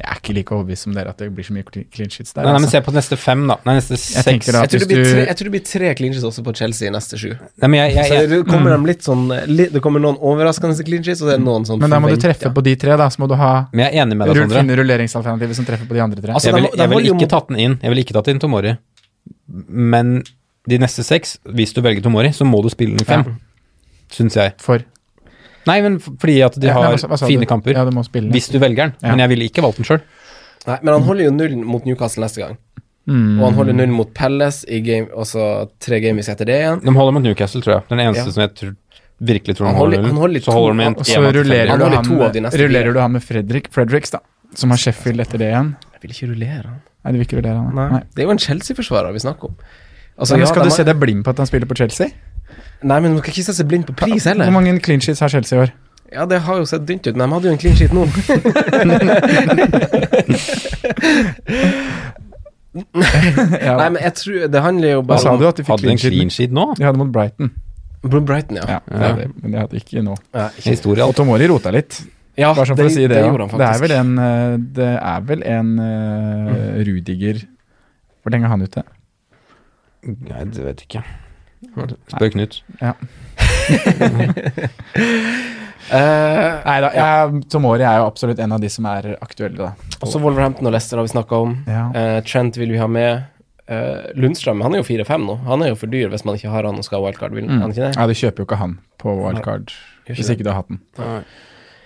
[0.01, 2.42] Jeg er ikke like overbevist som dere at det blir så mye clean sheets der.
[2.42, 2.78] Nei, nei, men altså.
[2.78, 3.59] se på neste fem, da.
[3.68, 4.51] Nei, neste Jeg seks.
[4.51, 6.55] da Jeg tror, det blir tre, jeg tror det blir tre clean sheets også på
[6.57, 7.30] Chelsea i neste sju.
[7.36, 8.88] Nei, men jeg, jeg, Så det kommer mm.
[8.90, 11.94] litt sånn litt, Det kommer noen overraskende clean sheets, og det er noen sånn Men
[11.94, 13.09] da må du treffe treffe på de tre, da.
[13.12, 14.62] Så må du ha men jeg er enig med deg, rull, Sondre.
[14.62, 16.34] finne rulleringsalternativet som treffer på de andre tre.
[16.36, 17.78] Altså, Jeg ville vil, vil ikke mot- tatt den inn.
[17.82, 18.76] Jeg ville ikke tatt inn Tomori.
[19.68, 20.22] Men
[20.68, 23.36] de neste seks, hvis du velger Tomori, så må du spille den i fem.
[24.11, 24.55] Syns jeg.
[24.59, 24.82] For
[25.70, 27.50] Nei, men fordi at de Ja, nei, har sa fine du?
[27.50, 27.72] kamper.
[27.78, 28.30] Ja, du må spille.
[28.34, 28.94] Hvis du velger den.
[29.02, 29.12] Ja.
[29.14, 30.02] Men jeg ville ikke valgt den sjøl.
[30.66, 32.58] Nei, men han holder jo nullen mot Newcastle neste gang.
[33.08, 33.40] Mm.
[33.40, 35.44] Og han holder nullen mot Palace i game, også
[35.80, 36.82] tre gameweeks etter det igjen.
[36.84, 37.82] De holder mot Newcastle, tror jeg.
[37.88, 38.34] Den eneste Ja.
[38.36, 38.74] som jeg tror,
[39.20, 41.08] virkelig tror han, Han holder holder- han holder holder Så to holder de en av-
[41.08, 44.18] så rullerer, du han, to de neste rullerer du han med Fredrik, Fredericks, da.
[44.54, 45.76] Som har Sheffield etter det igjen.
[45.94, 46.80] Jeg vil ikke rullere han.
[47.04, 47.74] Nei, du vil ikke rullere han?
[47.74, 48.00] Nei.
[48.14, 49.56] Det er jo en Chelsea-forsvarer vi snakker om.
[50.20, 52.08] Altså, ja, skal ja, du se deg blind på at han spiller på Chelsea?
[52.82, 54.44] Nei, men man kan ikke se seg blind på pris heller.
[54.48, 55.72] Hvor mange clean sheets har Chelsea i år?
[56.12, 58.07] Ja, det har jo sett dynt ut, men de hadde jo en clean sheet nå.
[62.70, 63.74] Ja.
[63.80, 65.72] Nei, men jeg tror Det handler jo Hva bare sa om du at de fikk
[65.74, 66.53] Hadde clean clean sheet?
[66.55, 66.68] nå?
[66.78, 67.48] De hadde mot Brighton.
[68.07, 68.76] Brighton, ja.
[68.76, 70.14] Ja, det er det, men de hadde ikke nå.
[70.32, 71.14] Ja, ikke- Historie, Og.
[71.18, 71.98] Tomori rota litt.
[72.38, 73.16] ja Bare sånn for å si det.
[73.16, 73.82] Det, gjorde han det er faktisk.
[73.82, 77.42] vel en, eh, det er vel en eh, Rudiger
[78.22, 78.82] Hvor lenge er han ute?
[80.07, 81.05] Nei, det vet jeg ikke.
[82.10, 82.60] Spør Knut.
[85.90, 89.96] Eh, Nei da, jeg, Tomori er jo absolutt en av de som er aktuelle, da.
[90.04, 91.56] også Wolverhampton og Leicester har vi snakka om.
[91.66, 91.88] Ja.
[91.90, 93.24] Uh, Trent vil vi ha med.
[93.70, 95.36] Uh, Lundstrøm han er jo 4-5 nå.
[95.48, 97.34] Han er jo for dyr hvis man ikke har han og skal ha wildcard.
[97.34, 97.60] Vil Mm.
[97.64, 97.92] han ikke det?
[97.98, 99.70] Ja, du kjøper jo ikke han på wildcard
[100.06, 100.80] ikke hvis ikke du har hatt den.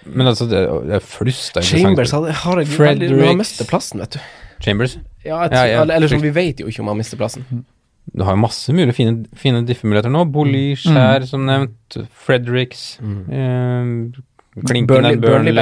[0.05, 4.01] Men altså, det, det er flust av Chambers hadde, har har, har, Men mister plassen,
[4.05, 4.21] vet du.
[4.61, 4.99] Chambers.
[5.25, 7.45] Ja, Ja, ja, eller, eller sånn, vi vet jo ikke om han mister plassen.
[8.13, 10.25] Du har jo masse mulige fine, fine diffemuligheter nå.
[10.31, 11.97] Bolly, Skjær, som nevnt.
[12.27, 12.99] Fredericks.
[13.01, 13.89] Eh,
[14.65, 15.55] Klinken Burnley, er Burnley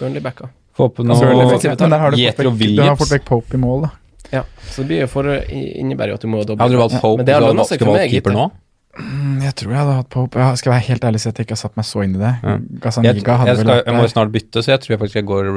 [0.00, 0.20] Burnley.
[0.24, 0.48] backa.
[0.76, 2.76] Få på Altså, men der har du Jetro Williams.
[2.76, 3.90] du har fått vekk Pope i mål, da.
[4.32, 6.62] Ja, så det blir jo for, innebærer jo at du må doble.
[6.62, 7.38] Hadde du valgt Pope, ja.
[7.38, 8.50] så hadde du valgt keeper nå?
[8.98, 10.38] Mm, Jeg tror jeg hadde hatt Pope.
[10.38, 12.18] Jeg skal være helt ærlig si at jeg ikke har satt meg så inn i
[12.22, 12.32] det.
[12.42, 12.56] Ja.
[12.86, 15.20] Gazaniga Jeg, hadde jeg, skal, jeg må jo snart bytte, så jeg tror jeg faktisk
[15.20, 15.50] jeg går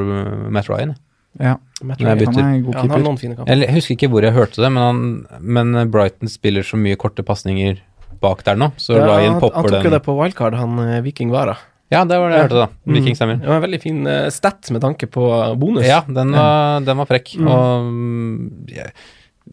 [0.53, 0.95] Matt Ryan.
[1.41, 3.63] Ja, Matt Nei, han er en god Ja, han har noen fine kamper.
[3.63, 7.25] Jeg husker ikke hvor jeg hørte det, men, han, men Brighton spiller så mye korte
[7.25, 7.81] pasninger
[8.23, 9.55] bak der nå, så Ja, Ryan han, den.
[9.57, 11.57] han tok jo det på wildcard, han eh, Viking Vara.
[11.93, 12.93] Ja, det var det jeg hørte, da.
[12.95, 13.41] Viking stemmer.
[13.41, 15.25] Det var en veldig fin uh, stat med tanke på
[15.61, 15.85] bonus.
[15.85, 17.35] Ja, den var, den var frekk.
[17.43, 18.37] Og mm,
[18.73, 18.87] ja,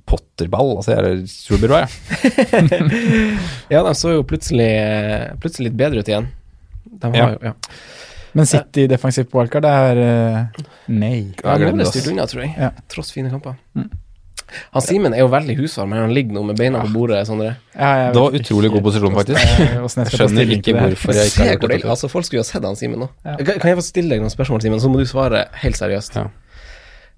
[0.08, 1.88] Potterball, altså jeg er det jeg.
[3.74, 6.30] Ja, de så jo plutselig, eh, plutselig litt bedre ut igjen.
[6.86, 7.28] De har Ja.
[7.34, 7.54] jo, ja.
[8.36, 11.16] Men City defensivt på wildcard, det er eh, nei.
[11.40, 12.54] Ja, jeg glemmer det, styrt unna, tror jeg.
[12.58, 12.70] Ja.
[12.92, 13.58] Tross fine kamper.
[14.74, 17.20] Han Simen er jo veldig husvarm, men han ligger nå med beina på bordet.
[17.28, 17.52] Sondre.
[17.74, 19.52] Ja, Det var utrolig god posisjon, faktisk.
[19.60, 21.80] Jeg Skjønner ikke hvorfor jeg ikke har gjort det.
[21.94, 23.10] Altså, folk skulle jo ha sett han Simen nå.
[23.26, 23.36] Ja.
[23.38, 26.18] Kan, kan jeg få stille deg noen spørsmål, Simen, så må du svare helt seriøst.
[26.18, 26.26] Ja.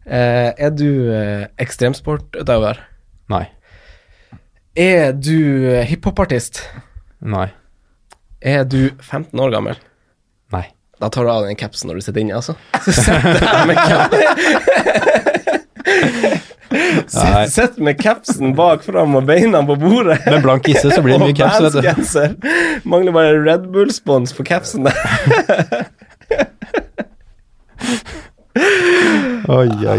[0.02, 2.82] Eh, er du eh, ekstremsportutøver?
[3.32, 3.44] Nei.
[4.76, 5.36] Er du
[5.70, 6.64] eh, hiphopartist?
[7.20, 7.48] Nei.
[8.42, 9.80] Er du 15 år gammel?
[11.02, 12.54] Da tar du av den capsen når du sitter inne, altså.
[12.84, 14.22] Så sitter jeg med capsen
[16.72, 17.08] Nei.
[17.12, 20.20] Sitt- Sitt med capsen bak fram og beina på bordet.
[20.30, 21.82] Med blank isse så blir det mye caps, vet du.
[22.88, 24.96] Mangler bare Red Bull-spons på capsen der.
[29.52, 29.98] Oi, oi,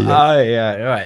[0.94, 1.04] Ai.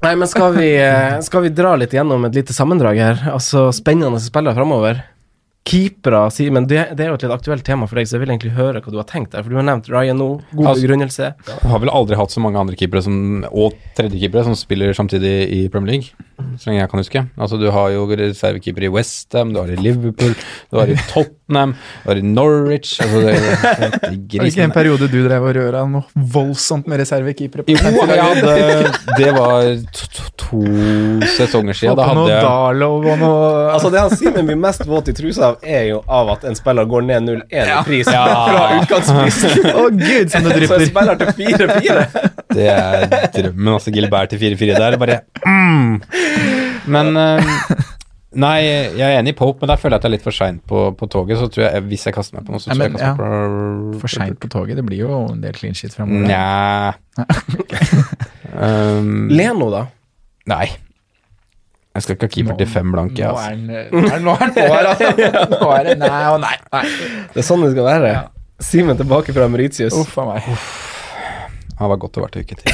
[0.00, 3.18] Nei, men skal vi, eh, skal vi dra litt gjennom et lite sammendrag her?
[3.34, 5.02] Altså spennende spillere framover.
[5.68, 8.32] Keepere, Simen, det, det er jo et litt aktuelt tema for deg, så jeg vil
[8.32, 9.44] egentlig høre hva du har tenkt der.
[9.44, 11.26] For du har nevnt Ryan nå, god Altså- begrunnelse.
[11.50, 15.34] Jeg har vel aldri hatt så mange andre keepere som, og tredjekeepere som spiller samtidig
[15.52, 17.22] i Premier League, så lenge jeg kan huske.
[17.36, 20.32] Altså, du har jo reservekeeper i Westham, du har i Liverpool,
[20.72, 24.74] du har i Tottenham, du har i Norwich altså, det, det, Var det ikke en
[24.74, 27.68] periode du drev og røra noe voldsomt med reservekeepere?
[27.68, 27.76] Jo,
[28.08, 28.90] ja, jeg
[29.20, 30.64] Det var to, to, to
[31.36, 32.00] sesonger siden.
[32.00, 35.14] Da hadde noe Darlow og noe Altså Det han sier Simen mye mest våt i
[35.16, 39.70] trusa av, er jo av at en spiller går ned 0-1 i pris fra utgangsprisen.
[39.80, 42.26] Å gud, som det Så en spiller til 4-4.
[42.56, 43.92] Det er drømmen, altså.
[43.94, 44.98] Gilbert til 4-4 der.
[44.98, 45.92] Bare mm.
[46.90, 47.52] Men uh,
[48.40, 50.34] Nei, jeg er enig i Pope, men der føler jeg at jeg er litt for
[50.34, 51.38] seint på, på toget.
[51.38, 53.16] Så tror jeg, hvis jeg kaster meg på noe, så Ja, tror men, jeg jeg
[53.16, 54.78] kaster meg på For seint på toget.
[54.78, 56.26] Det blir jo en del clean shit fremover.
[56.30, 56.94] Nja
[58.54, 59.82] um, Leno, da?
[60.50, 60.66] Nei.
[61.94, 63.22] Jeg skal ikke ha keeper til fem blanke.
[63.24, 63.50] Nå Altså.
[63.50, 65.08] er han Nå er- nå er på her, altså.
[65.56, 66.56] Nå er det nei og nei.
[66.72, 66.84] nei.
[67.34, 68.12] Det er sånn det skal være.
[68.62, 69.94] Simen tilbake fra Mauritius.
[69.98, 70.42] Uff a meg.
[71.80, 72.68] Han var godt å være til uke til.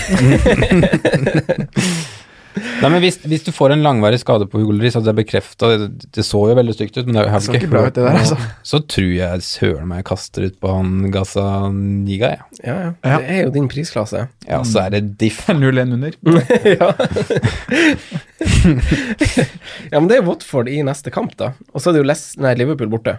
[2.56, 5.18] Nei, men hvis, hvis du får en langvarig skade på Hugo så at det er
[5.18, 7.82] bekrefta det, det så jo veldig stygt ut, men det har jo ikke ikke bra
[7.84, 8.38] hørt ut, det der, altså.
[8.64, 12.40] Så tror jeg søren meg kaster ut på han Gazaniga, jeg.
[12.64, 12.90] Ja, ja.
[13.04, 13.18] Ja.
[13.20, 14.24] Det er jo din prisklasse.
[14.48, 15.42] Ja, så er det diff.
[15.52, 16.12] 0-1 under.
[16.76, 16.88] ja.
[19.92, 21.52] ja, men det er Watford i neste kamp, da.
[21.72, 23.18] Og så er det jo Les nei, Liverpool borte.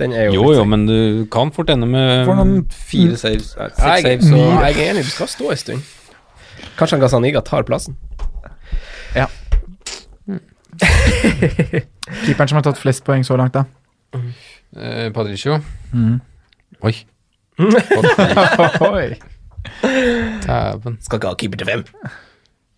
[0.00, 0.98] Den er jo Jo, jo, men du
[1.32, 4.92] kan fort ende med For noen- fire saves, nei, seks jeg, saves og jeg er
[4.94, 5.82] enig, du skal stå en stund.
[6.78, 7.98] Kanskje han Gazaniga tar plassen.
[9.16, 9.26] Ja.
[12.24, 13.64] Keeperen som har tatt flest poeng så langt, da.
[14.76, 15.58] eh, Patricio.
[15.92, 16.18] Mm.
[16.86, 16.94] Oi.
[17.60, 19.06] Oi.
[20.46, 20.98] Dæven.
[21.04, 21.82] Skal ikke ha keeper til fem.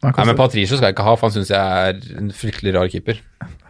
[0.03, 2.89] Nei, men Patricio skal jeg ikke ha, for han syns jeg er en fryktelig rar
[2.91, 3.21] keeper.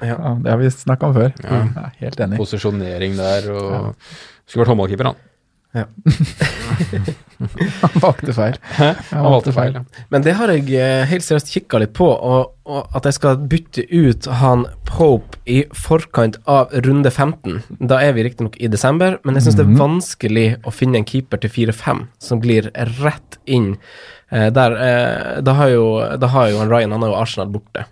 [0.00, 1.34] ja, det har vi snakka om før.
[1.44, 1.58] Ja.
[1.76, 2.38] Ja, helt enig.
[2.40, 3.66] Posisjonering der og
[4.46, 5.20] Skulle vært håndballkeeper, han.
[7.82, 8.58] Han valgte feil.
[8.76, 9.82] Han valgte feil, ja.
[10.12, 13.40] Men det har jeg eh, helt seriøst kikka litt på, og, og at jeg skal
[13.50, 17.62] bytte ut han Pope i forkant av runde 15.
[17.80, 21.08] Da er vi riktignok i desember, men jeg syns det er vanskelig å finne en
[21.08, 22.68] keeper til 4-5 som glir
[23.00, 23.74] rett inn.
[24.32, 25.86] Eh, der, eh, da, har jo,
[26.20, 27.86] da har jo han Ryan Han har jo Arsenal borte.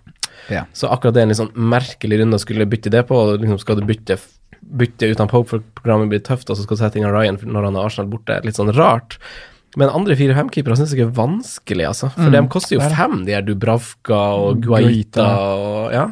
[0.49, 0.65] Ja.
[0.73, 3.17] Så akkurat det er en litt sånn merkelig runde å skulle bytte det på.
[3.41, 4.17] Liksom skal du bytte,
[4.61, 7.63] bytte uten Pope, for programmet blir tøft, og så skal du sette inn Ryan når
[7.69, 8.41] han har Arsenal borte.
[8.45, 9.17] Litt sånn rart.
[9.79, 12.09] Men andre 4-5-keepere syns jeg er vanskelig, altså.
[12.11, 15.27] For Mm, de koster jo er fem, de her Dubravka og Guaita Guaita.
[15.39, 16.05] og Ja.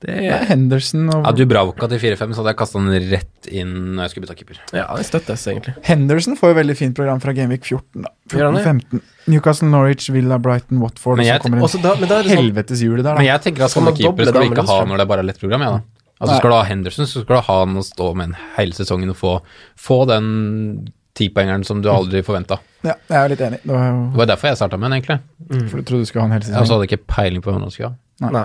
[0.00, 3.10] Det Det er er Henderson og Ja, Dubravka til 4-5, så hadde jeg kasta den
[3.10, 4.56] rett inn når jeg skulle bytte keeper.
[4.72, 5.74] Ja, det støttes, egentlig.
[5.84, 8.00] Henderson får jo veldig fint program fra Gameweek 14.
[8.02, 8.64] da Gjør han det?
[8.64, 9.02] 14-15.
[9.28, 11.18] Newcastle, Norwich, Villa, Brighton, Watford.
[11.18, 13.26] Men jeg- så kommer da, men da er en det sånn helvetes hjulet der, Men
[13.26, 15.22] jeg tenker at sånne man keepere skal vi ikke ha når det er bare er
[15.24, 15.60] lett program.
[15.60, 15.80] Ja, da.
[16.20, 18.76] Altså Skal du ha Henderson, så skal du ha han å stå med en hele
[18.76, 19.36] sesongen og få,
[19.80, 20.26] få den
[21.16, 22.60] tipoengeren som du aldri forventa.
[22.84, 23.60] Ja, jeg er litt enig.
[23.64, 25.18] Det var jo Det var derfor jeg starta med den, egentlig.
[25.70, 27.52] for du trodde du skulle ha en hel Jeg også så hadde ikke peiling på
[27.52, 27.96] hvem han skulle ha.
[28.20, 28.44] Nei.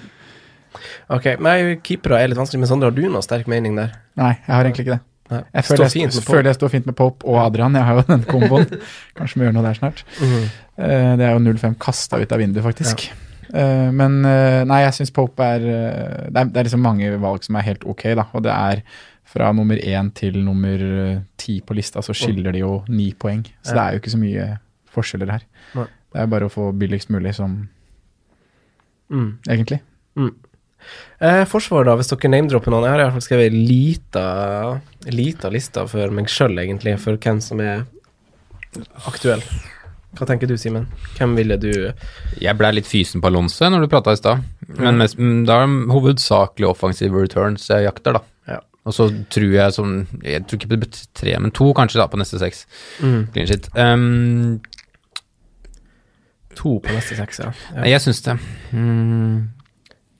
[1.18, 3.94] ok, men keepere er litt vanskelig, men Sondre, har du noe sterk mening der?
[4.20, 5.02] Nei, jeg har egentlig ikke det.
[5.30, 5.42] Nei.
[5.54, 7.76] Jeg føler jeg, fint med føler jeg står fint med Pope og Adrian.
[7.78, 8.66] Jeg har jo den komboen.
[9.18, 10.02] Kanskje vi gjør noe der snart.
[10.18, 10.46] Mm.
[10.80, 13.10] Eh, det er jo 0-5 kasta ut av vinduet, faktisk.
[13.54, 17.10] Eh, men uh, nei, jeg syns Pope er uh, det, er det er liksom mange
[17.22, 18.26] valg som er helt ok, da.
[18.36, 18.82] Og det er
[19.30, 20.80] fra nummer én til nummer
[21.38, 23.44] ti på lista, så skiller det jo ni poeng.
[23.62, 24.46] Så det er jo ikke så mye
[24.90, 25.44] forskjeller her.
[25.78, 25.84] Nei.
[26.10, 27.60] Det er bare å få billigst mulig, som
[29.10, 29.38] Mm.
[29.48, 29.80] egentlig.
[31.20, 32.86] Eh, forsvar, da, hvis dere name-dropper noen.
[32.86, 34.26] Jeg har i hvert fall skrevet ei lita,
[35.12, 37.84] lita liste for meg sjøl, egentlig, for hvem som er
[39.10, 39.42] aktuell.
[40.18, 40.88] Hva tenker du, Simen?
[41.16, 41.70] Hvem ville du
[42.40, 44.42] Jeg ble litt fysen på Alonso når du prata i stad,
[44.80, 48.24] men mest, mm, da er det hovedsakelig offensive returns jeg jakter, da.
[48.50, 48.58] Ja.
[48.88, 49.94] Og så tror jeg som
[50.24, 52.66] Jeg tror ikke det blir tre, men to kanskje, da, på neste seks.
[52.98, 53.22] Mm.
[53.32, 53.70] Clean shit.
[53.78, 54.60] Um,
[56.58, 57.52] To på neste seks, ja.
[57.76, 57.86] ja.
[57.94, 58.34] Jeg syns det.
[58.74, 59.46] Mm,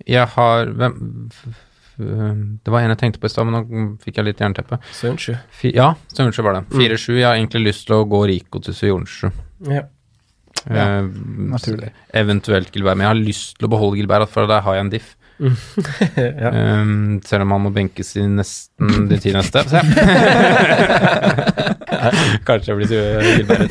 [0.08, 0.94] jeg har hvem,
[1.98, 4.78] Det var en jeg tenkte på i stad, men nå fikk jeg litt jernteppe.
[4.96, 5.34] Sønsju.
[5.74, 6.62] Ja, Sørensen var det.
[6.72, 7.18] 4-7.
[7.18, 9.34] Jeg har egentlig lyst til å gå Rico til Sørensen.
[9.68, 9.82] Ja.
[10.68, 11.06] Ja, Eh,
[11.50, 11.88] naturlig.
[12.12, 12.96] Eventuelt Gilbert.
[12.98, 15.08] Men jeg har lyst til å beholde Gilbert, for der har jeg en diff.
[15.40, 16.50] ja.
[16.82, 19.62] Um, selv om han må benkes i nesten de ti neste.
[19.72, 19.80] Se.
[22.48, 23.70] Kanskje jeg blir sur Gilbert.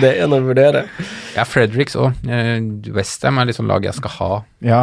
[0.00, 0.80] Det er noe å vurdere.
[1.36, 2.10] Ja, Fredericks òg.
[2.24, 2.58] Uh,
[2.96, 4.30] Westham er liksom lag jeg skal ha
[4.64, 4.80] Ja.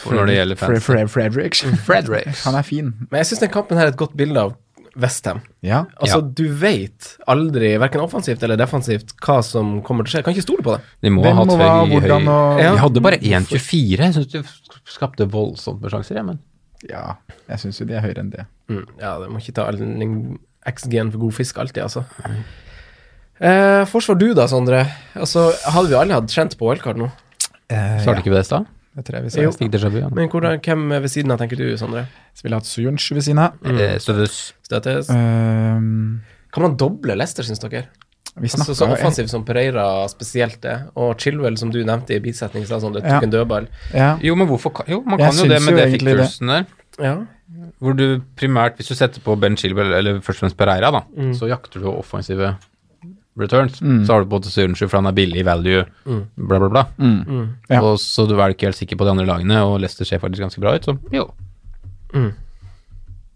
[0.00, 0.84] for når det gjelder fans.
[0.88, 1.60] Fre Fredericks.
[1.86, 2.40] Fredericks.
[2.48, 2.88] Han er fin.
[3.10, 4.56] Men jeg syns den kampen her er et godt bilde av
[4.96, 5.40] Westham.
[5.64, 5.84] Ja.
[5.98, 6.28] Altså, Ja.
[6.38, 10.24] du veit aldri, verken offensivt eller defensivt, hva som kommer til å skje.
[10.24, 10.82] Kan ikke stole på det.
[11.02, 12.72] De må Hvem ha hatt høy, høy og Ja.
[12.72, 13.98] De hadde bare 1,24.
[13.98, 14.42] Jeg syns de
[14.86, 16.38] skapte voldsomt med sjanser, jeg, men
[16.88, 17.16] Ja,
[17.48, 18.46] jeg syns jo de er høyere enn det.
[18.68, 19.70] Mm, ja, det må ikke ta
[20.66, 22.04] XG-en for god fisk alltid, altså.
[23.40, 24.84] Eh, forsvar du da, Sondre.
[25.18, 27.10] Altså, hadde vi alle hatt kjent på wildcard nå?
[28.04, 28.66] svarte ikke vi det i stad?
[28.94, 29.50] Det tror jeg vi Jo.
[29.50, 29.58] ser.
[29.64, 30.00] Fikk déjà vu.
[30.14, 32.06] Men hvordan, hvem ved siden av tenker du, Sondre?
[32.34, 33.52] Så ville hatt Sujunch ved siden av.
[33.64, 33.98] Mm.
[33.98, 34.52] Støttes.
[34.62, 35.10] Støttes?
[35.10, 36.22] Um,
[36.52, 37.86] Kan man doble Leicester, syns dere?
[38.36, 42.64] vi Altså, så offensiv som Pereira spesielt det, og Chilwell, som du nevnte i bisetning,
[42.66, 43.20] sa sånn, det tok Ja.
[43.22, 43.68] en dødball.
[43.94, 44.18] Ja.
[44.22, 46.66] Jo, men hvorfor Jo, man Jeg kan jo det med det fikkursen der.
[47.00, 47.26] Ja.
[47.80, 51.00] Hvor du primært, hvis du setter på Ben Chilwell, eller først og fremst Pereira, da,
[51.16, 51.32] Mm.
[51.34, 52.56] så jakter du offensive
[53.40, 53.80] returns.
[53.82, 54.04] Mm.
[54.06, 56.84] Så har du på en måte Sørensen, for han er billig value, bla, bla, bla.
[56.98, 57.48] Mm.
[57.68, 57.80] Ja.
[57.82, 60.46] Og så du er ikke helt sikker på de andre lagene, og Leicester ser faktisk
[60.46, 61.26] ganske bra ut, så jo.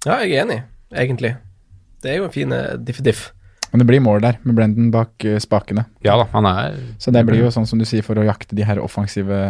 [0.06, 0.62] ja, jeg er enig,
[0.94, 1.34] egentlig.
[2.02, 3.32] Det er jo en fin eh, diff-diff.
[3.72, 5.88] Men det blir mål der, med Brendan bak eh, spakene.
[6.06, 8.56] Ja da, han er Så det blir jo sånn som du sier, for å jakte
[8.56, 9.40] de her offensive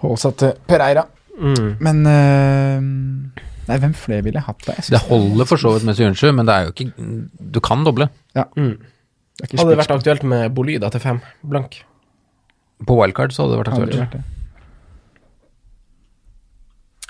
[0.00, 1.04] holdsa til Pereira.
[1.40, 1.76] Mm.
[1.80, 3.40] Men uh,
[3.70, 4.74] Nei, hvem flere ville jeg hatt da?
[4.76, 6.88] Jeg Det holder for så vidt med Sørensen, men det er jo ikke
[7.54, 8.10] Du kan doble.
[8.36, 8.48] Ja.
[8.58, 8.74] Mm.
[9.40, 11.18] Det Hadde det vært aktuelt med Bolyda til fem,
[11.48, 11.78] blank?
[12.86, 13.96] På wildcard så hadde det vært aktuelt.
[14.00, 14.22] vært det.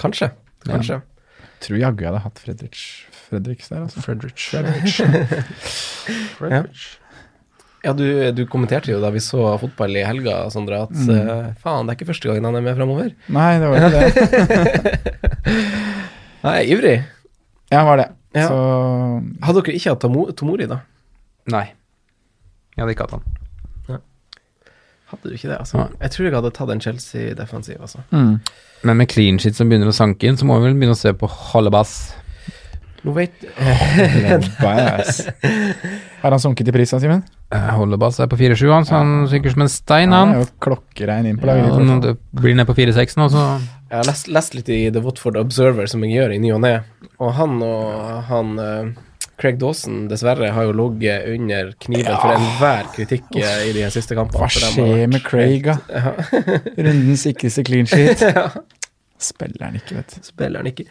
[0.01, 0.29] Kanskje.
[0.67, 1.01] Kanskje.
[1.61, 2.83] Tror jaggu jeg hadde hatt Fredriks,
[3.29, 4.01] Fredriks der, altså.
[4.07, 4.51] Fredrich.
[6.41, 6.63] Ja.
[7.85, 8.05] Ja, du,
[8.37, 11.09] du kommenterte jo da vi så fotball i helga, Sondre, at Mm.
[11.17, 13.09] uh, faen, det er ikke første gangen han er med framover.
[13.33, 14.05] Nei, det var ikke det.
[16.47, 16.97] Nei, ivrig.
[17.73, 18.09] Ja, var det.
[18.37, 18.45] Ja.
[18.51, 18.57] Så
[19.47, 20.05] Hadde dere ikke hatt
[20.37, 20.79] Tomori, da?
[21.53, 21.67] Nei.
[22.77, 23.29] Jeg hadde ikke hatt han.
[25.11, 25.89] Hadde du ikke det, altså?
[25.99, 28.05] Jeg tror jeg hadde tatt en Chelsea-defensiv, altså.
[28.15, 28.35] mm.
[28.87, 31.01] Men med clean shit som begynner å sanke inn, så må vi vel begynne å
[31.01, 31.97] se på Hallebass.
[33.03, 33.43] Nå vet
[34.61, 35.23] Bass.
[36.21, 37.23] Har han sunket i pris, Simen?
[37.51, 41.41] Eh, er på 4-7, han, så han synker som en stein, Han jo klokkerein inn
[41.41, 41.87] på Ja, laget.
[41.89, 43.45] nå det blir ned på 4-6 nå, så
[43.91, 46.61] Jeg har lest, lest litt i The Watford Observer, som jeg gjør i ny og
[46.63, 46.75] ne,
[47.19, 48.93] og han og han eh,
[49.41, 54.17] Craig Dawson dessverre har jo ligget under kniven for enhver kritikk eh, i de siste
[54.19, 54.43] kampene.
[54.43, 55.79] Hva skjer med Craig, da?
[55.97, 56.13] Ja.
[56.77, 58.21] Rundens sikreste clean sheet.
[59.31, 60.23] Spiller han ikke, vet du.
[60.29, 60.87] Spiller han ikke.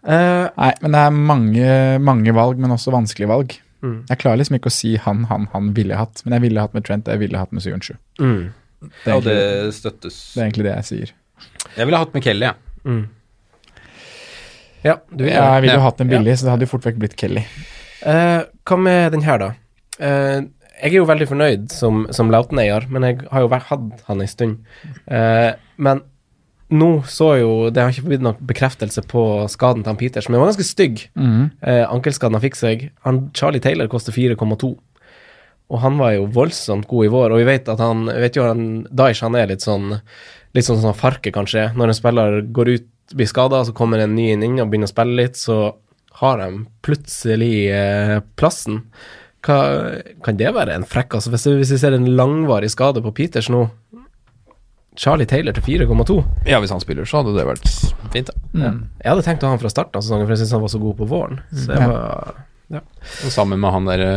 [0.00, 1.68] Uh, Nei, men det er mange,
[2.00, 3.54] mange valg, men også vanskelige valg.
[3.84, 3.98] Mm.
[4.10, 6.74] Jeg klarer liksom ikke å si han, han, han ville hatt, men jeg ville hatt
[6.76, 7.96] med Trent, jeg ville hatt med Syvensju.
[8.20, 8.42] mm,
[9.04, 10.18] Det, egentlig- støttes.
[10.34, 11.14] det er egentlig det jeg sier.
[11.76, 12.56] Jeg ville hatt med Kelly, jeg.
[12.88, 13.02] mm.
[14.84, 15.86] Ja, du vil jeg ville jo Ja.
[15.88, 17.44] hatt den billig, så det hadde jo fort vekk blitt Kelly.
[18.06, 19.50] Uh, hva med den her, da?
[20.00, 20.46] Uh,
[20.80, 24.22] jeg er jo veldig fornøyd som, som Lauten-eier, men jeg har jo vært, hatt han
[24.24, 24.62] en stund.
[25.10, 26.00] Uh, men
[26.70, 30.38] nå så jo Det har ikke blitt noen bekreftelse på skaden til han Peters, men
[30.38, 31.00] den var ganske stygg.
[31.18, 31.50] Mm.
[31.66, 32.84] Eh, ankelskaden han fikk seg.
[33.02, 34.70] Han, Charlie Taylor koster 4,2.
[35.70, 38.46] Og han var jo voldsomt god i vår, og vi vet at han vet jo
[38.46, 39.96] han, Daesh han er litt sånn
[40.54, 41.68] Litt sånn som Farke, kanskje.
[41.78, 44.92] Når en spiller går ut, blir skada, så kommer en ny inn og begynner å
[44.94, 45.74] spille litt, så
[46.20, 48.82] har de plutselig eh, plassen.
[49.46, 49.56] Hva,
[50.22, 51.14] kan det være en frekk?
[51.16, 53.70] Altså, hvis, hvis vi ser en langvarig skade på Peters nå
[55.00, 56.16] Charlie Taylor til 4,2.
[56.50, 57.68] Ja, hvis han spiller, så hadde det vært
[58.12, 58.34] fint, da.
[58.52, 58.80] Mm.
[59.00, 60.72] Jeg hadde tenkt å ha han fra starten av sesongen, for jeg syns han var
[60.74, 61.38] så god på våren.
[61.54, 61.88] Så jeg Ja.
[61.88, 64.10] var Og Sammen med han derre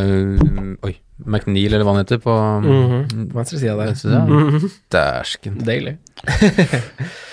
[0.85, 0.91] Oi,
[1.25, 3.31] McNeil, eller hva han heter, på Mhm.
[3.33, 3.93] Venstresida der.
[3.93, 4.25] Venstresida.
[4.27, 4.69] Mhm.
[4.91, 5.57] Dæsken.
[5.65, 5.97] Deilig.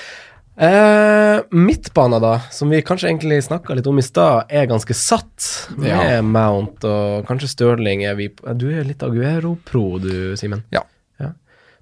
[0.61, 5.69] eh, midtbana, da, som vi kanskje egentlig snakka litt om i stad, er ganske satt
[5.77, 6.21] med Ja.
[6.23, 8.05] Mount og kanskje Stirling.
[8.05, 10.63] Er vi, på- du er litt Aguero-pro, du, Simen.
[10.73, 10.83] Ja.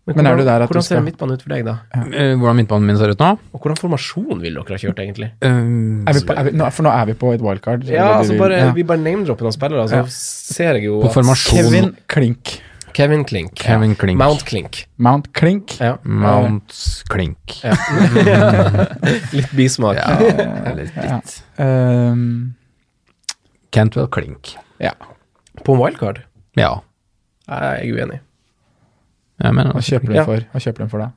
[0.09, 1.72] Men er du der at du hvordan ser skal- midtbanen ut for deg, da?
[1.92, 3.38] Eh, Hvordan midtbanen min ser ut nå?
[3.52, 5.28] Og hvordan formasjon vil dere ha kjørt, egentlig?
[5.42, 7.84] Vi på, er vi, nå, for nå er vi på et wildcard.
[7.84, 8.72] Ja, altså vi- bare, ja.
[8.72, 10.05] Vi bare name-dropper noen spillere, så Ja.
[10.09, 11.59] ser jeg jo På at formasjon.
[11.60, 12.60] Kevin Klink.
[12.98, 13.52] Kevin Klink.
[13.62, 14.18] Kevin Klink.
[14.18, 14.80] Mount Klink.
[14.98, 15.76] Mount Klink.
[15.78, 15.92] Ja.
[16.02, 16.74] Mount
[17.12, 17.60] Klink.
[17.62, 17.76] Ja.
[19.38, 20.00] litt bismak.
[20.00, 21.18] Ja, litt, Ja.
[21.20, 21.36] litt.
[21.62, 22.24] Ehm,
[23.70, 24.56] Cantwell Klink.
[24.82, 24.92] ja.
[25.64, 26.20] På en wildcard?
[26.58, 26.72] Ja.
[27.48, 28.18] Jeg er uenig.
[29.42, 30.44] Jeg mener Hva kjøper du den for?
[30.52, 31.08] Hva kjøper du den for da?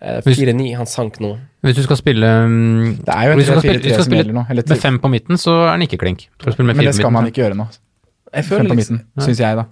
[0.00, 1.34] Eh, 4-9, han sank nå.
[1.62, 3.84] Hvis du skal spille mm, Det er jo en Hvis du skal spille- 3-4-3 hvis
[3.84, 4.68] du skal som spille gjelder nå.
[4.72, 6.26] Med fem på midten, så er den ikke klink.
[6.58, 7.68] Men det skal man ikke gjøre nå.
[8.32, 9.64] Jeg Fem på midten, midten, syns jeg, da.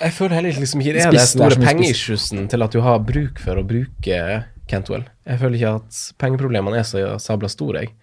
[0.00, 3.40] Jeg føler heller liksom ikke det er den store pengeissuesen til at du har bruk
[3.42, 4.20] for å bruke
[4.68, 5.04] Cantwell.
[5.26, 7.94] Jeg føler ikke at pengeproblemene er så sabla store, jeg.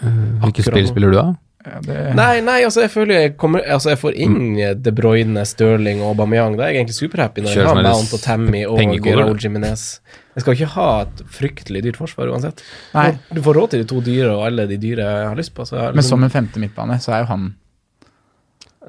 [0.00, 1.28] så- Hvilke spill spiller du da?
[1.60, 5.42] Ja, det, Nei, nei, altså jeg føler jeg kommer Altså jeg får inn De Bruyne,
[5.44, 6.54] Stirling og Aubameyang.
[6.56, 9.42] Da er jeg egentlig superhappy når jeg har Mount og Tammy og pengekoder, Jiminez.
[9.44, 10.00] Jimenez.
[10.38, 12.62] Jeg skal ikke ha et fryktelig dyrt forsvar uansett.
[12.94, 13.10] Nei.
[13.34, 15.66] Du får råd til de to dyre og alle de dyre jeg har lyst på.
[15.68, 17.54] Så jeg, men som en femte midtbane, så er jo han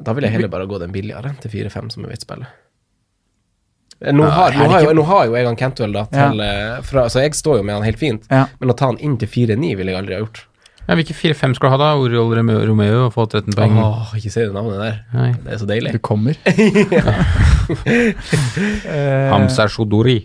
[0.02, 2.52] Da vil jeg heller bare gå den billigere, til 4-5, som jeg vet spiller.
[4.02, 6.80] Eh, Nå har, nå, har jo, nå har jo jeg han Cantwell, da, til, ja.
[6.86, 8.26] fra, så jeg står jo med han helt fint.
[8.32, 8.48] Ja.
[8.60, 10.48] Men å ta han inn til 4-9 ville jeg aldri ha gjort.
[10.88, 11.90] Ja, hvilke fire-fem skal du ha da?
[12.02, 13.78] Oriol Romeo og få 13 poeng?
[13.80, 14.96] Åh, ikke si det navnet der.
[15.14, 15.30] Nei.
[15.46, 15.94] Det er så deilig.
[15.96, 16.36] Du kommer.
[18.92, 20.18] Eh, Hamza Shodori.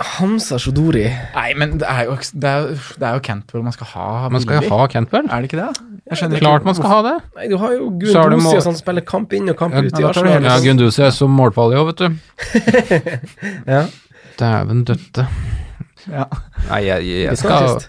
[0.00, 1.06] Hamza Shodori.
[1.34, 4.28] Nei, men det er jo, det er, jo- det er jo Cantwell man skal ha.
[4.28, 4.68] Man skal billig.
[4.70, 5.24] jo ha Cantwell.
[5.30, 5.84] Er det ikke det?
[6.10, 7.14] Jeg skjønner Klart man skal ha det.
[7.36, 10.04] Nei, du har jo Gundosi må- som spiller kamp inn og kamp Ja, ut i
[10.04, 10.42] Arsenal.
[10.44, 12.08] Ja, Gunduzi er som målpall i vet du.
[13.72, 13.86] Ja,
[14.38, 15.26] Dæven døtte.
[16.12, 16.24] Ja.
[16.68, 17.80] Nei, jeg, jeg, jeg skal.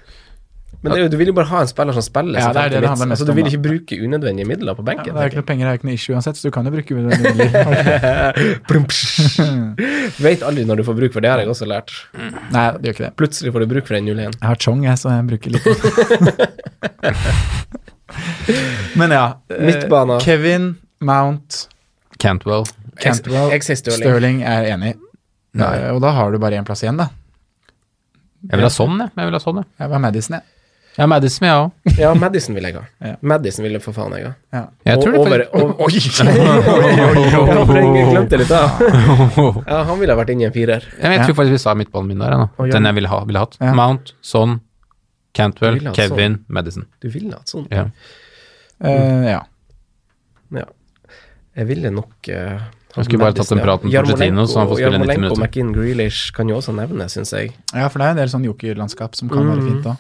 [0.84, 2.38] Men det du vil jo bare ha en spiller som spiller.
[2.40, 4.84] Ja, det er det det handler mest altså, Du vil ikke bruke unødvendige midler på
[4.86, 6.66] Ja, det er ikke noe penger, det er ikke noe issue uansett, så du kan
[6.70, 7.52] jo bruke unødvendige midler.
[10.28, 11.90] Vet aldri når du får bruk for det, har jeg også lært.
[12.54, 13.14] Nei, det gjør ikke det.
[13.24, 14.38] Plutselig får du bruk for den 0-1.
[14.38, 15.68] Jeg har Chong, jeg, så jeg bruker litt.
[19.02, 19.26] Men ja.
[19.50, 20.16] Midtbana.
[20.24, 20.64] Kevin,
[21.00, 21.68] Mount,
[22.22, 22.64] Cantwell.
[23.02, 24.02] Cantwell, Ex Sterling.
[24.06, 24.94] Sterling er enig.
[25.58, 25.74] Nei.
[25.82, 27.10] Eh, Og da har du bare én plass igjen, da.
[28.48, 29.10] Jeg vil ha sånn, jeg.
[29.18, 29.68] jeg, vil ha sånn, jeg.
[29.82, 30.44] Jeg ha Madison, jeg.
[30.98, 31.98] Ja, Madison, jeg òg.
[32.02, 32.82] Ja, Madison vil jeg ha.
[33.06, 33.16] Ja.
[33.22, 34.32] Madison vil jeg for faen jeg ha.
[34.54, 34.62] Ja.
[34.90, 35.44] Jeg tror det over,
[36.98, 38.62] Ja, glemte litt da.
[39.72, 40.86] Ja, han ville ha vært inni en firer.
[41.02, 42.34] Ja, jeg tror faktisk vi sa midtballen min der.
[42.42, 42.48] nå.
[42.72, 43.20] Den jeg ville ha.
[43.30, 43.58] Ville hatt.
[43.62, 43.74] Ja.
[43.78, 44.58] Mount, Son,
[45.38, 46.88] Cantwell, Kevin, Madison.
[47.04, 47.68] Du ville hatt sånn.
[47.74, 47.86] Ja.
[48.82, 49.44] Uh, ja.
[50.58, 50.66] Ja.
[51.58, 52.58] Jeg ville nok uh,
[52.98, 55.46] Jeg skulle bare tatt en prat med Pochettino, så han får spille 90 Jarmolenko, minutter.
[55.46, 57.54] McInn, Grealish kan jo også nevnes, syns jeg.
[57.74, 59.68] ja, for det er en del sånn jokerlandskap som kan være Mm.
[59.72, 59.96] fint da.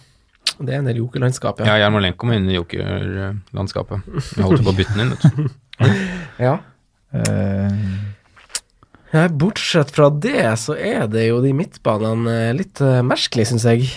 [0.60, 1.86] Det er en del jokerlandskap, Ja, ja.
[1.86, 4.06] Jarmolenko må inn i jokerlandskapet.
[4.38, 5.90] Jeg holdt på å bytte den inn, vet du.
[6.48, 6.58] ja.
[7.14, 7.72] Uh,
[9.14, 13.64] Ja, Bortsett fra det, så er det jo de midtbanene eh, litt uh, merkelig, syns
[13.70, 13.88] jeg.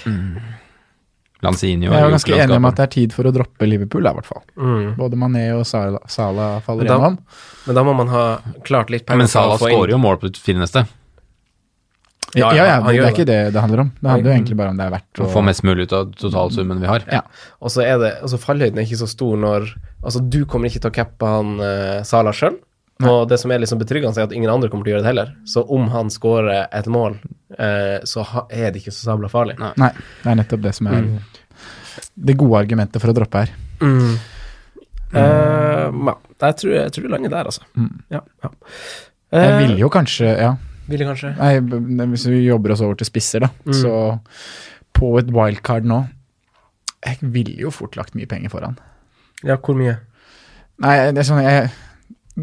[1.43, 4.05] Lanzini og jeg er ganske enig om at det er tid for å droppe Liverpool,
[4.07, 4.43] i hvert fall.
[4.61, 4.91] Mm.
[4.99, 7.17] Både Mané og Sala, Sala faller Da- gjennom.
[7.67, 8.25] Men da må man ha
[8.67, 9.25] klart litt penger.
[9.25, 10.85] Men Sala skårer jo mål på det fire neste.
[12.39, 13.93] Ja, Ja, ja, ja, det, det er ikke det det handler om.
[14.01, 16.13] Det handler jo egentlig bare om det er verdt å få mest mulig ut av
[16.21, 17.05] totalsummen vi har.
[17.11, 17.23] Ja.
[17.59, 20.81] Og så er det, altså fallhøyden er ikke så stor når Altså, du kommer ikke
[20.81, 22.55] til å cappe han uh, Sala sjøl.
[23.05, 25.11] Og det som er liksom betryggende, er at ingen andre kommer til å gjøre det
[25.11, 25.29] heller.
[25.49, 27.19] Så om han scorer et mål,
[27.59, 29.59] uh, så ha, er det ikke så sabla farlig.
[29.61, 29.75] Nei.
[29.81, 29.91] Nei,
[30.23, 31.05] det er nettopp det som er
[32.17, 33.53] det gode argumentet for å droppe her.
[33.81, 34.17] Mm.
[35.13, 36.15] Uh, ja,
[36.47, 37.65] jeg, tror, jeg tror du lander der, altså.
[37.77, 37.93] Mm.
[38.15, 38.53] Ja, ja.
[39.31, 40.55] Jeg Eh, ville jo kanskje, ja
[40.91, 43.73] ville kanskje Nei, hvis vi jobber oss over til spisser, da, Mm.
[43.81, 43.95] så
[44.97, 46.03] på et wildcard nå
[47.07, 48.75] Jeg ville jo fort lagt mye penger foran.
[49.43, 49.97] Ja, hvor mye?
[50.85, 51.71] Nei, det er sånn Jeg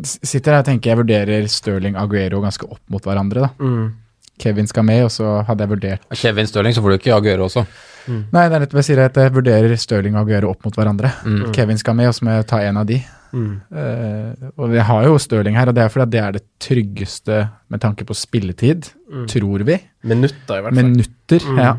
[0.04, 3.50] sitter her og tenker jeg vurderer Stirling Aguero ganske opp mot hverandre, da.
[3.60, 3.94] Mm.
[4.40, 7.46] Kevin skal med, og så hadde jeg vurdert Kevin Stirling så får du ikke Aguero
[7.48, 7.64] også.
[8.08, 11.12] Nei, det er nettopp jeg sier at jeg vurderer Stirling og Aguero opp mot hverandre.
[11.26, 11.52] Mm.
[11.56, 12.98] Kevin skal med, og så må jeg ta en av de.
[13.34, 13.50] Mm.
[13.72, 16.44] Uh, og jeg har jo Stirling her, og det er fordi at det er det
[16.64, 17.40] tryggeste
[17.70, 19.26] med tanke på spilletid, Mm.
[19.32, 19.78] tror vi.
[20.04, 20.84] Minutter, i hvert fall.
[20.84, 21.58] Minutter, Mm.
[21.60, 21.74] ja.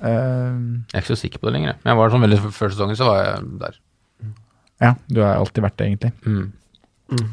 [0.00, 1.74] Uh, Jeg er ikke så sikker på det lenger.
[1.84, 3.78] Men jeg var sånn veldig Før sesongen så var jeg der.
[4.80, 6.12] ja, du har alltid vært det, egentlig.
[6.24, 6.52] Mm.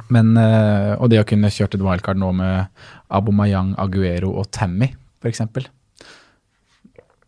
[0.09, 2.67] Men, eh, og det å kunne kjørt et wildcard nå med
[3.11, 5.65] Abomayang, Aguero og Tammy, for eksempel.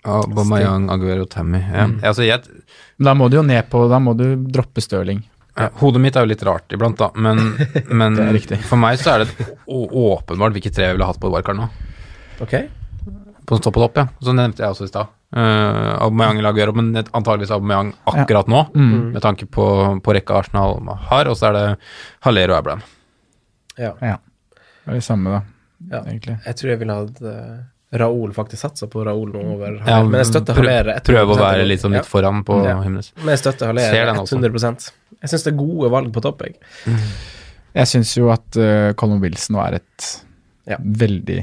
[0.08, 1.60] Aubameyang, Aguero, Tammy.
[1.60, 1.88] Ja.
[1.88, 2.00] Mm.
[2.04, 2.42] Altså, jeg,
[3.00, 5.24] Da må du jo ned på Da må du droppe Stirling.
[5.58, 7.40] ja, hodet mitt er jo litt rart iblant, da, men,
[8.02, 8.18] men
[8.70, 11.68] for meg så er det åpenbart hvilke tre jeg ville hatt på wildcard nå.
[12.46, 12.54] Ok.
[13.48, 14.08] På topp og topp, ja.
[14.22, 15.08] Så nevnte jeg også i stad.
[15.36, 19.12] Uh, Aubameyang eller Aguero, men antageligvis Aubameyang akkurat nå, Mm.
[19.16, 19.66] med tanke på,
[20.04, 20.78] på rekka Arsenal
[21.10, 21.66] har, og så er det
[22.28, 22.84] Haller og Abraham.
[23.78, 23.94] Ja.
[24.02, 24.18] Ja.
[24.86, 25.42] Det er det samme, da,
[25.92, 26.04] Ja.
[26.06, 26.38] egentlig.
[26.46, 27.58] Jeg tror jeg ville hatt uh,
[27.94, 30.90] Raoul, faktisk satsa på Raoul nå over Ja, Men jeg støtter Haller.
[30.98, 31.06] 100%.
[31.08, 32.82] Prøve å være litt, sånn litt foran på Ja.
[32.84, 33.14] Himnes.
[33.22, 34.36] Men jeg støtter Haller Ser den også.
[34.42, 34.90] 100%
[35.22, 36.58] Jeg syns det er gode valg på topp, jeg.
[37.78, 40.10] Jeg syns jo at uh, Colin Wilson nå er et
[40.68, 40.78] Ja.
[40.84, 41.40] veldig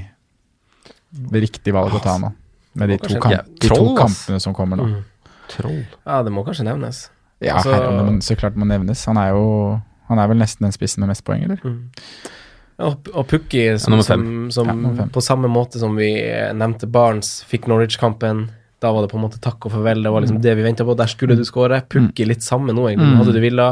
[1.32, 2.32] riktig valg å ta nå.
[2.74, 4.84] Med de to, kamp, ja, de to kampene som kommer nå.
[4.90, 5.02] Mm.
[5.48, 5.82] Troll.
[6.04, 7.08] Ja, det må kanskje nevnes.
[7.40, 9.04] Ja, Altså- her, men så klart må nevnes.
[9.06, 11.56] Han er jo Han er vel nesten den spissen med mest poeng, eller?
[11.64, 11.88] Mm.
[12.82, 16.08] Og, og Pukki, som, som, som Ja, på samme måte som vi
[16.58, 18.48] nevnte Barnes, fikk Norwich-kampen.
[18.82, 20.02] Da var det på en måte takk og farvel.
[20.02, 20.96] Det var liksom det vi venta på.
[20.98, 21.78] Der skulle du skåre.
[21.88, 23.12] Pukki litt samme nå, egentlig.
[23.14, 23.20] Mm.
[23.22, 23.68] Hadde du villa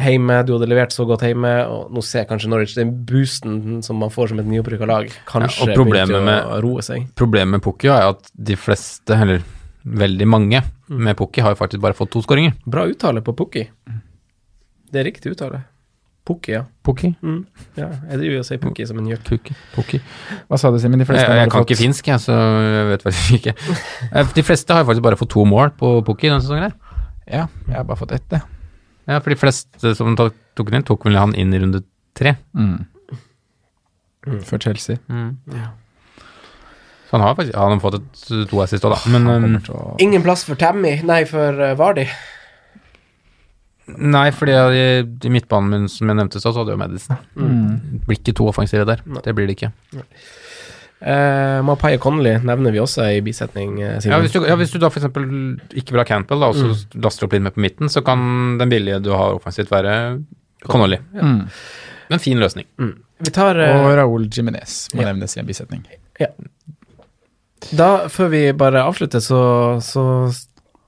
[0.00, 3.98] Hjemme, du hadde levert så godt hjemme, og nå ser kanskje Norwich den boosten som
[4.00, 7.10] man får som et nyopprykka lag, kanskje Ja, begynte med- å roe seg.
[7.18, 9.42] Problemet med Pukki er at de fleste, eller
[9.84, 12.54] veldig mange, med Pukki har jo faktisk bare fått to skåringer.
[12.64, 13.66] Bra uttale på Pukki.
[14.90, 15.64] Det er riktig uttale.
[16.28, 16.64] Pukki, ja.
[16.86, 17.08] Pukki?
[17.24, 17.38] Mm.
[17.78, 17.86] ja.
[18.10, 19.22] Jeg driver jo og sier Pukki som en gjøk.
[19.26, 19.54] Pukki.
[19.74, 20.00] Pukki.
[20.50, 21.00] Hva sa du, Simen?
[21.00, 23.54] De Jeg, fleste jeg, hadde kan fått- ikke finsk, jeg, så jeg vet faktisk ikke.
[24.12, 26.74] Eh, De fleste har faktisk bare fått to mål på Pukki denne sesongen her.
[27.30, 28.42] Ja, jeg har bare fått ett, jeg.
[29.08, 30.34] Ja, for de fleste som tok
[30.68, 31.80] den inn, tok vel han inn i runde
[32.14, 32.36] tre.
[32.54, 32.84] Mm.
[34.44, 34.98] For Chelsea.
[37.08, 38.20] Så han har faktisk ja, han har fått et,
[38.50, 39.00] to assist òg, da.
[39.10, 42.04] Men um, Ingen plass for Tammy, nei, for uh, Vardi.
[43.98, 44.84] Nei, fordi i,
[45.26, 47.16] i midtbanen min som jeg nevnte så hadde jeg jo Madison.
[47.34, 48.04] mm.
[48.06, 49.02] Blir ikke to offensive der.
[49.24, 49.72] Det blir det ikke.
[51.00, 53.78] Uh, Mapaye Connolly nevner vi også i bisetning.
[53.80, 55.06] Uh, Ja hvis, du, ja, hvis du da f.eks.
[55.80, 58.58] ikke vil ha Campbell, da, og så laster opp litt med på midten, så kan
[58.60, 59.94] den billige du har offensivt, være
[60.68, 60.98] Connolly.
[61.16, 61.46] Mm.
[62.10, 62.66] En fin løsning.
[63.20, 65.08] Vi tar Og uh, Raúl Jiminez må Ja.
[65.12, 65.86] nevnes i en bisetning.
[67.76, 69.40] Da, før vi bare avslutter, så,
[69.84, 70.02] så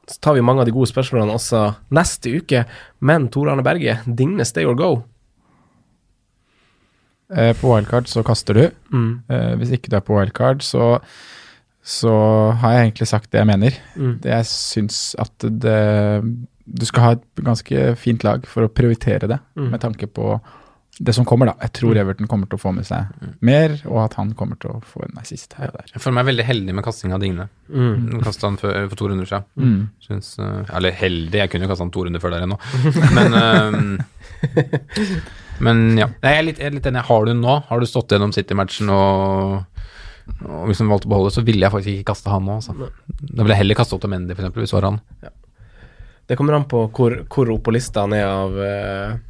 [0.08, 2.64] s- tar vi mange av de gode spørsmålene også neste uke.
[3.00, 5.04] Men Tor Arne Berge, dine stay or go?
[7.32, 8.64] Eh, på wildcard så kaster du.
[8.92, 9.12] Mm.
[9.32, 10.98] Eh, hvis ikke du er på wildcard, så,
[11.82, 12.12] så
[12.60, 13.78] har jeg egentlig sagt det jeg mener.
[13.96, 14.18] Mm.
[14.24, 15.78] Det jeg syns at det
[16.72, 19.70] Du skal ha et ganske fint lag for å prioritere det, Mm.
[19.72, 20.36] med tanke på
[20.98, 21.54] det som kommer, da.
[21.64, 23.08] Jeg tror Everton kommer til å få med seg
[23.40, 25.86] mer, og at han kommer til å få en assist her og der.
[25.94, 27.46] Jeg føler meg veldig heldig med kasting av Digne.
[27.72, 28.18] Mm.
[28.20, 29.46] Kasta han for, for to runder siden.
[29.56, 29.78] Mm.
[30.04, 32.60] Synes, eh, eller heldig, jeg kunne jo kasta han to runder før der ennå.
[33.16, 33.72] Men, eh,
[35.64, 36.10] men ja.
[36.20, 37.06] Nei, Jeg er litt, jeg er litt enig.
[37.08, 39.82] Har du nå, har du stått gjennom City-matchen og,
[40.44, 42.60] og han valgte å beholde, så ville jeg faktisk ikke kaste han nå.
[42.60, 42.92] Altså.
[43.32, 45.02] Da ville jeg heller kaste til for eksempel, hvis det var han.
[46.28, 49.20] Det kommer an på hvor, hvor oppe på lista han er av eh,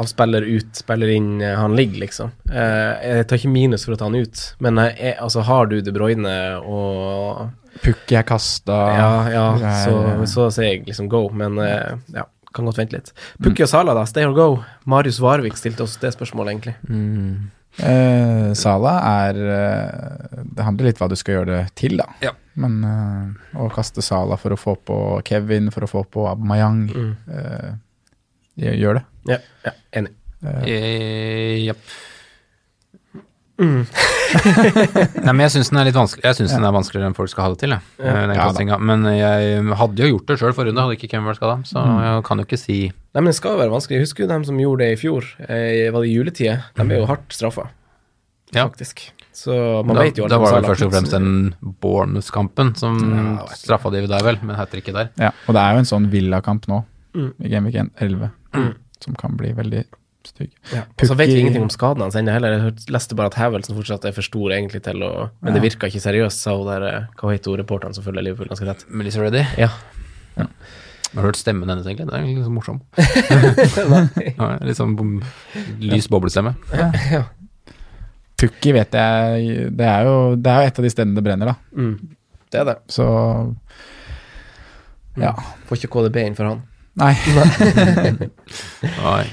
[0.00, 2.30] Av spiller ut, spiller inn eh, han ligger, liksom.
[2.48, 5.68] Eh, jeg tar ikke minus for å ta han ut, men eh, jeg, altså, har
[5.68, 7.50] du De Bruyne og
[7.84, 8.76] Pukki er kasta.
[8.96, 9.44] Ja, ja,
[9.84, 9.94] så,
[10.26, 12.24] så sier jeg liksom go, men eh, ja,
[12.56, 13.12] kan godt vente litt.
[13.44, 14.02] Pukki og Sala, da.
[14.10, 14.48] Stay or go?
[14.90, 16.74] Marius Varvik stilte oss det spørsmålet, egentlig.
[17.78, 19.36] Eh, Sala er
[20.50, 22.08] Det handler litt hva du skal gjøre det til, da.
[22.24, 22.32] Ja.
[22.60, 24.96] Men eh, å kaste Sala for å få på
[25.28, 27.12] Kevin, for å få på Abmayang Mm.
[27.30, 27.70] eh,
[28.60, 29.04] gjør- det.
[29.28, 30.12] Ja, ja enig.
[30.40, 31.74] Uh, ja.
[33.60, 37.28] Nei, men jeg syns den er litt vanskelig Jeg synes den er vanskeligere enn folk
[37.28, 37.82] skal ha det til, jeg.
[38.00, 41.28] eh, Den Ja Men jeg hadde jo gjort det sjøl forrige runde, hadde ikke Kevin
[41.28, 41.56] vært skada.
[41.68, 43.98] Så jeg kan jo ikke si Nei, men det skal jo være vanskelig.
[43.98, 45.26] Jeg husker jo dem som gjorde det i fjor.
[45.44, 46.56] Eh, var det i juletida?
[46.78, 47.64] De ble jo hardt straffa,
[48.54, 48.68] Ja.
[48.70, 49.10] faktisk.
[49.34, 52.96] Så man Da, vet jo da var det først og fremst den Bournemouth-kampen som
[53.40, 55.10] Ja, straffa de der, vel, men hat tricket der.
[55.18, 57.32] Ja, og det er jo en sånn Villa-kamp nå, Mm.
[57.42, 58.30] i Gameweek 11,
[59.00, 59.84] som kan bli veldig
[60.26, 60.52] stygg.
[60.74, 60.82] Ja.
[61.02, 62.56] Så vet vi ingenting om skadene hans ennå heller.
[62.58, 65.88] Jeg leste bare at hevelsen fortsatt er for stor egentlig til å Men det virka
[65.88, 68.84] ikke seriøst, sa hun der eh, Hva heter hun reporteren som følger Liverpool ganske rett?
[68.88, 69.44] Melissa Reddy.
[69.60, 69.72] Ja.
[70.36, 72.06] Jeg har hørt stemmen hennes, egentlig.
[72.06, 72.80] Det er egentlig litt så morsom.
[74.40, 75.16] Ja, litt sånn bom,
[75.82, 76.54] lys boblestemme.
[78.40, 81.50] Pukki vet jeg Det er jo det er jo et av de stedene det brenner,
[81.50, 81.56] da.
[81.76, 81.96] Mm.
[82.50, 82.76] Det er det.
[82.90, 83.06] Så
[85.20, 85.34] ja.
[85.68, 86.62] Får ikke KDB inn for han.
[86.98, 87.14] Nei.
[89.04, 89.24] Nei.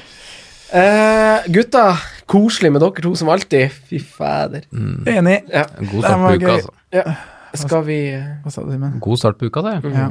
[0.67, 1.83] Uh, gutta,
[2.27, 3.73] koselig med dere to som alltid.
[3.89, 4.67] Fy fader.
[4.73, 5.41] Enig.
[5.51, 5.65] Ja.
[5.79, 6.73] God start på uka, altså.
[6.95, 7.17] ja.
[7.57, 8.97] Skal vi eh, Hva sa du, Simen?
[9.01, 9.77] God start på uka, det.
[9.95, 10.09] Ja.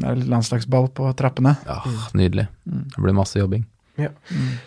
[0.00, 1.56] Det er litt landslagsball på trappene.
[1.66, 1.82] Ja,
[2.16, 2.46] nydelig.
[2.64, 3.66] Det blir masse jobbing.
[4.00, 4.08] Ja.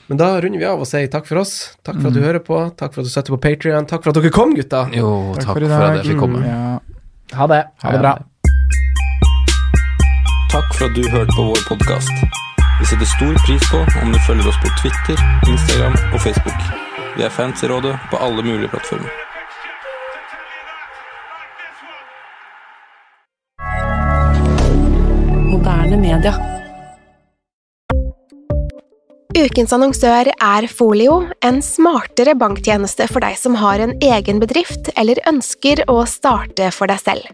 [0.08, 1.54] Men da runder vi av og sier takk for oss.
[1.82, 2.60] Takk for at du hører på.
[2.78, 3.88] Takk for at du støtter på Patrion.
[3.90, 4.86] Takk for at dere kom, gutta.
[4.94, 6.44] Jo, takk, takk for, for, at jeg fikk komme.
[6.46, 7.40] Ja.
[7.40, 7.62] Ha det.
[7.84, 8.14] Ha det bra.
[10.54, 12.12] Takk for at du hørte på vår podkast.
[12.80, 15.18] Vi setter stor pris på om du følger oss på Twitter,
[15.50, 16.60] Instagram og Facebook.
[17.18, 19.10] Vi er fans i rådet på alle mulige plattformer.
[25.50, 26.38] Moderne media.
[29.34, 35.18] Ukens annonsør er Folio, en smartere banktjeneste for deg som har en egen bedrift eller
[35.34, 37.34] ønsker å starte for deg selv.